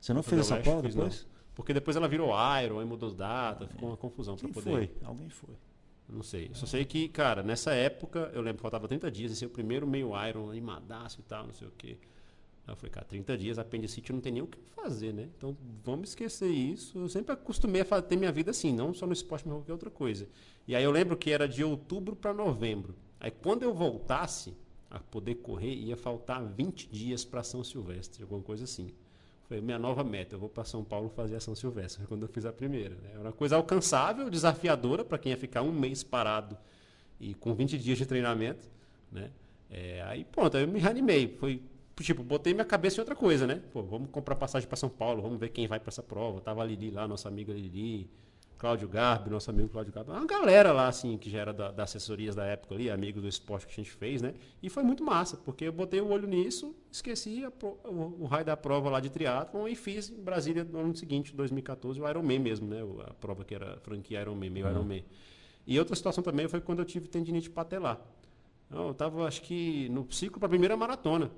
Você 0.00 0.14
não 0.14 0.22
fez 0.22 0.40
essa 0.40 0.54
Leste, 0.54 0.64
prova 0.64 0.88
depois? 0.88 1.22
não. 1.22 1.36
Porque 1.54 1.72
depois 1.74 1.96
ela 1.96 2.08
virou 2.08 2.30
Iron, 2.62 2.80
aí 2.80 2.86
mudou 2.86 3.08
as 3.08 3.14
datas, 3.14 3.68
ficou 3.70 3.90
uma 3.90 3.96
confusão 3.96 4.36
pra 4.36 4.44
Quem 4.44 4.52
poder. 4.52 4.70
foi? 4.70 4.90
Alguém 5.04 5.28
foi. 5.28 5.54
Não 6.08 6.22
sei. 6.22 6.50
Só 6.54 6.64
sei 6.66 6.84
que, 6.84 7.08
cara, 7.08 7.42
nessa 7.42 7.72
época, 7.74 8.30
eu 8.32 8.40
lembro 8.40 8.56
que 8.56 8.62
faltava 8.62 8.86
30 8.88 9.10
dias, 9.10 9.32
esse 9.32 9.44
é 9.44 9.46
o 9.46 9.50
primeiro 9.50 9.86
meio 9.86 10.10
Iron, 10.28 10.50
animadaço 10.50 11.20
e 11.20 11.22
tal, 11.24 11.46
não 11.46 11.52
sei 11.52 11.66
o 11.68 11.72
quê. 11.76 11.98
Eu 12.68 12.76
falei, 12.76 12.90
cara, 12.90 13.06
30 13.06 13.38
dias, 13.38 13.58
apendicite 13.58 14.12
não 14.12 14.20
tem 14.20 14.32
nem 14.32 14.42
o 14.42 14.46
que 14.46 14.58
fazer, 14.74 15.12
né? 15.12 15.28
Então 15.36 15.56
vamos 15.84 16.10
esquecer 16.10 16.48
isso. 16.48 16.98
Eu 16.98 17.08
sempre 17.08 17.32
acostumei 17.32 17.82
a 17.88 18.02
ter 18.02 18.16
minha 18.16 18.32
vida 18.32 18.50
assim, 18.50 18.72
não 18.72 18.92
só 18.92 19.06
no 19.06 19.12
esporte, 19.12 19.46
mas 19.46 19.58
qualquer 19.58 19.72
outra 19.72 19.90
coisa. 19.90 20.28
E 20.66 20.74
aí 20.74 20.82
eu 20.82 20.90
lembro 20.90 21.16
que 21.16 21.30
era 21.30 21.46
de 21.46 21.62
outubro 21.62 22.16
para 22.16 22.34
novembro. 22.34 22.94
Aí 23.20 23.30
quando 23.30 23.62
eu 23.62 23.72
voltasse 23.72 24.52
a 24.90 24.98
poder 24.98 25.36
correr, 25.36 25.74
ia 25.74 25.96
faltar 25.96 26.44
20 26.44 26.88
dias 26.88 27.24
para 27.24 27.42
São 27.42 27.62
Silvestre, 27.62 28.22
alguma 28.22 28.42
coisa 28.42 28.64
assim. 28.64 28.90
Foi 29.48 29.60
minha 29.60 29.78
nova 29.78 30.02
meta. 30.02 30.34
Eu 30.34 30.40
vou 30.40 30.48
para 30.48 30.64
São 30.64 30.82
Paulo 30.82 31.08
fazer 31.08 31.36
a 31.36 31.40
São 31.40 31.54
Silvestre, 31.54 32.04
quando 32.06 32.22
eu 32.22 32.28
fiz 32.28 32.44
a 32.44 32.52
primeira. 32.52 32.96
Né? 32.96 33.10
Era 33.12 33.20
uma 33.20 33.32
coisa 33.32 33.54
alcançável, 33.54 34.28
desafiadora 34.28 35.04
para 35.04 35.18
quem 35.18 35.30
ia 35.30 35.38
ficar 35.38 35.62
um 35.62 35.70
mês 35.70 36.02
parado 36.02 36.56
e 37.20 37.32
com 37.34 37.54
20 37.54 37.78
dias 37.78 37.96
de 37.96 38.06
treinamento, 38.06 38.68
né? 39.10 39.30
É, 39.70 40.02
aí 40.02 40.24
pronto, 40.24 40.56
aí 40.56 40.64
eu 40.64 40.68
me 40.68 40.78
reanimei. 40.78 41.28
Foi 41.38 41.62
tipo, 42.04 42.22
botei 42.22 42.52
minha 42.52 42.64
cabeça 42.64 42.96
em 42.96 43.00
outra 43.00 43.16
coisa, 43.16 43.46
né? 43.46 43.62
Pô, 43.72 43.82
vamos 43.82 44.10
comprar 44.10 44.36
passagem 44.36 44.68
para 44.68 44.76
São 44.76 44.88
Paulo, 44.88 45.22
vamos 45.22 45.38
ver 45.38 45.48
quem 45.48 45.66
vai 45.66 45.80
para 45.80 45.88
essa 45.88 46.02
prova. 46.02 46.40
Tava 46.40 46.62
a 46.62 46.64
Lili 46.64 46.90
lá, 46.90 47.08
nossa 47.08 47.28
amiga 47.28 47.52
Lili, 47.52 48.10
Cláudio 48.58 48.88
Garbi, 48.88 49.30
nosso 49.30 49.50
amigo 49.50 49.68
Cláudio 49.68 49.92
Garbi. 49.92 50.10
Uma 50.10 50.26
galera 50.26 50.72
lá, 50.72 50.88
assim, 50.88 51.16
que 51.16 51.30
já 51.30 51.40
era 51.40 51.52
da, 51.52 51.70
das 51.70 51.90
assessorias 51.90 52.34
da 52.34 52.44
época 52.44 52.74
ali, 52.74 52.90
amigos 52.90 53.22
do 53.22 53.28
esporte 53.28 53.66
que 53.66 53.72
a 53.72 53.76
gente 53.82 53.92
fez, 53.92 54.20
né? 54.20 54.34
E 54.62 54.68
foi 54.68 54.82
muito 54.82 55.04
massa, 55.04 55.36
porque 55.38 55.64
eu 55.64 55.72
botei 55.72 56.00
o 56.00 56.08
olho 56.08 56.26
nisso, 56.26 56.74
esqueci 56.90 57.44
a 57.44 57.52
o, 57.64 58.22
o 58.22 58.24
raio 58.26 58.44
da 58.44 58.56
prova 58.56 58.90
lá 58.90 59.00
de 59.00 59.10
triatlon 59.10 59.68
e 59.68 59.74
fiz 59.74 60.10
em 60.10 60.22
Brasília 60.22 60.64
no 60.64 60.78
ano 60.78 60.96
seguinte, 60.96 61.34
2014, 61.34 62.00
o 62.00 62.08
Ironman 62.08 62.38
mesmo, 62.38 62.66
né? 62.68 62.80
A 63.06 63.14
prova 63.14 63.44
que 63.44 63.54
era 63.54 63.78
franquia 63.80 64.20
Ironman, 64.20 64.50
meio 64.50 64.68
Ironman. 64.68 65.04
E 65.66 65.78
outra 65.78 65.96
situação 65.96 66.22
também 66.22 66.46
foi 66.46 66.60
quando 66.60 66.78
eu 66.78 66.84
tive 66.84 67.08
tendinite 67.08 67.50
patelar. 67.50 68.00
Então, 68.66 68.88
eu 68.88 68.94
tava, 68.94 69.26
acho 69.26 69.42
que, 69.42 69.88
no 69.88 70.10
ciclo 70.10 70.38
para 70.38 70.46
a 70.46 70.50
primeira 70.50 70.76
maratona. 70.76 71.30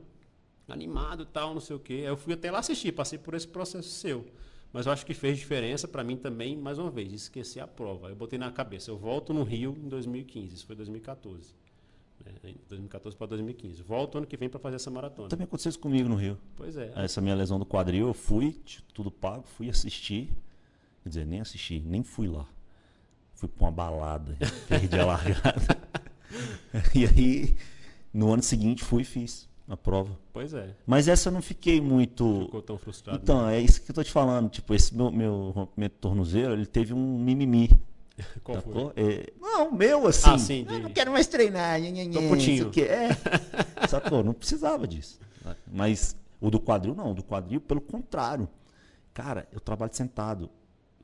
Animado 0.68 1.22
e 1.22 1.26
tal, 1.26 1.54
não 1.54 1.60
sei 1.60 1.76
o 1.76 1.78
quê. 1.78 1.94
Aí 1.94 2.04
eu 2.04 2.16
fui 2.16 2.34
até 2.34 2.50
lá 2.50 2.58
assistir, 2.58 2.92
passei 2.92 3.18
por 3.18 3.34
esse 3.34 3.48
processo 3.48 3.88
seu. 3.88 4.26
Mas 4.72 4.84
eu 4.84 4.92
acho 4.92 5.06
que 5.06 5.14
fez 5.14 5.38
diferença 5.38 5.88
para 5.88 6.04
mim 6.04 6.16
também, 6.16 6.56
mais 6.56 6.78
uma 6.78 6.90
vez, 6.90 7.12
esquecer 7.12 7.60
a 7.60 7.66
prova. 7.66 8.10
Eu 8.10 8.16
botei 8.16 8.38
na 8.38 8.50
cabeça, 8.50 8.90
eu 8.90 8.98
volto 8.98 9.32
no 9.32 9.42
Rio 9.42 9.74
em 9.82 9.88
2015, 9.88 10.54
isso 10.54 10.66
foi 10.66 10.76
2014. 10.76 11.54
Né? 12.22 12.32
Em 12.44 12.56
2014 12.68 13.16
para 13.16 13.28
2015. 13.28 13.82
Volto 13.82 14.18
ano 14.18 14.26
que 14.26 14.36
vem 14.36 14.48
para 14.48 14.60
fazer 14.60 14.76
essa 14.76 14.90
maratona. 14.90 15.28
Também 15.28 15.44
aconteceu 15.44 15.70
isso 15.70 15.78
comigo 15.78 16.06
no 16.06 16.16
Rio. 16.16 16.38
Pois 16.54 16.76
é. 16.76 16.92
Essa 16.96 17.22
minha 17.22 17.34
lesão 17.34 17.58
do 17.58 17.64
quadril, 17.64 18.08
eu 18.08 18.14
fui, 18.14 18.60
tudo 18.92 19.10
pago, 19.10 19.44
fui 19.46 19.70
assistir. 19.70 20.30
Quer 21.02 21.08
dizer, 21.08 21.26
nem 21.26 21.40
assisti, 21.40 21.80
nem 21.80 22.02
fui 22.02 22.28
lá. 22.28 22.46
Fui 23.34 23.48
pra 23.48 23.66
uma 23.66 23.72
balada, 23.72 24.36
perdi 24.68 24.98
a 24.98 25.06
largada. 25.06 25.78
e 26.94 27.06
aí, 27.06 27.56
no 28.12 28.30
ano 28.30 28.42
seguinte, 28.42 28.84
fui 28.84 29.00
e 29.00 29.04
fiz 29.06 29.47
a 29.68 29.76
prova. 29.76 30.18
Pois 30.32 30.54
é. 30.54 30.74
Mas 30.86 31.08
essa 31.08 31.28
eu 31.28 31.32
não 31.32 31.42
fiquei 31.42 31.80
muito. 31.80 32.42
Ficou 32.46 32.62
tão 32.62 32.78
frustrado. 32.78 33.18
Então, 33.22 33.46
né? 33.46 33.58
é 33.58 33.60
isso 33.60 33.82
que 33.82 33.90
eu 33.90 33.94
tô 33.94 34.02
te 34.02 34.10
falando. 34.10 34.48
Tipo, 34.50 34.74
esse 34.74 34.94
meu, 34.96 35.10
meu 35.12 35.50
rompimento 35.50 35.94
de 35.94 36.00
tornozelo, 36.00 36.54
ele 36.54 36.66
teve 36.66 36.94
um 36.94 37.18
mimimi. 37.18 37.70
Qual 38.42 38.60
foi? 38.60 38.72
sacou? 38.72 38.92
É, 38.96 39.32
não, 39.40 39.70
meu 39.70 40.06
assim. 40.06 40.30
Ah, 40.30 40.38
sim, 40.38 40.66
"Ah, 40.68 40.72
de- 40.72 40.82
não 40.82 40.90
quero 40.90 41.12
mais 41.12 41.26
treinar. 41.26 41.78
Nhe, 41.80 41.90
nhe, 41.92 42.06
nhe, 42.06 42.14
Tô 42.14 42.28
putinho. 42.28 42.70
quê. 42.70 42.82
É. 42.82 43.08
Sacou? 43.86 44.24
Não 44.24 44.32
precisava 44.32 44.86
disso. 44.88 45.20
Mas 45.70 46.16
o 46.40 46.50
do 46.50 46.58
quadril, 46.58 46.94
não. 46.94 47.12
O 47.12 47.14
do 47.14 47.22
quadril, 47.22 47.60
pelo 47.60 47.80
contrário. 47.80 48.48
Cara, 49.14 49.46
eu 49.52 49.60
trabalho 49.60 49.94
sentado. 49.94 50.50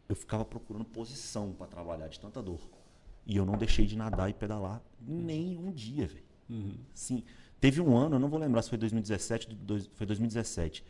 Eu 0.08 0.14
ficava 0.16 0.44
procurando 0.44 0.84
posição 0.84 1.52
para 1.52 1.66
trabalhar 1.66 2.08
de 2.08 2.18
tanta 2.20 2.42
dor. 2.42 2.60
E 3.26 3.36
eu 3.36 3.46
não 3.46 3.56
deixei 3.56 3.86
de 3.86 3.96
nadar 3.96 4.28
e 4.28 4.34
pedalar 4.34 4.82
nem 5.00 5.56
um 5.56 5.70
dia, 5.72 6.06
velho. 6.06 6.24
Uhum. 6.50 6.74
Sim. 6.92 7.22
Teve 7.64 7.80
um 7.80 7.96
ano, 7.96 8.16
eu 8.16 8.20
não 8.20 8.28
vou 8.28 8.38
lembrar 8.38 8.60
se 8.60 8.68
foi 8.68 8.76
2017, 8.76 9.48
do- 9.48 9.54
dois- 9.54 9.86
foi 9.94 10.06
2017. 10.06 10.84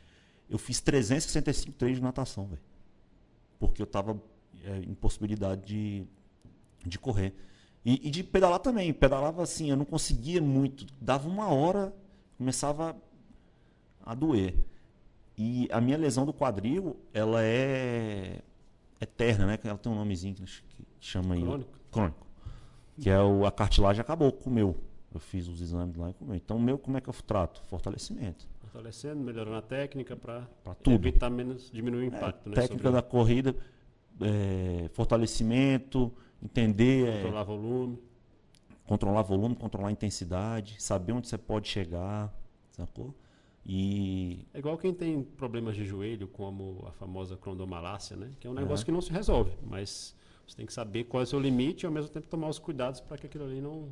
Eu 0.51 0.59
fiz 0.59 0.81
365 0.81 1.77
treinos 1.79 1.99
de 2.01 2.03
natação, 2.03 2.49
velho. 2.49 2.61
Porque 3.61 3.81
eu 3.81 3.87
tava 3.87 4.21
é, 4.65 4.79
em 4.79 4.93
possibilidade 4.93 5.65
de, 5.65 6.05
de 6.85 6.99
correr. 6.99 7.33
E, 7.85 8.09
e 8.09 8.11
de 8.11 8.25
pedalar 8.25 8.59
também. 8.59 8.93
Pedalava 8.93 9.41
assim, 9.41 9.71
eu 9.71 9.77
não 9.77 9.85
conseguia 9.85 10.43
muito. 10.43 10.85
Dava 11.01 11.29
uma 11.29 11.47
hora, 11.47 11.95
começava 12.37 12.97
a 14.05 14.13
doer. 14.13 14.57
E 15.39 15.69
a 15.71 15.81
minha 15.81 15.97
lesão 15.97 16.27
do 16.27 16.33
quadril, 16.33 16.97
ela 17.13 17.41
é 17.41 18.41
eterna, 19.01 19.47
né? 19.47 19.61
Ela 19.63 19.79
tem 19.79 19.93
um 19.93 19.95
nomezinho 19.95 20.35
que 20.35 20.45
chama 20.99 21.37
aí. 21.37 21.41
Crônico? 21.41 21.71
Crônico. 21.93 22.27
Que 23.01 23.11
é 23.11 23.21
o, 23.23 23.47
a 23.47 23.53
cartilagem 23.53 24.01
acabou 24.01 24.33
com 24.33 24.51
o 24.51 24.53
meu. 24.53 24.77
Eu 25.15 25.21
fiz 25.21 25.47
os 25.47 25.61
exames 25.61 25.97
lá 25.97 26.11
e 26.11 26.15
comeu. 26.15 26.35
Então, 26.35 26.59
meu, 26.59 26.77
como 26.77 26.97
é 26.97 27.01
que 27.01 27.09
eu 27.09 27.15
trato? 27.15 27.63
Fortalecimento. 27.69 28.49
Fortalecendo, 28.61 29.23
melhorando 29.23 29.57
a 29.57 29.63
técnica 29.63 30.17
para 30.17 30.47
evitar 30.87 31.31
menos, 31.31 31.71
diminuir 31.71 32.01
o 32.01 32.13
É, 32.13 32.17
impacto. 32.19 32.49
né, 32.49 32.55
técnica 32.57 32.91
da 32.91 33.01
corrida, 33.01 33.55
é, 34.21 34.89
fortalecimento, 34.93 36.13
entender, 36.43 37.07
é, 37.09 37.13
Controlar 37.23 37.45
volume. 37.45 37.99
controlar 38.87 39.23
volume, 39.23 39.55
controlar 39.55 39.93
intensidade, 39.93 40.83
saber 40.83 41.13
onde 41.13 41.29
você 41.29 41.39
pode 41.39 41.69
chegar, 41.69 42.33
sacou? 42.73 43.15
E 43.65 44.45
É 44.53 44.59
igual 44.59 44.77
quem 44.77 44.93
tem 44.93 45.23
problemas 45.23 45.75
de 45.77 45.85
joelho, 45.87 46.27
como 46.29 46.85
a 46.89 46.93
famosa 46.93 47.37
condomalácia, 47.37 48.17
né? 48.17 48.31
Que 48.41 48.47
é 48.47 48.51
um 48.51 48.55
negócio 48.55 48.79
Aham. 48.83 48.85
que 48.85 48.93
não 48.93 49.01
se 49.01 49.11
resolve, 49.13 49.53
mas 49.63 50.15
você 50.47 50.57
tem 50.57 50.67
que 50.67 50.73
saber 50.73 51.05
qual 51.05 51.21
é 51.23 51.25
o 51.25 51.27
seu 51.27 51.39
limite 51.41 51.85
e 51.85 51.87
ao 51.87 51.93
mesmo 51.93 52.11
tempo 52.11 52.27
tomar 52.27 52.49
os 52.49 52.59
cuidados 52.59 53.01
para 53.01 53.17
que 53.17 53.27
aquilo 53.27 53.45
ali 53.45 53.61
não 53.61 53.89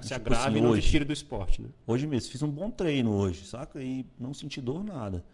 te, 0.00 0.06
se 0.06 0.14
Tipo 0.14 0.14
agrave 0.28 0.48
assim, 0.48 0.58
e 0.58 0.60
não 0.60 0.70
hoje. 0.70 0.90
tire 0.90 1.04
do 1.04 1.12
esporte, 1.12 1.60
né? 1.62 1.68
hoje 1.86 2.06
mesmo, 2.06 2.30
fiz 2.30 2.42
um 2.42 2.50
bom 2.50 2.70
treino 2.70 3.10
hoje, 3.12 3.44
saca? 3.46 3.82
E 3.82 4.06
não 4.18 4.32
senti 4.32 4.60
dor 4.60 4.84
nada. 4.84 5.24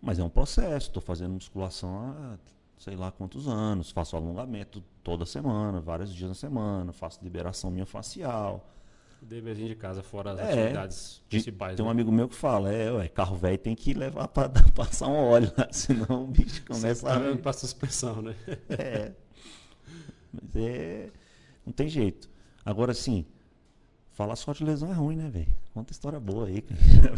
Mas 0.00 0.18
é 0.18 0.24
um 0.24 0.28
processo, 0.30 0.86
estou 0.88 1.02
fazendo 1.02 1.32
musculação 1.32 1.98
há 1.98 2.38
sei 2.78 2.94
lá 2.94 3.10
quantos 3.10 3.48
anos, 3.48 3.90
faço 3.90 4.14
alongamento 4.16 4.80
toda 5.02 5.26
semana, 5.26 5.80
vários 5.80 6.14
dias 6.14 6.28
na 6.28 6.34
semana, 6.34 6.92
faço 6.92 7.18
liberação 7.24 7.70
minha 7.72 7.84
facial. 7.84 8.72
Deverzinho 9.20 9.66
de 9.68 9.74
casa, 9.74 10.00
fora 10.00 10.30
as 10.30 10.38
É. 10.38 10.52
atividades 10.52 11.20
De- 11.28 11.38
principais. 11.38 11.74
Tem 11.74 11.84
um 11.84 11.88
né? 11.88 11.92
amigo 11.92 12.12
meu 12.12 12.28
que 12.28 12.36
fala, 12.36 12.72
é, 12.72 12.92
ué, 12.92 13.08
carro 13.08 13.34
velho 13.36 13.58
tem 13.58 13.74
que 13.74 13.92
levar 13.92 14.28
para 14.28 14.48
passar 14.76 15.08
um 15.08 15.16
óleo 15.16 15.52
lá, 15.58 15.66
senão 15.72 16.22
o 16.22 16.26
bicho 16.28 16.64
começa 16.64 17.12
a... 17.12 17.36
para 17.36 17.52
suspensão, 17.52 18.22
né? 18.22 18.36
É. 18.68 19.12
Mas 20.32 20.54
é. 20.54 21.10
Não 21.66 21.72
tem 21.72 21.88
jeito. 21.88 22.30
Agora 22.64 22.94
sim, 22.94 23.26
falar 24.18 24.34
só 24.34 24.52
de 24.52 24.64
lesão 24.64 24.90
é 24.90 24.94
ruim, 24.94 25.14
né, 25.14 25.30
velho? 25.30 25.46
Conta 25.72 25.92
história 25.92 26.18
boa 26.18 26.48
aí. 26.48 26.64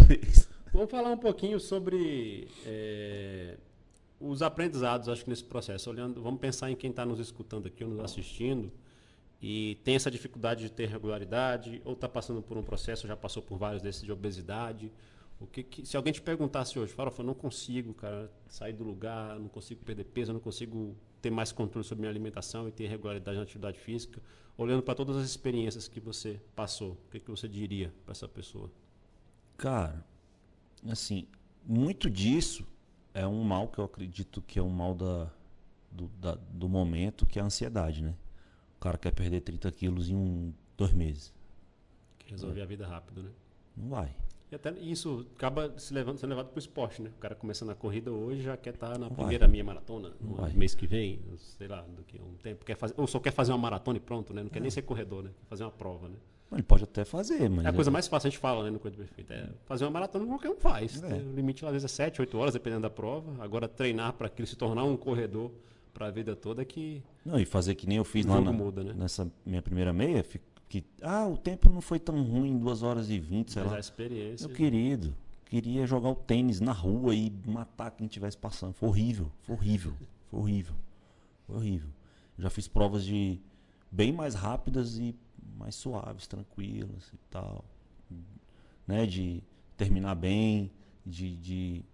Vamos 0.70 0.90
falar 0.90 1.10
um 1.10 1.16
pouquinho 1.16 1.58
sobre 1.58 2.46
é, 2.66 3.56
os 4.20 4.42
aprendizados, 4.42 5.08
acho 5.08 5.24
que 5.24 5.30
nesse 5.30 5.42
processo. 5.42 5.88
Olhando, 5.88 6.22
vamos 6.22 6.38
pensar 6.38 6.70
em 6.70 6.76
quem 6.76 6.90
está 6.90 7.04
nos 7.06 7.18
escutando 7.18 7.66
aqui 7.66 7.82
ou 7.82 7.90
nos 7.90 8.00
assistindo 8.00 8.70
e 9.40 9.78
tem 9.82 9.96
essa 9.96 10.10
dificuldade 10.10 10.64
de 10.64 10.70
ter 10.70 10.88
regularidade, 10.88 11.80
ou 11.86 11.94
está 11.94 12.06
passando 12.06 12.42
por 12.42 12.58
um 12.58 12.62
processo, 12.62 13.08
já 13.08 13.16
passou 13.16 13.42
por 13.42 13.56
vários 13.56 13.82
desses 13.82 14.02
de 14.02 14.12
obesidade. 14.12 14.92
O 15.40 15.46
que, 15.46 15.62
que- 15.64 15.86
se 15.86 15.96
alguém 15.96 16.12
te 16.12 16.20
perguntasse 16.22 16.78
hoje, 16.78 16.92
fala, 16.92 17.12
eu 17.18 17.24
não 17.24 17.34
consigo, 17.34 17.94
cara, 17.94 18.30
sair 18.48 18.72
do 18.74 18.84
lugar, 18.84 19.38
não 19.38 19.48
consigo 19.48 19.82
perder 19.84 20.04
peso, 20.04 20.32
não 20.32 20.40
consigo 20.40 20.94
ter 21.22 21.30
mais 21.30 21.50
controle 21.52 21.86
sobre 21.86 22.00
minha 22.02 22.10
alimentação 22.10 22.68
e 22.68 22.72
ter 22.72 22.86
regularidade 22.88 23.36
na 23.38 23.42
atividade 23.44 23.78
física, 23.78 24.22
olhando 24.56 24.82
para 24.82 24.94
todas 24.94 25.16
as 25.16 25.24
experiências 25.24 25.88
que 25.88 25.98
você 26.00 26.40
passou, 26.54 26.92
o 26.92 27.10
que, 27.10 27.20
que 27.20 27.30
você 27.30 27.48
diria 27.48 27.92
para 28.04 28.12
essa 28.12 28.28
pessoa? 28.28 28.70
Cara, 29.56 30.04
assim, 30.90 31.28
muito 31.66 32.10
disso 32.10 32.66
é 33.14 33.26
um 33.26 33.44
mal 33.44 33.68
que 33.68 33.78
eu 33.80 33.84
acredito 33.84 34.42
que 34.42 34.58
é 34.58 34.62
um 34.62 34.70
mal 34.70 34.94
da, 34.94 35.30
do, 35.92 36.08
da- 36.20 36.36
do 36.36 36.68
momento, 36.68 37.26
que 37.26 37.38
é 37.38 37.42
a 37.42 37.46
ansiedade, 37.46 38.02
né? 38.02 38.16
O 38.76 38.80
cara 38.80 38.98
quer 38.98 39.12
perder 39.12 39.42
30 39.42 39.72
quilos 39.72 40.10
em 40.10 40.16
um, 40.16 40.52
Dois 40.76 40.92
meses. 40.94 41.34
Resolver 42.26 42.62
a 42.62 42.66
vida 42.66 42.86
rápido, 42.86 43.22
né? 43.22 43.30
Não 43.76 43.88
vai. 43.88 44.14
E 44.50 44.54
até 44.56 44.72
isso 44.80 45.24
acaba 45.36 45.72
se 45.78 45.94
levando, 45.94 46.18
sendo 46.18 46.30
levado 46.30 46.48
para 46.48 46.56
o 46.56 46.58
esporte, 46.58 47.00
né? 47.00 47.10
O 47.16 47.20
cara 47.20 47.34
começando 47.36 47.70
a 47.70 47.74
corrida 47.74 48.10
hoje 48.10 48.42
já 48.42 48.56
quer 48.56 48.74
estar 48.74 48.98
na 48.98 49.06
Vai. 49.06 49.16
primeira 49.18 49.46
meia 49.46 49.62
maratona 49.62 50.10
no 50.20 50.34
Vai. 50.34 50.52
mês 50.54 50.74
que 50.74 50.86
vem, 50.88 51.20
sei 51.36 51.68
lá, 51.68 51.84
daqui 51.96 52.18
a 52.18 52.22
um 52.24 52.34
tempo. 52.34 52.64
Quer 52.64 52.76
fazer, 52.76 52.94
ou 52.96 53.06
só 53.06 53.20
quer 53.20 53.30
fazer 53.32 53.52
uma 53.52 53.58
maratona 53.58 53.98
e 53.98 54.00
pronto, 54.00 54.34
né? 54.34 54.42
Não 54.42 54.50
quer 54.50 54.60
nem 54.60 54.70
ser 54.70 54.82
corredor, 54.82 55.22
né? 55.22 55.30
Quer 55.38 55.46
fazer 55.46 55.62
uma 55.64 55.70
prova, 55.70 56.08
né? 56.08 56.16
Ele 56.52 56.64
pode 56.64 56.82
até 56.82 57.04
fazer, 57.04 57.48
mas. 57.48 57.64
É 57.64 57.68
a 57.68 57.72
coisa 57.72 57.92
mais 57.92 58.08
fácil, 58.08 58.26
a 58.26 58.30
gente 58.30 58.40
fala, 58.40 58.64
né, 58.64 58.70
no 58.70 58.80
Coisa 58.80 58.96
Perfeita. 58.96 59.34
É 59.34 59.48
fazer 59.66 59.84
uma 59.84 59.90
maratona 59.92 60.26
qualquer 60.26 60.50
um 60.50 60.56
faz. 60.56 61.00
É. 61.00 61.14
O 61.14 61.32
limite 61.32 61.64
às 61.64 61.70
vezes 61.70 61.84
é 61.84 61.88
7, 61.94 62.20
8 62.20 62.36
horas, 62.36 62.52
dependendo 62.54 62.82
da 62.82 62.90
prova. 62.90 63.32
Agora, 63.44 63.68
treinar 63.68 64.14
para 64.14 64.26
aquilo 64.26 64.48
se 64.48 64.56
tornar 64.56 64.82
um 64.82 64.96
corredor 64.96 65.52
para 65.94 66.06
a 66.06 66.10
vida 66.10 66.34
toda 66.34 66.62
é 66.62 66.64
que 66.64 67.04
Não, 67.24 67.38
e 67.38 67.44
fazer 67.44 67.76
que 67.76 67.86
nem 67.86 67.98
eu 67.98 68.04
fiz 68.04 68.26
lá 68.26 68.40
na- 68.40 68.52
muda, 68.52 68.82
né? 68.82 68.92
nessa 68.96 69.30
minha 69.46 69.62
primeira 69.62 69.92
meia, 69.92 70.24
fi- 70.24 70.40
que 70.70 70.84
ah, 71.02 71.26
o 71.26 71.36
tempo 71.36 71.68
não 71.68 71.80
foi 71.80 71.98
tão 71.98 72.22
ruim, 72.22 72.56
2 72.56 72.84
horas 72.84 73.10
e 73.10 73.18
20, 73.18 73.52
sei 73.52 73.62
mas 73.62 73.72
a 73.72 73.74
lá. 73.74 73.80
experiência. 73.80 74.46
Meu 74.46 74.56
querido, 74.56 75.12
queria 75.46 75.84
jogar 75.84 76.10
o 76.10 76.14
tênis 76.14 76.60
na 76.60 76.70
rua 76.70 77.12
e 77.12 77.28
matar 77.44 77.90
quem 77.90 78.06
estivesse 78.06 78.38
passando. 78.38 78.72
Foi 78.74 78.88
horrível, 78.88 79.32
foi 79.42 79.56
horrível, 79.56 79.92
foi 80.30 80.38
horrível, 80.40 80.74
foi 81.44 81.56
horrível. 81.56 81.88
Já 82.38 82.48
fiz 82.48 82.68
provas 82.68 83.04
de 83.04 83.40
bem 83.90 84.12
mais 84.12 84.36
rápidas 84.36 84.96
e 84.96 85.12
mais 85.58 85.74
suaves, 85.74 86.28
tranquilas 86.28 87.12
e 87.12 87.18
tal. 87.28 87.64
Né? 88.86 89.06
De 89.06 89.42
terminar 89.76 90.14
bem, 90.14 90.70
de, 91.04 91.36
de... 91.36 91.84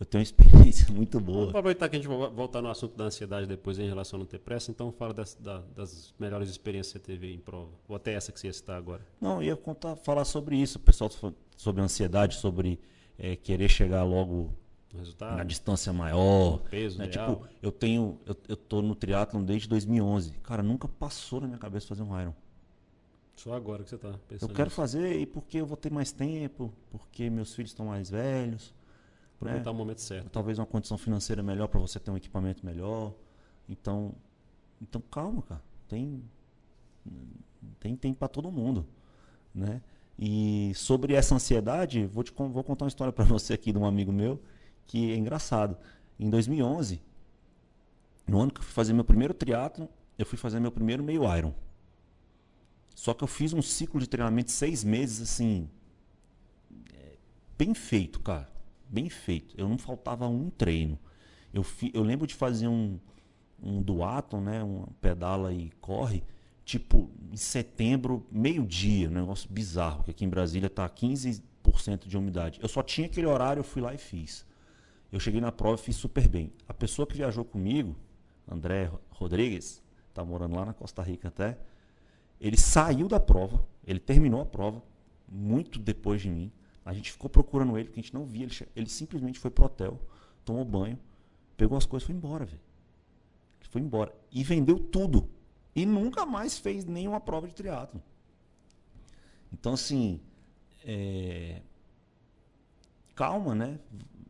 Eu 0.00 0.06
tenho 0.06 0.20
uma 0.20 0.22
experiência 0.22 0.86
muito 0.94 1.18
Vamos 1.20 1.34
boa. 1.34 1.48
aproveitar 1.50 1.86
que 1.88 1.96
a 1.96 1.98
gente 1.98 2.08
vai 2.08 2.30
voltar 2.30 2.62
no 2.62 2.70
assunto 2.70 2.96
da 2.96 3.04
ansiedade 3.04 3.46
depois 3.46 3.78
em 3.78 3.86
relação 3.86 4.16
a 4.16 4.20
não 4.20 4.26
ter 4.26 4.38
pressa, 4.38 4.70
então 4.70 4.90
fala 4.90 5.12
das, 5.12 5.34
da- 5.34 5.62
das 5.76 6.14
melhores 6.18 6.48
experiências 6.48 6.92
que 6.94 6.98
você 6.98 7.04
teve 7.04 7.34
em 7.34 7.38
prova. 7.38 7.70
Ou 7.86 7.94
até 7.94 8.14
essa 8.14 8.32
que 8.32 8.40
você 8.40 8.46
ia 8.46 8.52
citar 8.54 8.76
agora. 8.78 9.06
Não, 9.20 9.36
eu 9.36 9.42
ia 9.48 9.56
contar, 9.56 9.96
falar 9.96 10.24
sobre 10.24 10.56
isso, 10.56 10.78
o 10.78 10.80
pessoal 10.80 11.10
sobre 11.56 11.82
ansiedade, 11.82 12.36
sobre 12.36 12.80
eh, 13.18 13.36
querer 13.36 13.68
chegar 13.68 14.02
logo 14.02 14.54
resultado, 14.96 15.36
na 15.36 15.44
distância 15.44 15.92
maior. 15.92 16.60
peso, 16.70 16.98
né? 16.98 17.04
ideal. 17.04 17.34
Tipo, 17.36 17.48
eu 17.60 17.70
tenho, 17.70 18.18
eu, 18.24 18.34
eu 18.48 18.56
tô 18.56 18.80
no 18.80 18.94
triatlon 18.94 19.44
desde 19.44 19.68
2011. 19.68 20.30
Cara, 20.42 20.62
nunca 20.62 20.88
passou 20.88 21.42
na 21.42 21.46
minha 21.46 21.58
cabeça 21.58 21.86
fazer 21.88 22.02
um 22.02 22.18
Iron. 22.18 22.32
Só 23.36 23.52
agora 23.54 23.82
que 23.84 23.90
você 23.90 23.96
está 23.96 24.08
Eu 24.08 24.18
pensando. 24.28 24.54
quero 24.54 24.66
nisso. 24.68 24.76
fazer 24.76 25.18
e 25.20 25.26
porque 25.26 25.58
eu 25.58 25.66
vou 25.66 25.76
ter 25.76 25.92
mais 25.92 26.10
tempo, 26.10 26.72
porque 26.90 27.28
meus 27.30 27.54
filhos 27.54 27.70
estão 27.70 27.86
mais 27.86 28.08
velhos. 28.10 28.74
Aproveitar 29.40 29.70
o 29.70 29.74
momento 29.74 30.02
certo. 30.02 30.28
Talvez 30.28 30.58
uma 30.58 30.66
condição 30.66 30.98
financeira 30.98 31.42
melhor 31.42 31.66
para 31.66 31.80
você 31.80 31.98
ter 31.98 32.10
um 32.10 32.16
equipamento 32.16 32.64
melhor. 32.64 33.14
Então, 33.66 34.14
então 34.82 35.00
calma, 35.00 35.40
cara. 35.40 35.62
Tem 35.88 36.22
tem 37.78 37.96
tem 37.96 38.12
para 38.12 38.28
todo 38.28 38.52
mundo, 38.52 38.86
né? 39.54 39.80
E 40.18 40.72
sobre 40.74 41.14
essa 41.14 41.34
ansiedade, 41.34 42.06
vou 42.06 42.22
te 42.22 42.32
vou 42.32 42.62
contar 42.62 42.84
uma 42.84 42.90
história 42.90 43.12
para 43.12 43.24
você 43.24 43.54
aqui 43.54 43.72
de 43.72 43.78
um 43.78 43.86
amigo 43.86 44.12
meu 44.12 44.40
que 44.86 45.10
é 45.10 45.16
engraçado. 45.16 45.78
Em 46.18 46.28
2011, 46.28 47.00
no 48.26 48.40
ano 48.40 48.52
que 48.52 48.60
eu 48.60 48.64
fui 48.64 48.74
fazer 48.74 48.92
meu 48.92 49.04
primeiro 49.04 49.32
triatlo, 49.32 49.88
eu 50.18 50.26
fui 50.26 50.36
fazer 50.36 50.60
meu 50.60 50.70
primeiro 50.70 51.02
meio 51.02 51.22
Iron. 51.34 51.54
Só 52.94 53.14
que 53.14 53.24
eu 53.24 53.28
fiz 53.28 53.54
um 53.54 53.62
ciclo 53.62 53.98
de 53.98 54.06
treinamento 54.06 54.46
de 54.46 54.52
seis 54.52 54.84
meses 54.84 55.22
assim, 55.22 55.70
é, 56.92 57.16
bem 57.56 57.72
feito, 57.72 58.20
cara, 58.20 58.50
bem 58.90 59.08
feito. 59.08 59.54
Eu 59.58 59.68
não 59.68 59.78
faltava 59.78 60.26
um 60.26 60.50
treino. 60.50 60.98
Eu, 61.52 61.62
fi- 61.62 61.90
eu 61.94 62.02
lembro 62.02 62.26
de 62.26 62.34
fazer 62.34 62.68
um, 62.68 62.98
um 63.62 63.80
duatlon, 63.82 64.40
né, 64.40 64.62
um 64.62 64.84
pedala 65.00 65.52
e 65.52 65.70
corre, 65.80 66.22
tipo 66.64 67.10
em 67.32 67.36
setembro, 67.36 68.26
meio-dia, 68.30 69.08
um 69.08 69.12
negócio 69.12 69.48
bizarro, 69.50 70.02
que 70.04 70.10
aqui 70.10 70.24
em 70.24 70.28
Brasília 70.28 70.68
tá 70.70 70.88
15% 70.88 71.40
de 72.06 72.16
umidade. 72.16 72.58
Eu 72.62 72.68
só 72.68 72.82
tinha 72.82 73.06
aquele 73.06 73.26
horário, 73.26 73.60
eu 73.60 73.64
fui 73.64 73.80
lá 73.82 73.94
e 73.94 73.98
fiz. 73.98 74.44
Eu 75.12 75.18
cheguei 75.18 75.40
na 75.40 75.50
prova 75.50 75.80
e 75.80 75.84
fiz 75.84 75.96
super 75.96 76.28
bem. 76.28 76.52
A 76.68 76.74
pessoa 76.74 77.06
que 77.06 77.16
viajou 77.16 77.44
comigo, 77.44 77.96
André 78.48 78.90
Rodrigues, 79.10 79.82
tá 80.14 80.24
morando 80.24 80.54
lá 80.56 80.64
na 80.64 80.72
Costa 80.72 81.02
Rica 81.02 81.28
até, 81.28 81.58
ele 82.40 82.56
saiu 82.56 83.06
da 83.08 83.18
prova, 83.20 83.66
ele 83.86 83.98
terminou 83.98 84.40
a 84.40 84.46
prova 84.46 84.82
muito 85.28 85.78
depois 85.78 86.20
de 86.22 86.30
mim. 86.30 86.50
A 86.84 86.92
gente 86.92 87.12
ficou 87.12 87.28
procurando 87.28 87.76
ele, 87.76 87.88
porque 87.88 88.00
a 88.00 88.02
gente 88.02 88.14
não 88.14 88.24
via. 88.24 88.44
Ele, 88.44 88.68
ele 88.74 88.88
simplesmente 88.88 89.38
foi 89.38 89.50
pro 89.50 89.64
hotel, 89.64 90.00
tomou 90.44 90.64
banho, 90.64 90.98
pegou 91.56 91.76
as 91.76 91.86
coisas 91.86 92.04
e 92.04 92.06
foi 92.06 92.14
embora, 92.14 92.44
velho. 92.44 92.60
Foi 93.70 93.80
embora. 93.80 94.12
E 94.32 94.42
vendeu 94.42 94.78
tudo. 94.78 95.28
E 95.74 95.86
nunca 95.86 96.26
mais 96.26 96.58
fez 96.58 96.84
nenhuma 96.84 97.20
prova 97.20 97.46
de 97.46 97.54
triatlo. 97.54 98.02
Então, 99.52 99.74
assim, 99.74 100.20
é, 100.84 101.62
calma, 103.14 103.54
né? 103.54 103.78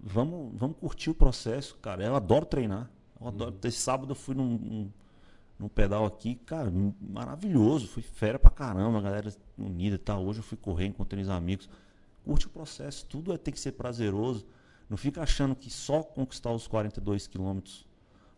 Vamos, 0.02 0.58
vamos 0.58 0.76
curtir 0.76 1.10
o 1.10 1.14
processo, 1.14 1.76
cara. 1.78 2.04
Eu 2.04 2.14
adoro 2.14 2.44
treinar. 2.44 2.90
Eu 3.18 3.28
adoro. 3.28 3.56
Esse 3.64 3.78
sábado 3.78 4.12
eu 4.12 4.16
fui 4.16 4.34
num, 4.34 4.58
num, 4.58 4.92
num 5.58 5.68
pedal 5.68 6.04
aqui, 6.04 6.34
cara, 6.34 6.70
maravilhoso. 7.00 7.88
Fui 7.88 8.02
fera 8.02 8.38
pra 8.38 8.50
caramba, 8.50 8.98
a 8.98 9.02
galera 9.02 9.32
unida 9.58 9.96
e 9.96 9.98
tal. 9.98 10.24
Hoje 10.24 10.40
eu 10.40 10.44
fui 10.44 10.58
correr, 10.58 10.86
encontrei 10.86 11.22
os 11.22 11.30
amigos. 11.30 11.68
Curte 12.24 12.46
o 12.46 12.50
processo, 12.50 13.06
tudo 13.06 13.32
é, 13.32 13.38
tem 13.38 13.52
que 13.52 13.60
ser 13.60 13.72
prazeroso. 13.72 14.46
Não 14.88 14.96
fica 14.96 15.22
achando 15.22 15.54
que 15.54 15.70
só 15.70 16.02
conquistar 16.02 16.52
os 16.52 16.66
42 16.66 17.26
quilômetros, 17.26 17.86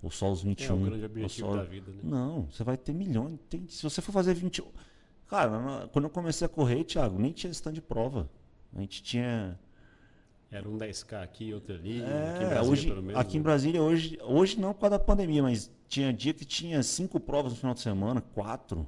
ou 0.03 0.11
só 0.11 0.31
os 0.31 0.43
21. 0.43 0.67
É 0.67 0.73
o 0.73 0.85
grande 0.85 1.05
objetivo 1.05 1.49
só- 1.49 1.57
da 1.57 1.65
vida, 1.65 1.91
né? 1.91 1.99
Não, 2.03 2.43
você 2.51 2.63
vai 2.63 2.77
ter 2.77 2.93
milhões. 2.93 3.39
Tem- 3.49 3.67
se 3.69 3.83
você 3.83 4.01
for 4.03 4.13
fazer 4.13 4.35
20. 4.35 4.63
Cara, 5.29 5.89
quando 5.93 6.05
eu 6.05 6.11
comecei 6.11 6.45
a 6.45 6.49
correr, 6.49 6.85
Thiago, 6.85 7.19
nem 7.19 7.33
tinha 7.33 7.51
stand 7.51 7.73
de 7.73 7.81
prova. 7.81 8.29
A 8.75 8.81
gente 8.81 9.03
tinha. 9.03 9.59
Era 10.51 10.69
um 10.69 10.77
10K 10.77 11.23
aqui, 11.23 11.55
outro 11.55 11.75
ali. 11.75 12.03
É, 12.03 12.35
aqui 12.35 12.45
em 12.45 12.49
Brasília, 12.49 12.71
hoje, 12.71 12.87
pelo 12.89 13.03
menos. 13.03 13.21
aqui 13.21 13.37
em 13.37 13.41
né? 13.41 13.43
Brasília, 13.45 13.83
hoje, 13.83 14.19
hoje 14.23 14.61
não 14.61 14.75
por 14.75 14.81
causa 14.81 14.99
da 14.99 15.05
pandemia, 15.05 15.43
mas 15.43 15.71
tinha 15.89 16.13
dia 16.13 16.35
que 16.35 16.45
tinha 16.45 16.83
cinco 16.83 17.19
provas 17.19 17.53
no 17.53 17.59
final 17.59 17.73
de 17.75 17.81
semana, 17.81 18.21
quatro. 18.21 18.87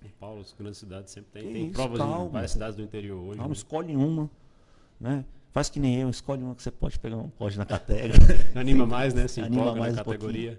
São 0.00 0.10
Paulo, 0.18 0.40
as 0.40 0.52
grandes 0.52 0.78
cidades 0.78 1.12
sempre 1.12 1.30
tem. 1.32 1.42
Que 1.48 1.52
Tem 1.52 1.64
isso, 1.64 1.72
provas 1.72 1.98
calma. 1.98 2.24
em 2.24 2.28
várias 2.28 2.50
cidades 2.50 2.76
do 2.76 2.82
interior 2.82 3.20
hoje. 3.20 3.36
Calma, 3.36 3.48
né? 3.48 3.52
escolhe 3.52 3.96
uma, 3.96 4.30
né? 5.00 5.24
Faz 5.50 5.68
que 5.68 5.78
nem 5.78 6.00
eu, 6.00 6.08
escolhe 6.08 6.42
uma 6.42 6.54
que 6.54 6.62
você 6.62 6.70
pode 6.70 6.98
pegar 6.98 7.16
um 7.16 7.28
pode 7.28 7.58
na 7.58 7.66
categoria. 7.66 8.14
Anima 8.56 8.86
mais, 8.86 9.12
né? 9.12 9.28
Se 9.28 9.40
Anima 9.40 9.74
mais 9.74 9.94
na 9.94 10.02
um 10.02 10.04
categoria. 10.04 10.58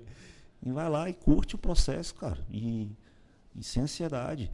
E 0.66 0.72
vai 0.72 0.90
lá 0.90 1.10
e 1.10 1.14
curte 1.14 1.56
o 1.56 1.58
processo, 1.58 2.14
cara. 2.16 2.38
E, 2.52 2.90
e 3.56 3.64
sem 3.64 3.84
ansiedade. 3.84 4.52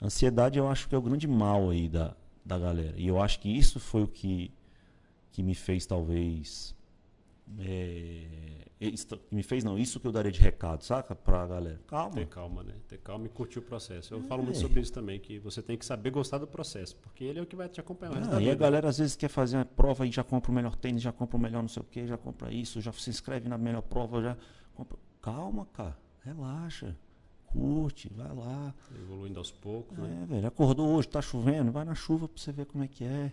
Ansiedade 0.00 0.58
eu 0.58 0.68
acho 0.68 0.88
que 0.88 0.94
é 0.94 0.98
o 0.98 1.02
grande 1.02 1.26
mal 1.26 1.70
aí 1.70 1.88
da, 1.88 2.14
da 2.44 2.58
galera. 2.58 2.94
E 2.96 3.06
eu 3.08 3.20
acho 3.20 3.40
que 3.40 3.48
isso 3.48 3.80
foi 3.80 4.02
o 4.04 4.08
que, 4.08 4.52
que 5.32 5.42
me 5.42 5.54
fez, 5.54 5.84
talvez. 5.86 6.74
É, 7.58 8.66
isso 8.80 9.06
que 9.16 9.34
me 9.34 9.42
fez, 9.42 9.62
não, 9.64 9.78
isso 9.78 10.00
que 10.00 10.06
eu 10.06 10.12
daria 10.12 10.30
de 10.32 10.40
recado, 10.40 10.82
saca? 10.84 11.14
Pra 11.14 11.46
galera. 11.46 11.80
Calma. 11.86 12.14
Ter 12.14 12.26
calma, 12.28 12.62
né? 12.62 12.74
Ter 12.88 12.98
calma 12.98 13.26
e 13.26 13.28
curtir 13.28 13.58
o 13.58 13.62
processo. 13.62 14.14
Eu 14.14 14.22
falo 14.22 14.42
muito 14.42 14.56
É. 14.56 14.60
sobre 14.60 14.80
isso 14.80 14.92
também, 14.92 15.18
que 15.20 15.38
você 15.38 15.60
tem 15.62 15.76
que 15.76 15.84
saber 15.84 16.10
gostar 16.10 16.38
do 16.38 16.46
processo, 16.46 16.96
porque 16.96 17.24
ele 17.24 17.38
é 17.38 17.42
o 17.42 17.46
que 17.46 17.56
vai 17.56 17.68
te 17.68 17.80
acompanhar 17.80 18.12
o 18.12 18.14
resto 18.14 18.28
Ah, 18.30 18.34
da 18.36 18.40
e 18.40 18.46
a 18.46 18.50
vida. 18.52 18.56
galera 18.56 18.88
às 18.88 18.98
vezes 18.98 19.16
quer 19.16 19.28
fazer 19.28 19.56
uma 19.56 19.64
prova 19.64 20.06
e 20.06 20.10
já 20.10 20.24
compra 20.24 20.50
o 20.50 20.54
melhor 20.54 20.74
tênis, 20.76 21.02
já 21.02 21.12
compra 21.12 21.36
o 21.36 21.40
melhor 21.40 21.60
não 21.62 21.68
sei 21.68 21.82
o 21.82 21.86
que, 21.86 22.06
já 22.06 22.16
compra 22.16 22.52
isso, 22.52 22.80
já 22.80 22.92
se 22.92 23.10
inscreve 23.10 23.48
na 23.48 23.58
melhor 23.58 23.82
prova, 23.82 24.22
já 24.22 24.36
compra. 24.74 24.96
Calma, 25.20 25.66
cara. 25.74 25.96
Relaxa. 26.24 26.96
Curte, 27.46 28.08
vai 28.14 28.32
lá. 28.34 28.72
Evoluindo 28.94 29.38
aos 29.40 29.50
poucos, 29.50 29.98
né? 29.98 30.20
É, 30.22 30.26
velho, 30.26 30.46
acordou 30.46 30.86
hoje, 30.94 31.08
tá 31.08 31.20
chovendo, 31.20 31.72
vai 31.72 31.84
na 31.84 31.96
chuva 31.96 32.28
pra 32.28 32.40
você 32.40 32.52
ver 32.52 32.64
como 32.66 32.84
é 32.84 32.88
que 32.88 33.02
é. 33.04 33.32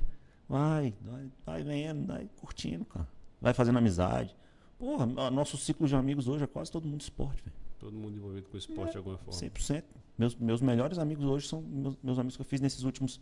Vai, 0.50 0.96
vai, 1.02 1.32
vai 1.46 1.64
vendo, 1.64 2.08
vai 2.08 2.28
curtindo, 2.38 2.84
cara. 2.86 3.08
Vai 3.42 3.54
fazendo 3.54 3.78
amizade. 3.78 4.36
Porra, 4.78 5.06
nosso 5.32 5.58
ciclo 5.58 5.88
de 5.88 5.96
amigos 5.96 6.28
hoje 6.28 6.44
é 6.44 6.48
quase 6.48 6.72
todo 6.72 6.88
mundo 6.88 7.02
esporte, 7.02 7.44
velho. 7.44 7.56
Todo 7.80 7.94
mundo 7.94 8.18
envolvido 8.18 8.48
com 8.50 8.58
esporte 8.58 8.92
de 8.92 8.98
alguma 8.98 9.18
forma. 9.18 9.40
100%. 9.40 9.84
Meus, 10.18 10.36
meus 10.36 10.62
melhores 10.62 10.98
amigos 10.98 11.26
hoje 11.26 11.48
são 11.48 11.62
meus, 11.62 11.96
meus 12.02 12.18
amigos 12.18 12.36
que 12.36 12.42
eu 12.42 12.46
fiz 12.46 12.60
nesses 12.60 12.84
últimos 12.84 13.22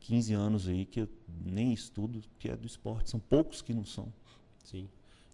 15 0.00 0.32
anos 0.34 0.68
aí, 0.68 0.86
que 0.86 1.00
eu 1.00 1.08
nem 1.44 1.72
estudo, 1.72 2.22
que 2.38 2.48
é 2.48 2.56
do 2.56 2.66
esporte. 2.66 3.10
São 3.10 3.20
poucos 3.20 3.60
que 3.60 3.74
não 3.74 3.84
são. 3.84 4.12
Sim. 4.64 4.88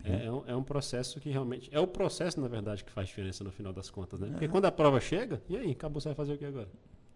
É, 0.04 0.26
é 0.26 0.32
um, 0.32 0.42
é 0.46 0.56
um 0.56 0.62
processo 0.62 1.20
que 1.20 1.30
realmente. 1.30 1.68
É 1.72 1.78
o 1.78 1.86
processo, 1.86 2.40
na 2.40 2.48
verdade, 2.48 2.82
que 2.84 2.90
faz 2.90 3.08
diferença 3.08 3.44
no 3.44 3.52
final 3.52 3.72
das 3.72 3.88
contas, 3.90 4.18
né? 4.18 4.28
É. 4.28 4.30
Porque 4.32 4.48
quando 4.48 4.64
a 4.64 4.72
prova 4.72 5.00
chega, 5.00 5.40
e 5.48 5.56
aí, 5.56 5.70
acabou, 5.70 6.00
você 6.00 6.08
vai 6.08 6.16
fazer 6.16 6.34
o 6.34 6.38
que 6.38 6.44
agora? 6.44 6.68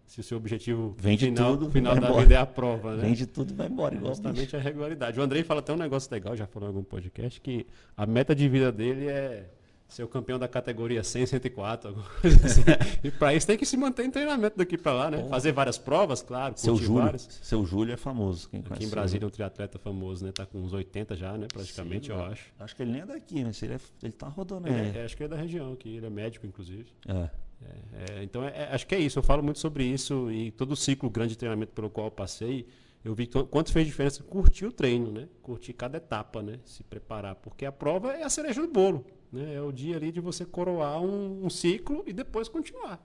Se 0.07 0.21
o 0.21 0.23
seu 0.23 0.37
objetivo 0.37 0.95
Vende 0.97 1.25
final, 1.25 1.57
tudo, 1.57 1.69
final 1.71 1.93
da 1.93 2.07
embora. 2.07 2.21
vida 2.21 2.33
é 2.35 2.37
a 2.37 2.45
prova, 2.45 2.95
né? 2.95 3.01
Vende 3.03 3.25
tudo 3.27 3.51
e 3.51 3.55
vai 3.55 3.67
embora, 3.67 3.93
É 3.93 3.97
igual 3.97 4.13
justamente 4.13 4.39
bicho. 4.45 4.55
a 4.57 4.59
regularidade. 4.59 5.19
O 5.19 5.21
Andrei 5.23 5.43
fala 5.43 5.59
até 5.59 5.73
um 5.73 5.77
negócio 5.77 6.09
legal, 6.11 6.35
já 6.35 6.47
falou 6.47 6.67
em 6.69 6.71
algum 6.71 6.83
podcast, 6.83 7.39
que 7.41 7.67
a 7.95 8.05
meta 8.05 8.33
de 8.33 8.47
vida 8.47 8.71
dele 8.71 9.07
é 9.07 9.49
ser 9.89 10.03
o 10.03 10.07
campeão 10.07 10.37
da 10.39 10.47
categoria 10.49 11.01
100, 11.03 11.25
104, 11.27 11.89
alguma 11.89 12.05
coisa 12.21 12.37
assim. 12.45 12.61
e 13.03 13.09
para 13.11 13.33
isso 13.33 13.47
tem 13.47 13.57
que 13.57 13.65
se 13.65 13.75
manter 13.77 14.03
em 14.05 14.11
treinamento 14.11 14.57
daqui 14.57 14.77
para 14.77 14.91
lá, 14.93 15.11
né? 15.11 15.21
Pô. 15.21 15.29
Fazer 15.29 15.51
várias 15.51 15.77
provas, 15.77 16.21
claro, 16.21 16.53
Seu 16.57 16.75
Júlio, 16.77 17.03
várias. 17.03 17.39
seu 17.41 17.65
Júlio 17.65 17.93
é 17.93 17.97
famoso. 17.97 18.49
Aqui 18.69 18.85
em 18.85 18.89
Brasília 18.89 19.25
é 19.25 19.27
um 19.27 19.29
triatleta 19.29 19.77
famoso, 19.77 20.25
né? 20.25 20.31
Tá 20.33 20.45
com 20.45 20.59
uns 20.61 20.71
80 20.73 21.15
já, 21.17 21.37
né? 21.37 21.47
Praticamente, 21.51 22.07
Sim, 22.07 22.11
eu 22.13 22.17
velho. 22.17 22.31
acho. 22.31 22.45
Acho 22.59 22.75
que 22.75 22.81
ele 22.83 22.91
nem 22.91 23.01
é 23.01 23.05
daqui, 23.05 23.43
mas 23.45 23.61
ele, 23.63 23.73
é, 23.73 23.79
ele 24.03 24.13
tá 24.13 24.27
rodando 24.27 24.67
Ele 24.67 24.75
aí. 24.79 24.97
é, 24.97 25.05
acho 25.05 25.15
que 25.17 25.23
é 25.23 25.27
da 25.27 25.35
região 25.37 25.73
aqui, 25.73 25.95
ele 25.97 26.05
é 26.05 26.09
médico, 26.09 26.45
inclusive. 26.47 26.85
É. 27.07 27.29
É, 27.61 28.19
é, 28.19 28.23
então, 28.23 28.43
é, 28.43 28.49
é, 28.49 28.63
acho 28.73 28.85
que 28.85 28.95
é 28.95 28.99
isso. 28.99 29.19
Eu 29.19 29.23
falo 29.23 29.43
muito 29.43 29.59
sobre 29.59 29.83
isso 29.83 30.31
e 30.31 30.51
todo 30.51 30.71
o 30.71 30.75
ciclo 30.75 31.09
grande 31.09 31.31
de 31.31 31.37
treinamento 31.37 31.73
pelo 31.73 31.89
qual 31.89 32.07
eu 32.07 32.11
passei, 32.11 32.67
eu 33.03 33.13
vi 33.13 33.27
quanto 33.27 33.71
fez 33.71 33.85
diferença 33.85 34.23
curtir 34.23 34.65
o 34.65 34.71
treino, 34.71 35.11
né? 35.11 35.27
Curtir 35.41 35.73
cada 35.73 35.97
etapa, 35.97 36.41
né? 36.41 36.59
Se 36.65 36.83
preparar, 36.83 37.35
porque 37.35 37.65
a 37.65 37.71
prova 37.71 38.13
é 38.13 38.23
a 38.23 38.29
cereja 38.29 38.61
do 38.61 38.67
bolo, 38.67 39.05
né? 39.31 39.55
É 39.55 39.61
o 39.61 39.71
dia 39.71 39.95
ali 39.95 40.11
de 40.11 40.19
você 40.19 40.45
coroar 40.45 41.01
um, 41.01 41.45
um 41.45 41.49
ciclo 41.49 42.03
e 42.05 42.13
depois 42.13 42.49
continuar, 42.49 43.01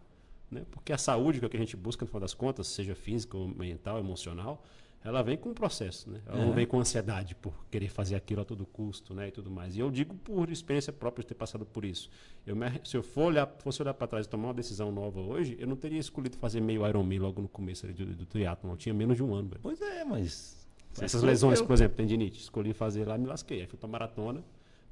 né? 0.50 0.64
Porque 0.70 0.92
a 0.92 0.98
saúde 0.98 1.40
que 1.40 1.56
a 1.56 1.60
gente 1.60 1.76
busca 1.76 2.04
no 2.04 2.08
final 2.08 2.20
das 2.20 2.34
contas, 2.34 2.66
seja 2.66 2.94
física, 2.94 3.38
mental, 3.56 3.98
emocional, 3.98 4.64
ela 5.04 5.22
vem 5.22 5.36
com 5.36 5.50
um 5.50 5.54
processo, 5.54 6.08
né? 6.08 6.20
Ela 6.26 6.42
é. 6.42 6.46
não 6.46 6.52
vem 6.52 6.66
com 6.66 6.78
ansiedade 6.78 7.34
por 7.34 7.52
querer 7.70 7.88
fazer 7.88 8.14
aquilo 8.14 8.42
a 8.42 8.44
todo 8.44 8.64
custo, 8.64 9.12
né? 9.12 9.28
E 9.28 9.30
tudo 9.32 9.50
mais. 9.50 9.76
E 9.76 9.80
eu 9.80 9.90
digo 9.90 10.14
por 10.14 10.48
experiência 10.48 10.92
própria 10.92 11.22
de 11.22 11.28
ter 11.28 11.34
passado 11.34 11.66
por 11.66 11.84
isso. 11.84 12.08
Eu 12.46 12.54
me, 12.54 12.66
se 12.84 12.96
eu 12.96 13.02
for 13.02 13.24
olhar, 13.24 13.46
fosse 13.58 13.82
olhar 13.82 13.94
para 13.94 14.06
trás 14.06 14.26
e 14.26 14.28
tomar 14.28 14.48
uma 14.48 14.54
decisão 14.54 14.92
nova 14.92 15.20
hoje, 15.20 15.56
eu 15.58 15.66
não 15.66 15.74
teria 15.74 15.98
escolhido 15.98 16.36
fazer 16.36 16.60
meio 16.60 16.86
Ironman 16.86 17.18
logo 17.18 17.42
no 17.42 17.48
começo 17.48 17.84
ali 17.84 17.94
do, 17.94 18.06
do 18.06 18.26
triatlo. 18.26 18.70
Eu 18.70 18.76
tinha 18.76 18.94
menos 18.94 19.16
de 19.16 19.24
um 19.24 19.34
ano. 19.34 19.48
Velho. 19.48 19.60
Pois 19.60 19.80
é, 19.80 20.04
mas 20.04 20.68
essas 21.00 21.22
lesões, 21.22 21.58
eu... 21.58 21.66
por 21.66 21.72
exemplo, 21.72 21.96
tendinite, 21.96 22.40
escolhi 22.40 22.72
fazer 22.72 23.06
lá, 23.06 23.18
me 23.18 23.26
lasquei. 23.26 23.60
Aí 23.60 23.66
fui 23.66 23.78
para 23.78 23.88
maratona. 23.88 24.44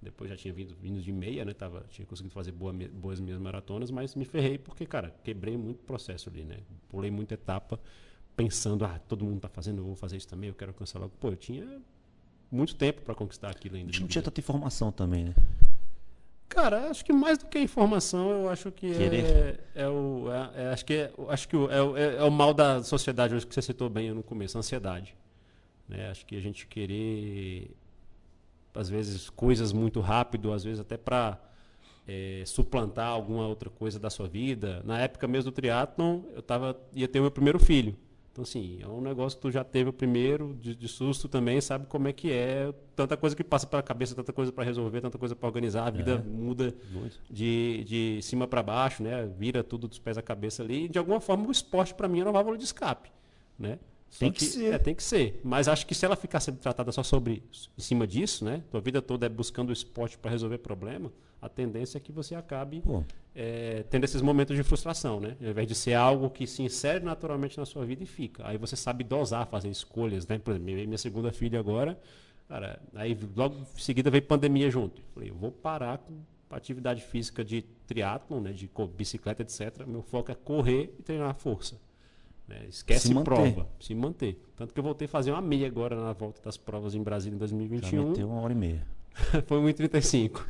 Depois 0.02 0.30
já 0.30 0.36
tinha 0.36 0.52
vindo, 0.52 0.74
vindo 0.80 1.00
de 1.00 1.12
meia, 1.12 1.44
né? 1.44 1.52
Tava, 1.52 1.84
tinha 1.90 2.06
conseguido 2.06 2.32
fazer 2.32 2.52
boa, 2.52 2.72
boas 2.72 3.20
minhas 3.20 3.38
maratonas, 3.38 3.90
mas 3.90 4.14
me 4.14 4.24
ferrei 4.24 4.56
porque, 4.56 4.86
cara, 4.86 5.14
quebrei 5.22 5.58
muito 5.58 5.84
processo 5.84 6.30
ali, 6.30 6.42
né? 6.42 6.56
Pulei 6.88 7.10
muita 7.10 7.34
etapa 7.34 7.78
pensando, 8.40 8.86
ah, 8.86 8.98
todo 9.06 9.24
mundo 9.24 9.36
está 9.36 9.48
fazendo, 9.48 9.78
eu 9.78 9.84
vou 9.84 9.94
fazer 9.94 10.16
isso 10.16 10.26
também, 10.26 10.48
eu 10.48 10.54
quero 10.54 10.70
alcançar 10.70 10.98
logo. 10.98 11.12
Pô, 11.20 11.28
eu 11.28 11.36
tinha 11.36 11.80
muito 12.50 12.74
tempo 12.74 13.02
para 13.02 13.14
conquistar 13.14 13.50
aquilo 13.50 13.76
ainda. 13.76 13.92
Não 14.00 14.08
tinha 14.08 14.22
tanta 14.22 14.40
informação 14.40 14.90
também, 14.90 15.26
né? 15.26 15.34
Cara, 16.48 16.88
acho 16.88 17.04
que 17.04 17.12
mais 17.12 17.38
do 17.38 17.46
que 17.46 17.58
informação, 17.60 18.30
eu 18.30 18.48
acho 18.48 18.72
que 18.72 18.86
é, 18.86 19.60
é, 19.74 19.88
o. 19.88 20.26
É, 20.32 20.62
é, 20.62 20.68
acho 20.72 20.84
que, 20.84 20.94
é, 20.94 21.12
acho 21.28 21.48
que 21.48 21.56
o, 21.56 21.70
é, 21.70 22.00
é, 22.00 22.16
é, 22.16 22.24
o 22.24 22.30
mal 22.30 22.54
da 22.54 22.82
sociedade, 22.82 23.34
acho 23.34 23.46
que 23.46 23.54
você 23.54 23.62
citou 23.62 23.88
bem 23.88 24.10
no 24.12 24.22
começo, 24.22 24.56
a 24.56 24.60
ansiedade. 24.60 25.14
Né? 25.86 26.10
Acho 26.10 26.24
que 26.24 26.34
a 26.34 26.40
gente 26.40 26.66
querer, 26.66 27.70
às 28.74 28.88
vezes, 28.88 29.28
coisas 29.28 29.72
muito 29.72 30.00
rápido, 30.00 30.52
às 30.52 30.64
vezes 30.64 30.80
até 30.80 30.96
para 30.96 31.38
é, 32.08 32.42
suplantar 32.46 33.08
alguma 33.08 33.46
outra 33.46 33.68
coisa 33.68 33.98
da 33.98 34.08
sua 34.08 34.26
vida. 34.26 34.82
Na 34.84 34.98
época 34.98 35.28
mesmo 35.28 35.50
do 35.50 35.54
triatlon, 35.54 36.22
eu 36.34 36.42
tava, 36.42 36.76
ia 36.94 37.06
ter 37.06 37.20
o 37.20 37.22
meu 37.22 37.30
primeiro 37.30 37.60
filho. 37.60 37.94
Então, 38.40 38.42
assim, 38.42 38.78
é 38.80 38.86
um 38.86 39.02
negócio 39.02 39.36
que 39.36 39.42
tu 39.42 39.50
já 39.50 39.62
teve 39.62 39.90
o 39.90 39.92
primeiro, 39.92 40.54
de, 40.54 40.74
de 40.74 40.88
susto 40.88 41.28
também, 41.28 41.60
sabe 41.60 41.86
como 41.86 42.08
é 42.08 42.12
que 42.12 42.32
é. 42.32 42.72
Tanta 42.96 43.16
coisa 43.16 43.36
que 43.36 43.44
passa 43.44 43.66
pela 43.66 43.82
cabeça, 43.82 44.14
tanta 44.14 44.32
coisa 44.32 44.50
para 44.50 44.64
resolver, 44.64 45.00
tanta 45.00 45.18
coisa 45.18 45.36
para 45.36 45.46
organizar. 45.46 45.86
A 45.86 45.90
vida 45.90 46.12
é, 46.12 46.18
muda 46.18 46.74
de, 47.28 47.84
de 47.84 48.22
cima 48.22 48.46
para 48.46 48.62
baixo, 48.62 49.02
né? 49.02 49.26
Vira 49.38 49.62
tudo 49.62 49.86
dos 49.86 49.98
pés 49.98 50.16
à 50.16 50.22
cabeça 50.22 50.62
ali. 50.62 50.84
E, 50.84 50.88
de 50.88 50.98
alguma 50.98 51.20
forma, 51.20 51.46
o 51.48 51.50
esporte, 51.50 51.94
para 51.94 52.08
mim, 52.08 52.20
é 52.20 52.24
uma 52.24 52.32
válvula 52.32 52.56
de 52.56 52.64
escape, 52.64 53.10
né? 53.58 53.78
Tem 54.18 54.32
que, 54.32 54.40
que, 54.40 54.44
ser. 54.44 54.74
É, 54.74 54.78
tem 54.78 54.94
que 54.94 55.02
ser. 55.02 55.40
Mas 55.44 55.68
acho 55.68 55.86
que 55.86 55.94
se 55.94 56.04
ela 56.04 56.16
ficar 56.16 56.40
sendo 56.40 56.58
tratada 56.58 56.90
só 56.92 57.02
sobre 57.02 57.42
em 57.78 57.80
cima 57.80 58.06
disso, 58.06 58.44
né? 58.44 58.62
Tua 58.70 58.80
vida 58.80 59.00
toda 59.00 59.26
é 59.26 59.28
buscando 59.28 59.70
o 59.70 59.72
esporte 59.72 60.18
para 60.18 60.30
resolver 60.30 60.58
problema, 60.58 61.12
a 61.40 61.48
tendência 61.48 61.96
é 61.96 62.00
que 62.00 62.12
você 62.12 62.34
acabe 62.34 62.82
é, 63.34 63.84
tendo 63.88 64.04
esses 64.04 64.20
momentos 64.20 64.56
de 64.56 64.62
frustração, 64.62 65.20
né? 65.20 65.36
Ao 65.40 65.48
invés 65.48 65.66
de 65.66 65.74
ser 65.74 65.94
algo 65.94 66.28
que 66.28 66.46
se 66.46 66.62
insere 66.62 67.04
naturalmente 67.04 67.56
na 67.56 67.64
sua 67.64 67.84
vida 67.86 68.02
e 68.02 68.06
fica. 68.06 68.46
Aí 68.46 68.58
você 68.58 68.76
sabe 68.76 69.04
dosar, 69.04 69.46
fazer 69.46 69.70
escolhas, 69.70 70.26
né? 70.26 70.38
Por 70.38 70.52
exemplo, 70.54 70.72
minha 70.72 70.98
segunda 70.98 71.32
filha 71.32 71.58
agora, 71.58 71.98
cara, 72.48 72.80
aí 72.94 73.16
logo 73.36 73.56
em 73.56 73.80
seguida 73.80 74.10
veio 74.10 74.22
pandemia 74.22 74.70
junto. 74.70 75.00
Falei, 75.14 75.30
eu 75.30 75.34
vou 75.34 75.50
parar 75.50 75.98
com 75.98 76.20
atividade 76.50 77.00
física 77.02 77.44
de 77.44 77.62
triatlon, 77.86 78.40
né? 78.40 78.52
De 78.52 78.68
bicicleta, 78.96 79.42
etc. 79.42 79.86
Meu 79.86 80.02
foco 80.02 80.30
é 80.30 80.34
correr 80.34 80.94
e 80.98 81.02
treinar 81.02 81.34
força. 81.36 81.76
Né? 82.50 82.66
Esquece 82.68 83.08
se 83.08 83.14
prova, 83.14 83.68
se 83.78 83.94
manter. 83.94 84.44
Tanto 84.56 84.74
que 84.74 84.80
eu 84.80 84.84
voltei 84.84 85.06
a 85.06 85.08
fazer 85.08 85.30
uma 85.30 85.40
meia 85.40 85.68
agora 85.68 85.94
na 85.94 86.12
volta 86.12 86.42
das 86.42 86.56
provas 86.56 86.96
em 86.96 87.02
Brasília 87.02 87.36
em 87.36 87.38
2021. 87.38 87.88
Já 87.88 88.08
meteu 88.08 88.28
uma 88.28 88.40
hora 88.40 88.52
e 88.52 88.56
meia. 88.56 88.86
Foi 89.46 89.58
1,35. 89.60 90.44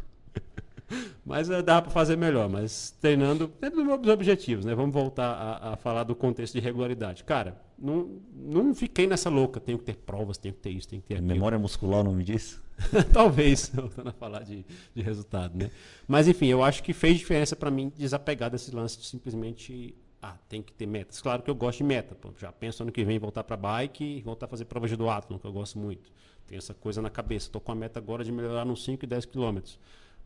mas 1.25 1.51
uh, 1.51 1.63
dá 1.63 1.83
para 1.83 1.91
fazer 1.91 2.17
melhor, 2.17 2.49
mas 2.49 2.97
treinando 3.01 3.53
dentro 3.61 3.85
dos 3.85 3.87
meus 3.87 4.09
objetivos, 4.09 4.65
né? 4.65 4.75
Vamos 4.75 4.95
voltar 4.95 5.31
a, 5.31 5.73
a, 5.75 5.77
falar 5.77 6.05
do 6.05 6.17
contexto 6.17 6.55
de 6.55 6.61
regularidade. 6.61 7.23
Cara, 7.23 7.61
não, 7.79 8.21
não 8.35 8.75
fiquei 8.75 9.07
nessa 9.07 9.29
louca, 9.29 9.61
tenho 9.61 9.79
que 9.79 9.85
ter 9.85 9.97
provas, 9.97 10.39
tenho 10.39 10.55
que 10.55 10.61
ter 10.61 10.71
isso, 10.71 10.89
tenho 10.89 11.03
que 11.03 11.09
ter 11.09 11.15
aquilo. 11.15 11.29
Memória 11.29 11.59
muscular 11.59 12.01
o 12.01 12.05
nome 12.05 12.25
disso? 12.25 12.63
Talvez, 13.13 13.71
voltando 13.75 14.09
a 14.09 14.13
falar 14.13 14.43
de, 14.43 14.65
de 14.95 15.03
resultado, 15.03 15.57
né? 15.57 15.71
Mas 16.09 16.27
enfim, 16.27 16.47
eu 16.47 16.65
acho 16.65 16.83
que 16.83 16.95
fez 16.95 17.19
diferença 17.19 17.55
para 17.55 17.71
mim 17.71 17.93
desapegar 17.95 18.51
desse 18.51 18.75
lance 18.75 18.99
de 18.99 19.07
simplesmente 19.07 19.95
ah, 20.23 20.37
tem 20.49 20.61
que 20.61 20.73
ter 20.73 20.87
metas. 20.87 21.21
Claro 21.21 21.43
que 21.43 21.51
eu 21.51 21.55
gosto 21.55 21.79
de 21.79 21.85
meta. 21.85 22.15
Pô, 22.15 22.31
já 22.39 22.53
penso 22.53 22.83
ano 22.83 22.93
que 22.93 23.05
vem 23.05 23.19
voltar 23.19 23.43
para 23.43 23.57
bike 23.57 24.05
e 24.05 24.23
voltar 24.23 24.47
a 24.47 24.49
fazer 24.49 24.67
provas 24.67 24.91
de 24.91 24.97
duatlon, 24.97 25.39
que 25.39 25.47
eu 25.47 25.53
gosto 25.53 25.79
muito. 25.79 26.13
Tenho 26.47 26.59
essa 26.59 26.75
coisa 26.75 27.01
na 27.01 27.09
cabeça. 27.09 27.47
Estou 27.47 27.61
com 27.61 27.73
a 27.73 27.75
meta 27.75 27.99
agora 27.99 28.23
de 28.23 28.31
melhorar 28.31 28.65
nos 28.65 28.85
5 28.85 29.05
e 29.05 29.09
10 29.09 29.25
quilômetros. 29.25 29.79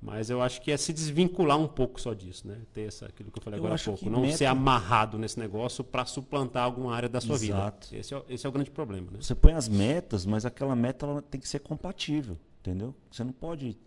Mas 0.03 0.28
eu 0.28 0.42
acho 0.42 0.61
que 0.61 0.70
é 0.72 0.76
se 0.76 0.92
desvincular 0.92 1.57
um 1.59 1.68
pouco 1.68 2.01
só 2.01 2.12
disso, 2.12 2.47
né? 2.47 2.59
Ter 2.72 2.88
essa, 2.88 3.07
aquilo 3.07 3.30
que 3.30 3.38
eu 3.38 3.42
falei 3.42 3.59
eu 3.59 3.64
agora 3.64 3.80
há 3.80 3.84
pouco. 3.84 4.11
Não 4.11 4.22
meta... 4.22 4.36
ser 4.36 4.47
amarrado 4.47 5.18
nesse 5.18 5.38
negócio 5.38 5.82
para 5.84 6.05
suplantar 6.05 6.64
alguma 6.64 6.95
área 6.95 7.09
da 7.09 7.20
sua 7.20 7.36
Exato. 7.36 7.88
vida. 7.88 8.01
Esse 8.01 8.14
é, 8.14 8.22
esse 8.28 8.47
é 8.47 8.49
o 8.49 8.53
grande 8.53 8.70
problema. 8.70 9.11
Né? 9.12 9.18
Você 9.20 9.34
põe 9.34 9.53
as 9.53 9.68
metas, 9.68 10.26
mas 10.26 10.45
aquela 10.45 10.76
meta 10.76 11.07
ela 11.07 11.22
tem 11.22 11.40
que 11.40 11.49
ser 11.49 11.61
compatível, 11.61 12.36
entendeu? 12.61 12.95
Você 13.11 13.24
não 13.24 13.32
pode 13.32 13.78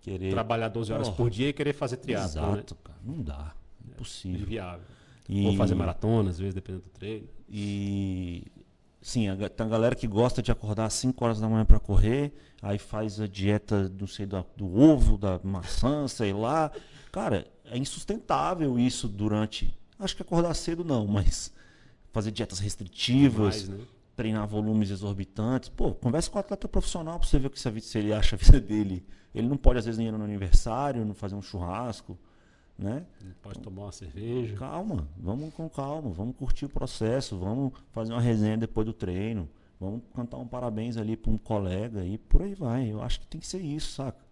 querer... 0.00 0.30
Trabalhar 0.32 0.68
12 0.68 0.92
horas 0.92 1.08
oh, 1.08 1.12
por 1.12 1.30
dia 1.30 1.48
e 1.48 1.52
querer 1.52 1.72
fazer 1.72 1.96
triatlo, 1.96 2.42
né? 2.42 2.48
Exato, 2.48 2.74
né? 2.74 2.80
cara. 2.84 2.98
Não 3.02 3.22
dá. 3.22 3.54
Impossível. 3.86 4.40
É 4.40 4.42
inviável. 4.42 4.97
E... 5.28 5.46
Ou 5.46 5.54
fazer 5.54 5.74
maratona, 5.74 6.30
às 6.30 6.38
vezes, 6.38 6.54
dependendo 6.54 6.84
do 6.84 6.90
treino. 6.90 7.28
E 7.48 8.44
Sim, 9.00 9.28
a, 9.28 9.48
tem 9.48 9.66
a 9.66 9.68
galera 9.68 9.94
que 9.94 10.06
gosta 10.06 10.42
de 10.42 10.50
acordar 10.50 10.86
às 10.86 10.94
5 10.94 11.24
horas 11.24 11.40
da 11.40 11.48
manhã 11.48 11.64
para 11.64 11.78
correr, 11.78 12.32
aí 12.60 12.78
faz 12.78 13.20
a 13.20 13.26
dieta, 13.26 13.90
não 13.98 14.06
sei, 14.06 14.26
do, 14.26 14.44
do 14.56 14.78
ovo, 14.78 15.16
da 15.16 15.40
maçã, 15.42 16.06
sei 16.08 16.32
lá. 16.32 16.70
Cara, 17.12 17.46
é 17.64 17.78
insustentável 17.78 18.78
isso 18.78 19.08
durante. 19.08 19.74
Acho 19.98 20.16
que 20.16 20.22
acordar 20.22 20.52
cedo 20.54 20.84
não, 20.84 21.06
mas 21.06 21.52
fazer 22.12 22.30
dietas 22.30 22.58
restritivas, 22.58 23.62
Demais, 23.62 23.80
né? 23.80 23.86
treinar 24.16 24.46
volumes 24.46 24.90
exorbitantes. 24.90 25.68
Pô, 25.68 25.94
conversa 25.94 26.30
com 26.30 26.38
o 26.38 26.40
atleta 26.40 26.66
profissional 26.66 27.18
para 27.18 27.28
você 27.28 27.38
ver 27.38 27.46
o 27.46 27.50
que 27.50 27.60
se 27.60 27.98
ele 27.98 28.12
acha 28.12 28.34
a 28.34 28.38
vida 28.38 28.60
dele. 28.60 29.06
Ele 29.34 29.46
não 29.46 29.56
pode, 29.56 29.78
às 29.78 29.84
vezes, 29.84 29.98
nem 29.98 30.08
ir 30.08 30.12
no 30.12 30.24
aniversário, 30.24 31.04
não 31.04 31.14
fazer 31.14 31.36
um 31.36 31.42
churrasco. 31.42 32.18
Né? 32.78 33.04
Pode 33.42 33.58
tomar 33.58 33.82
uma 33.86 33.92
cerveja. 33.92 34.56
Calma, 34.56 35.08
vamos 35.16 35.52
com 35.52 35.68
calma, 35.68 36.10
vamos 36.10 36.36
curtir 36.36 36.66
o 36.66 36.68
processo, 36.68 37.36
vamos 37.36 37.72
fazer 37.90 38.12
uma 38.12 38.20
resenha 38.20 38.56
depois 38.56 38.86
do 38.86 38.92
treino, 38.92 39.48
vamos 39.80 40.02
cantar 40.14 40.36
um 40.36 40.46
parabéns 40.46 40.96
ali 40.96 41.16
para 41.16 41.32
um 41.32 41.36
colega 41.36 42.04
e 42.04 42.16
por 42.16 42.42
aí 42.42 42.54
vai. 42.54 42.86
Eu 42.92 43.02
acho 43.02 43.18
que 43.20 43.26
tem 43.26 43.40
que 43.40 43.46
ser 43.46 43.60
isso, 43.60 43.94
saca? 43.94 44.24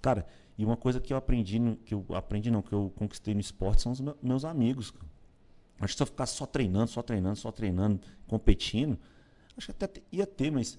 Cara, 0.00 0.24
e 0.56 0.64
uma 0.64 0.76
coisa 0.76 1.00
que 1.00 1.12
eu 1.12 1.16
aprendi, 1.16 1.58
no, 1.58 1.76
que 1.76 1.92
eu 1.92 2.06
aprendi 2.14 2.52
não, 2.52 2.62
que 2.62 2.72
eu 2.72 2.92
conquistei 2.94 3.34
no 3.34 3.40
esporte 3.40 3.82
são 3.82 3.90
os 3.90 4.00
meus 4.22 4.44
amigos. 4.44 4.92
Cara. 4.92 5.06
Acho 5.80 5.94
que 5.94 5.96
se 5.96 6.02
eu 6.02 6.06
ficar 6.06 6.26
só 6.26 6.46
treinando, 6.46 6.88
só 6.88 7.02
treinando, 7.02 7.36
só 7.36 7.50
treinando, 7.50 8.00
competindo, 8.26 8.98
acho 9.56 9.66
que 9.66 9.84
até 9.84 10.00
ia 10.10 10.26
ter, 10.26 10.52
mas 10.52 10.78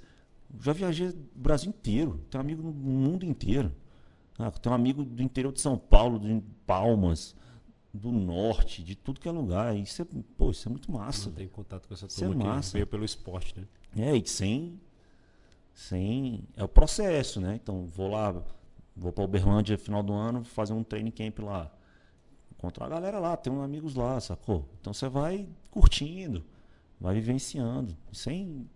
já 0.62 0.74
viajei 0.74 1.10
o 1.10 1.16
Brasil 1.36 1.70
inteiro, 1.70 2.26
tenho 2.30 2.42
amigo 2.42 2.62
no 2.62 2.72
mundo 2.72 3.26
inteiro. 3.26 3.74
Ah, 4.40 4.50
tem 4.50 4.72
um 4.72 4.76
amigo 4.76 5.04
do 5.04 5.22
interior 5.22 5.52
de 5.52 5.60
São 5.60 5.78
Paulo, 5.78 6.18
de 6.18 6.42
Palmas, 6.66 7.36
do 7.94 8.10
norte, 8.10 8.82
de 8.82 8.96
tudo 8.96 9.20
que 9.20 9.28
é 9.28 9.32
lugar. 9.32 9.76
Isso 9.76 10.02
é, 10.02 10.06
pô, 10.38 10.50
isso 10.50 10.68
é 10.68 10.72
muito 10.72 10.90
massa. 10.90 11.30
Tem 11.30 11.46
contato 11.48 11.90
com 11.90 11.94
essa 11.94 12.08
turma 12.08 12.44
é 12.44 12.48
massa. 12.48 12.74
veio 12.74 12.88
pelo 12.88 13.04
esporte, 13.04 13.54
né? 13.60 13.68
É, 13.98 14.16
e 14.16 14.26
sem, 14.26 14.80
sem. 15.74 16.44
É 16.56 16.64
o 16.64 16.70
processo, 16.70 17.42
né? 17.42 17.60
Então, 17.62 17.86
vou 17.88 18.08
lá, 18.08 18.42
vou 18.96 19.12
para 19.12 19.26
Uberlândia 19.26 19.78
final 19.78 20.02
do 20.02 20.14
ano, 20.14 20.46
fazer 20.46 20.72
um 20.72 20.84
training 20.84 21.12
camp 21.12 21.40
lá. 21.40 21.70
Encontrar 22.52 22.86
a 22.86 22.90
galera 22.90 23.20
lá, 23.20 23.36
tem 23.36 23.52
uns 23.52 23.64
amigos 23.64 23.96
lá, 23.96 24.20
sacou? 24.22 24.66
Então 24.80 24.94
você 24.94 25.10
vai 25.10 25.50
curtindo, 25.70 26.46
vai 27.00 27.16
vivenciando, 27.16 27.96
sem, 28.12 28.70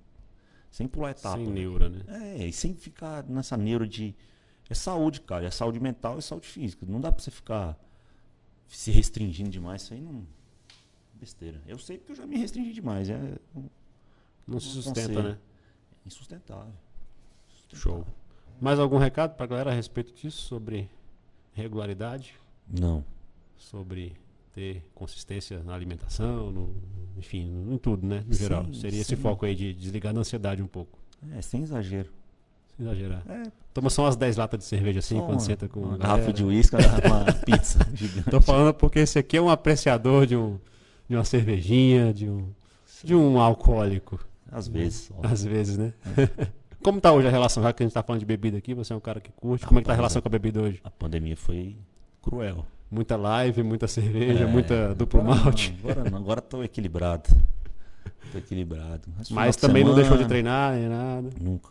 sem 0.70 0.88
pular 0.88 1.12
etapa. 1.12 1.38
Sem 1.38 1.48
neura, 1.48 1.90
né? 1.90 2.04
É, 2.08 2.48
e 2.48 2.52
sem 2.52 2.74
ficar 2.74 3.24
nessa 3.24 3.56
neura 3.56 3.88
de 3.88 4.16
é 4.70 4.74
saúde, 4.74 5.22
cara. 5.22 5.46
É 5.46 5.52
saúde 5.52 5.80
mental 5.80 6.18
e 6.18 6.22
saúde 6.22 6.48
física. 6.48 6.86
Não 6.88 7.02
dá 7.02 7.12
pra 7.12 7.22
você 7.22 7.32
ficar 7.32 7.78
se 8.68 8.92
restringindo 8.92 9.50
demais. 9.50 9.84
Isso 9.84 9.94
aí 9.94 10.02
não. 10.02 10.26
Besteira. 11.14 11.62
Eu 11.68 11.78
sei 11.78 11.98
porque 11.98 12.12
eu 12.14 12.16
já 12.16 12.26
me 12.26 12.38
restringi 12.38 12.74
demais. 12.74 13.10
É, 13.10 13.18
não, 13.54 13.70
não 14.48 14.60
se 14.60 14.70
sustenta, 14.70 15.22
né? 15.22 15.38
É 16.04 16.08
insustentável. 16.08 16.74
Show. 17.74 18.06
Mais 18.62 18.80
algum 18.80 18.98
recado 18.98 19.36
pra 19.36 19.46
galera 19.46 19.72
a 19.72 19.74
respeito 19.74 20.14
disso? 20.14 20.42
Sobre 20.44 20.90
regularidade? 21.54 22.36
Não. 22.68 23.04
Sobre 23.58 24.16
ter 24.54 24.86
consistência 24.94 25.64
na 25.64 25.74
alimentação, 25.74 26.52
no, 26.52 26.76
enfim, 27.18 27.72
em 27.72 27.78
tudo, 27.78 28.06
né? 28.06 28.24
No 28.28 28.34
sim, 28.34 28.44
geral. 28.44 28.74
Seria 28.74 28.92
sim. 28.92 29.02
esse 29.02 29.16
foco 29.16 29.46
aí 29.46 29.56
de 29.56 29.74
desligar 29.74 30.14
da 30.14 30.20
ansiedade 30.20 30.62
um 30.62 30.68
pouco. 30.68 31.00
É, 31.32 31.42
sem 31.42 31.64
exagero. 31.64 32.12
Exagerar. 32.80 33.24
Toma 33.74 33.90
só 33.90 34.04
umas 34.04 34.16
10 34.16 34.38
latas 34.38 34.60
de 34.60 34.66
cerveja 34.66 35.00
assim 35.00 35.18
Só 35.18 35.26
quando 35.26 35.40
senta 35.40 35.68
com 35.68 35.80
uma 35.80 35.98
garrafa 35.98 36.34
de 36.34 36.44
uísque, 36.44 36.76
uma 36.76 37.34
pizza 37.46 37.80
gigante. 37.94 38.30
Tô 38.30 38.42
falando 38.42 38.74
porque 38.74 39.00
esse 39.00 39.18
aqui 39.18 39.38
é 39.38 39.42
um 39.42 39.50
apreciador 39.50 40.26
de, 40.26 40.36
um, 40.36 40.60
de 41.08 41.16
uma 41.16 41.24
cervejinha, 41.24 42.14
de 42.14 42.30
um, 42.30 42.48
de 43.04 43.16
um 43.16 43.40
alcoólico. 43.40 44.20
Às 44.52 44.68
vezes. 44.68 45.12
Às 45.24 45.44
vezes, 45.44 45.78
né? 45.78 45.94
Como 46.84 47.00
tá 47.00 47.12
hoje 47.12 47.28
a 47.28 47.32
relação? 47.32 47.64
Já 47.64 47.74
que 47.74 47.82
a 47.82 47.86
gente 47.86 47.94
tá 47.94 48.04
falando 48.04 48.20
de 48.20 48.26
bebida 48.26 48.58
aqui, 48.58 48.74
você 48.74 48.94
é 48.94 48.96
um 48.96 49.00
cara 49.00 49.22
que 49.22 49.32
curte. 49.32 49.66
Como 49.66 49.80
é 49.80 49.82
que 49.82 49.88
tá 49.88 49.94
a 49.94 49.96
relação 49.96 50.20
é. 50.20 50.22
com 50.22 50.28
a 50.28 50.32
bebida 50.32 50.62
hoje? 50.62 50.80
A 50.84 50.92
pandemia 50.92 51.36
foi 51.36 51.76
cruel. 52.22 52.66
Muita 52.92 53.16
live, 53.16 53.64
muita 53.64 53.88
cerveja, 53.88 54.44
É, 54.44 54.46
muita 54.46 54.94
duplo 54.94 55.22
agora 55.22 55.40
malte. 55.44 55.76
Não, 55.82 55.90
agora 55.90 56.10
não, 56.12 56.18
agora 56.20 56.42
tô 56.42 56.64
equilibrado. 56.64 57.30
Tô 58.32 58.38
equilibrado. 58.38 59.02
Mas 59.18 59.32
Mas 59.32 59.56
também 59.56 59.84
não 59.84 59.96
deixou 59.96 60.18
de 60.18 60.24
semana, 60.24 60.30
treinar 60.30 60.74
nem 60.76 60.90
nada. 60.90 61.30
Nunca. 61.42 61.70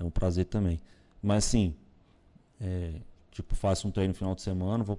É 0.00 0.04
um 0.04 0.10
prazer 0.10 0.46
também. 0.46 0.80
Mas 1.22 1.44
assim, 1.44 1.74
é, 2.60 2.94
tipo, 3.30 3.54
faço 3.54 3.86
um 3.86 3.90
treino 3.90 4.12
no 4.12 4.14
final 4.18 4.34
de 4.34 4.40
semana, 4.42 4.82
vou, 4.82 4.98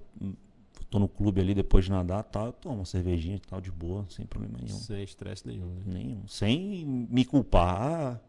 tô 0.88 0.98
no 0.98 1.08
clube 1.08 1.40
ali 1.40 1.54
depois 1.54 1.84
de 1.84 1.90
nadar, 1.90 2.22
tal, 2.22 2.46
eu 2.46 2.52
tomo 2.52 2.76
uma 2.76 2.84
cervejinha 2.84 3.36
e 3.36 3.40
tal, 3.40 3.60
de 3.60 3.70
boa, 3.70 4.06
sem 4.08 4.24
problema 4.24 4.58
nenhum. 4.62 4.78
Sem 4.78 5.02
estresse 5.02 5.46
nenhum, 5.46 5.66
né? 5.74 5.82
Nenhum. 5.86 6.26
Sem 6.28 6.86
me 6.86 7.24
culpar. 7.24 8.20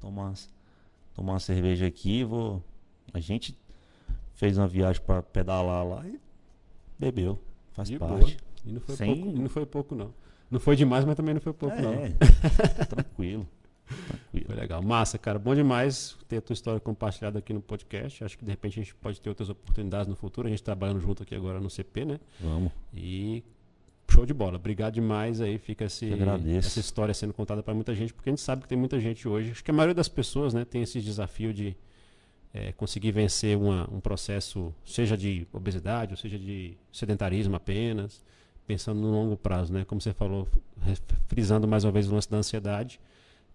Tomar, 0.00 0.32
tomar 1.14 1.32
uma 1.34 1.40
cerveja 1.40 1.86
aqui, 1.86 2.24
vou. 2.24 2.62
A 3.12 3.20
gente 3.20 3.54
fez 4.34 4.56
uma 4.56 4.66
viagem 4.66 5.02
pra 5.02 5.22
pedalar 5.22 5.86
lá 5.86 6.06
e 6.06 6.18
bebeu. 6.98 7.38
Faz 7.72 7.88
De 7.88 7.98
boa. 7.98 8.12
parte. 8.18 8.38
E 8.64 8.72
não 8.72 8.80
foi, 8.80 8.96
Sem- 8.96 9.14
pouco, 9.22 9.38
não 9.38 9.48
foi 9.48 9.66
pouco, 9.66 9.94
não. 9.94 10.14
Não 10.50 10.58
foi 10.58 10.74
demais, 10.76 11.04
mas 11.04 11.16
também 11.16 11.34
não 11.34 11.40
foi 11.40 11.52
pouco, 11.52 11.76
não. 11.80 11.92
É, 11.92 12.08
tranquilo. 12.88 13.46
Tranquilo. 14.08 14.46
Foi 14.46 14.54
legal. 14.54 14.82
Massa, 14.82 15.18
cara. 15.18 15.38
Bom 15.38 15.54
demais 15.54 16.16
ter 16.28 16.38
a 16.38 16.40
tua 16.40 16.54
história 16.54 16.80
compartilhada 16.80 17.38
aqui 17.38 17.52
no 17.52 17.60
podcast. 17.60 18.22
Acho 18.24 18.38
que 18.38 18.44
de 18.44 18.50
repente 18.50 18.78
a 18.80 18.82
gente 18.82 18.94
pode 18.94 19.20
ter 19.20 19.28
outras 19.28 19.48
oportunidades 19.48 20.06
no 20.06 20.16
futuro. 20.16 20.46
A 20.46 20.50
gente 20.50 20.62
trabalhando 20.62 21.00
junto 21.00 21.22
aqui 21.22 21.34
agora 21.34 21.60
no 21.60 21.68
CP, 21.70 22.04
né? 22.04 22.20
Vamos. 22.40 22.70
E 22.94 23.42
show 24.10 24.24
de 24.26 24.34
bola. 24.34 24.56
Obrigado 24.56 24.94
demais 24.94 25.40
aí. 25.40 25.58
Fica 25.58 25.84
esse, 25.84 26.06
essa 26.58 26.80
história 26.80 27.14
sendo 27.14 27.32
contada 27.32 27.62
para 27.62 27.74
muita 27.74 27.94
gente, 27.94 28.12
porque 28.14 28.28
a 28.28 28.32
gente 28.32 28.40
sabe 28.40 28.62
que 28.62 28.68
tem 28.68 28.78
muita 28.78 28.98
gente 29.00 29.26
hoje. 29.28 29.50
Acho 29.52 29.64
que 29.64 29.70
a 29.70 29.74
maioria 29.74 29.94
das 29.94 30.08
pessoas 30.08 30.52
né, 30.54 30.64
tem 30.64 30.82
esse 30.82 31.00
desafio 31.00 31.52
de 31.54 31.76
eh, 32.52 32.72
conseguir 32.72 33.12
vencer 33.12 33.56
uma- 33.56 33.88
um 33.92 34.00
processo, 34.00 34.74
seja 34.84 35.16
de 35.16 35.46
obesidade, 35.52 36.12
ou 36.12 36.16
seja 36.16 36.36
de 36.38 36.76
sedentarismo 36.92 37.54
apenas, 37.54 38.20
pensando 38.66 39.00
no 39.00 39.10
longo 39.12 39.36
prazo, 39.36 39.72
né? 39.72 39.84
Como 39.84 40.00
você 40.00 40.12
falou, 40.12 40.48
frisando 41.28 41.66
mais 41.68 41.84
uma 41.84 41.92
vez 41.92 42.08
o 42.10 42.14
lance 42.14 42.28
da 42.30 42.36
ansiedade. 42.38 43.00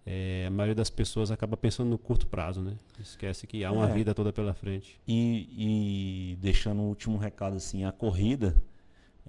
Eh, 0.06 0.44
a 0.46 0.50
maioria 0.50 0.74
das 0.74 0.88
pessoas 0.88 1.30
acaba 1.32 1.56
pensando 1.56 1.90
no 1.90 1.98
curto 1.98 2.26
prazo, 2.28 2.60
né? 2.62 2.74
Esquece 3.00 3.46
que 3.46 3.64
há 3.64 3.72
uma 3.72 3.90
É. 3.90 3.92
vida 3.92 4.14
toda 4.14 4.32
pela 4.32 4.54
frente. 4.54 5.00
E, 5.06 6.32
e 6.32 6.36
deixando 6.36 6.80
o 6.80 6.84
último 6.88 7.18
recado 7.18 7.56
assim, 7.56 7.84
a 7.84 7.90
corrida, 7.92 8.54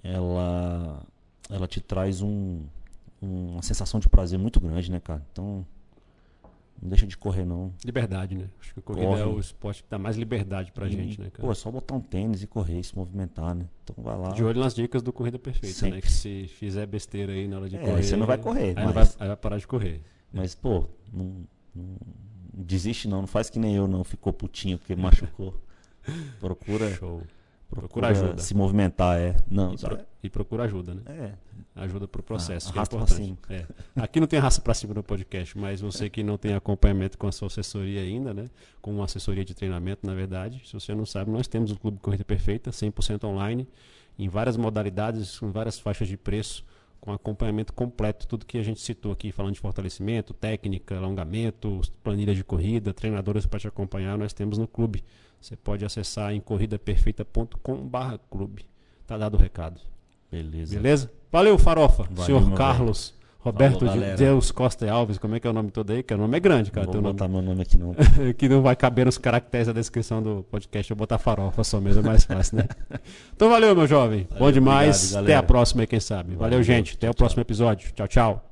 ela, 0.02 1.02
ela 1.50 1.66
te 1.66 1.80
traz 1.80 2.22
um, 2.22 2.62
um- 3.20 3.52
uma 3.54 3.62
sensação 3.62 3.98
de 4.00 4.08
prazer 4.08 4.38
muito 4.38 4.60
grande, 4.60 4.90
né, 4.90 5.00
cara? 5.00 5.24
Então, 5.32 5.66
não 6.80 6.88
deixa 6.88 7.06
de 7.08 7.16
correr 7.16 7.44
não. 7.44 7.72
Liberdade, 7.84 8.36
né? 8.36 8.48
Acho 8.60 8.74
que 8.74 8.78
a 8.78 8.82
corrida 8.82 9.06
Corre. 9.06 9.20
é 9.22 9.26
o 9.26 9.40
esporte 9.40 9.82
que 9.82 9.90
dá 9.90 9.98
mais 9.98 10.16
liberdade 10.16 10.70
pra 10.70 10.86
E, 10.86 10.90
gente, 10.92 11.20
né, 11.20 11.28
cara? 11.30 11.42
Pô, 11.44 11.50
é 11.50 11.54
só 11.56 11.70
botar 11.72 11.94
um 11.96 12.00
tênis 12.00 12.42
e 12.42 12.46
correr, 12.46 12.80
se 12.84 12.96
movimentar, 12.96 13.52
né? 13.54 13.66
Então 13.82 13.96
vai 14.02 14.16
lá. 14.16 14.28
De 14.30 14.44
olho 14.44 14.60
nas 14.60 14.74
dicas 14.76 15.02
do 15.02 15.12
Corrida 15.12 15.38
Perfeita, 15.40 15.66
né? 15.66 15.72
Sempre. 15.90 16.02
Que 16.02 16.12
se 16.12 16.46
fizer 16.46 16.86
besteira 16.86 17.32
aí 17.32 17.48
na 17.48 17.56
hora 17.56 17.68
de 17.68 17.76
É, 17.76 17.80
correr. 17.80 18.02
você 18.04 18.16
não 18.16 18.26
vai 18.26 18.38
correr, 18.38 18.74
Aí, 18.78 18.84
mas- 18.84 18.94
vai, 18.94 19.04
aí 19.18 19.26
vai 19.28 19.36
parar 19.36 19.58
de 19.58 19.66
correr. 19.66 20.00
Mas, 20.32 20.54
pô, 20.54 20.84
não, 21.12 21.44
não 21.74 21.96
desiste 22.52 23.08
não, 23.08 23.20
não 23.22 23.26
faz 23.28 23.48
que 23.48 23.58
nem 23.58 23.74
eu 23.74 23.86
não, 23.88 24.04
ficou 24.04 24.32
putinho 24.32 24.78
porque 24.78 24.94
machucou. 24.96 25.54
Procura, 26.40 26.90
Show. 26.94 27.22
procura 27.68 28.08
ajuda. 28.08 28.42
se 28.42 28.54
movimentar, 28.54 29.18
é. 29.18 29.36
Não, 29.50 29.74
E, 29.74 29.78
pro- 29.78 29.98
e 30.24 30.30
procura 30.30 30.64
ajuda, 30.64 30.94
né? 30.94 31.02
é. 31.06 31.32
Ajuda 31.74 32.08
pro 32.08 32.22
processo, 32.22 32.68
Ah, 32.68 32.70
é 32.70 32.74
arrasta 32.76 32.96
pra 32.96 33.04
importante. 33.04 33.38
É. 33.50 33.66
Aqui 34.02 34.18
não 34.20 34.26
tem 34.26 34.38
raça 34.38 34.60
pra 34.60 34.74
cima 34.74 34.94
no 34.94 35.02
podcast, 35.02 35.56
mas 35.56 35.80
você 35.80 36.08
que 36.10 36.22
não 36.22 36.36
tem 36.38 36.54
acompanhamento 36.54 37.16
com 37.18 37.26
a 37.28 37.32
sua 37.32 37.46
assessoria 37.46 38.00
ainda, 38.00 38.32
né? 38.34 38.48
Com 38.80 38.94
uma 38.94 39.04
assessoria 39.04 39.44
de 39.44 39.54
treinamento, 39.54 40.06
na 40.06 40.14
verdade, 40.14 40.62
se 40.66 40.72
você 40.72 40.94
não 40.94 41.04
sabe, 41.06 41.30
nós 41.30 41.46
temos 41.46 41.70
o 41.70 41.76
Clube 41.78 41.98
Corrida 42.00 42.24
Perfeita, 42.24 42.70
100% 42.70 43.24
online, 43.24 43.68
em 44.18 44.28
várias 44.28 44.56
modalidades, 44.56 45.38
com 45.38 45.52
várias 45.52 45.78
faixas 45.78 46.08
de 46.08 46.16
preço, 46.16 46.64
com 47.00 47.12
acompanhamento 47.12 47.72
completo, 47.72 48.26
tudo 48.26 48.44
que 48.46 48.58
a 48.58 48.62
gente 48.62 48.80
citou 48.80 49.12
aqui, 49.12 49.32
falando 49.32 49.54
de 49.54 49.60
fortalecimento, 49.60 50.34
técnica, 50.34 50.96
alongamento, 50.96 51.80
planilha 52.02 52.34
de 52.34 52.44
corrida, 52.44 52.92
treinadores 52.92 53.46
para 53.46 53.60
te 53.60 53.68
acompanhar, 53.68 54.18
nós 54.18 54.32
temos 54.32 54.58
no 54.58 54.66
clube. 54.66 55.04
Você 55.40 55.54
pode 55.56 55.84
acessar 55.84 56.32
em 56.32 56.40
corridaperfeita.com/clube. 56.40 58.66
Tá 59.06 59.16
dado 59.16 59.34
o 59.34 59.40
recado. 59.40 59.80
Beleza. 60.30 60.74
Beleza? 60.74 61.10
Valeu, 61.30 61.58
Farofa. 61.58 62.04
Valeu, 62.10 62.24
Senhor 62.24 62.54
Carlos 62.54 63.14
Roberto 63.50 63.84
galera. 63.84 64.16
Deus 64.16 64.50
Costa 64.50 64.86
e 64.86 64.88
Alves, 64.88 65.18
como 65.18 65.34
é 65.34 65.40
que 65.40 65.46
é 65.46 65.50
o 65.50 65.52
nome 65.52 65.70
todo 65.70 65.92
aí? 65.92 66.02
Que 66.02 66.14
o 66.14 66.16
nome 66.16 66.36
é 66.36 66.40
grande, 66.40 66.70
cara. 66.70 66.86
Não 66.86 66.92
vou 66.92 67.02
nome, 67.02 67.14
botar 67.14 67.28
meu 67.28 67.42
nome 67.42 67.62
aqui 67.62 67.78
não. 67.78 67.94
que 68.36 68.48
não 68.48 68.62
vai 68.62 68.76
caber 68.76 69.06
nos 69.06 69.18
caracteres 69.18 69.66
da 69.66 69.72
descrição 69.72 70.22
do 70.22 70.44
podcast. 70.50 70.90
Eu 70.90 70.96
vou 70.96 71.02
botar 71.02 71.18
Farofa 71.18 71.64
só 71.64 71.80
mesmo, 71.80 72.00
é 72.00 72.06
mais 72.06 72.24
fácil, 72.24 72.58
né? 72.58 72.64
Então 73.34 73.48
valeu, 73.48 73.74
meu 73.74 73.86
jovem. 73.86 74.26
Bom 74.30 74.38
Valeu, 74.38 74.52
demais. 74.52 75.04
obrigado, 75.04 75.24
Até 75.24 75.34
a 75.36 75.42
próxima 75.42 75.82
aí, 75.82 75.86
quem 75.86 76.00
sabe. 76.00 76.30
Valeu, 76.30 76.38
Valeu, 76.38 76.62
gente. 76.62 76.94
Até 76.94 77.08
o 77.08 77.10
tchau, 77.10 77.18
próximo 77.18 77.42
episódio. 77.42 77.92
Tchau, 77.92 78.08
tchau. 78.08 78.47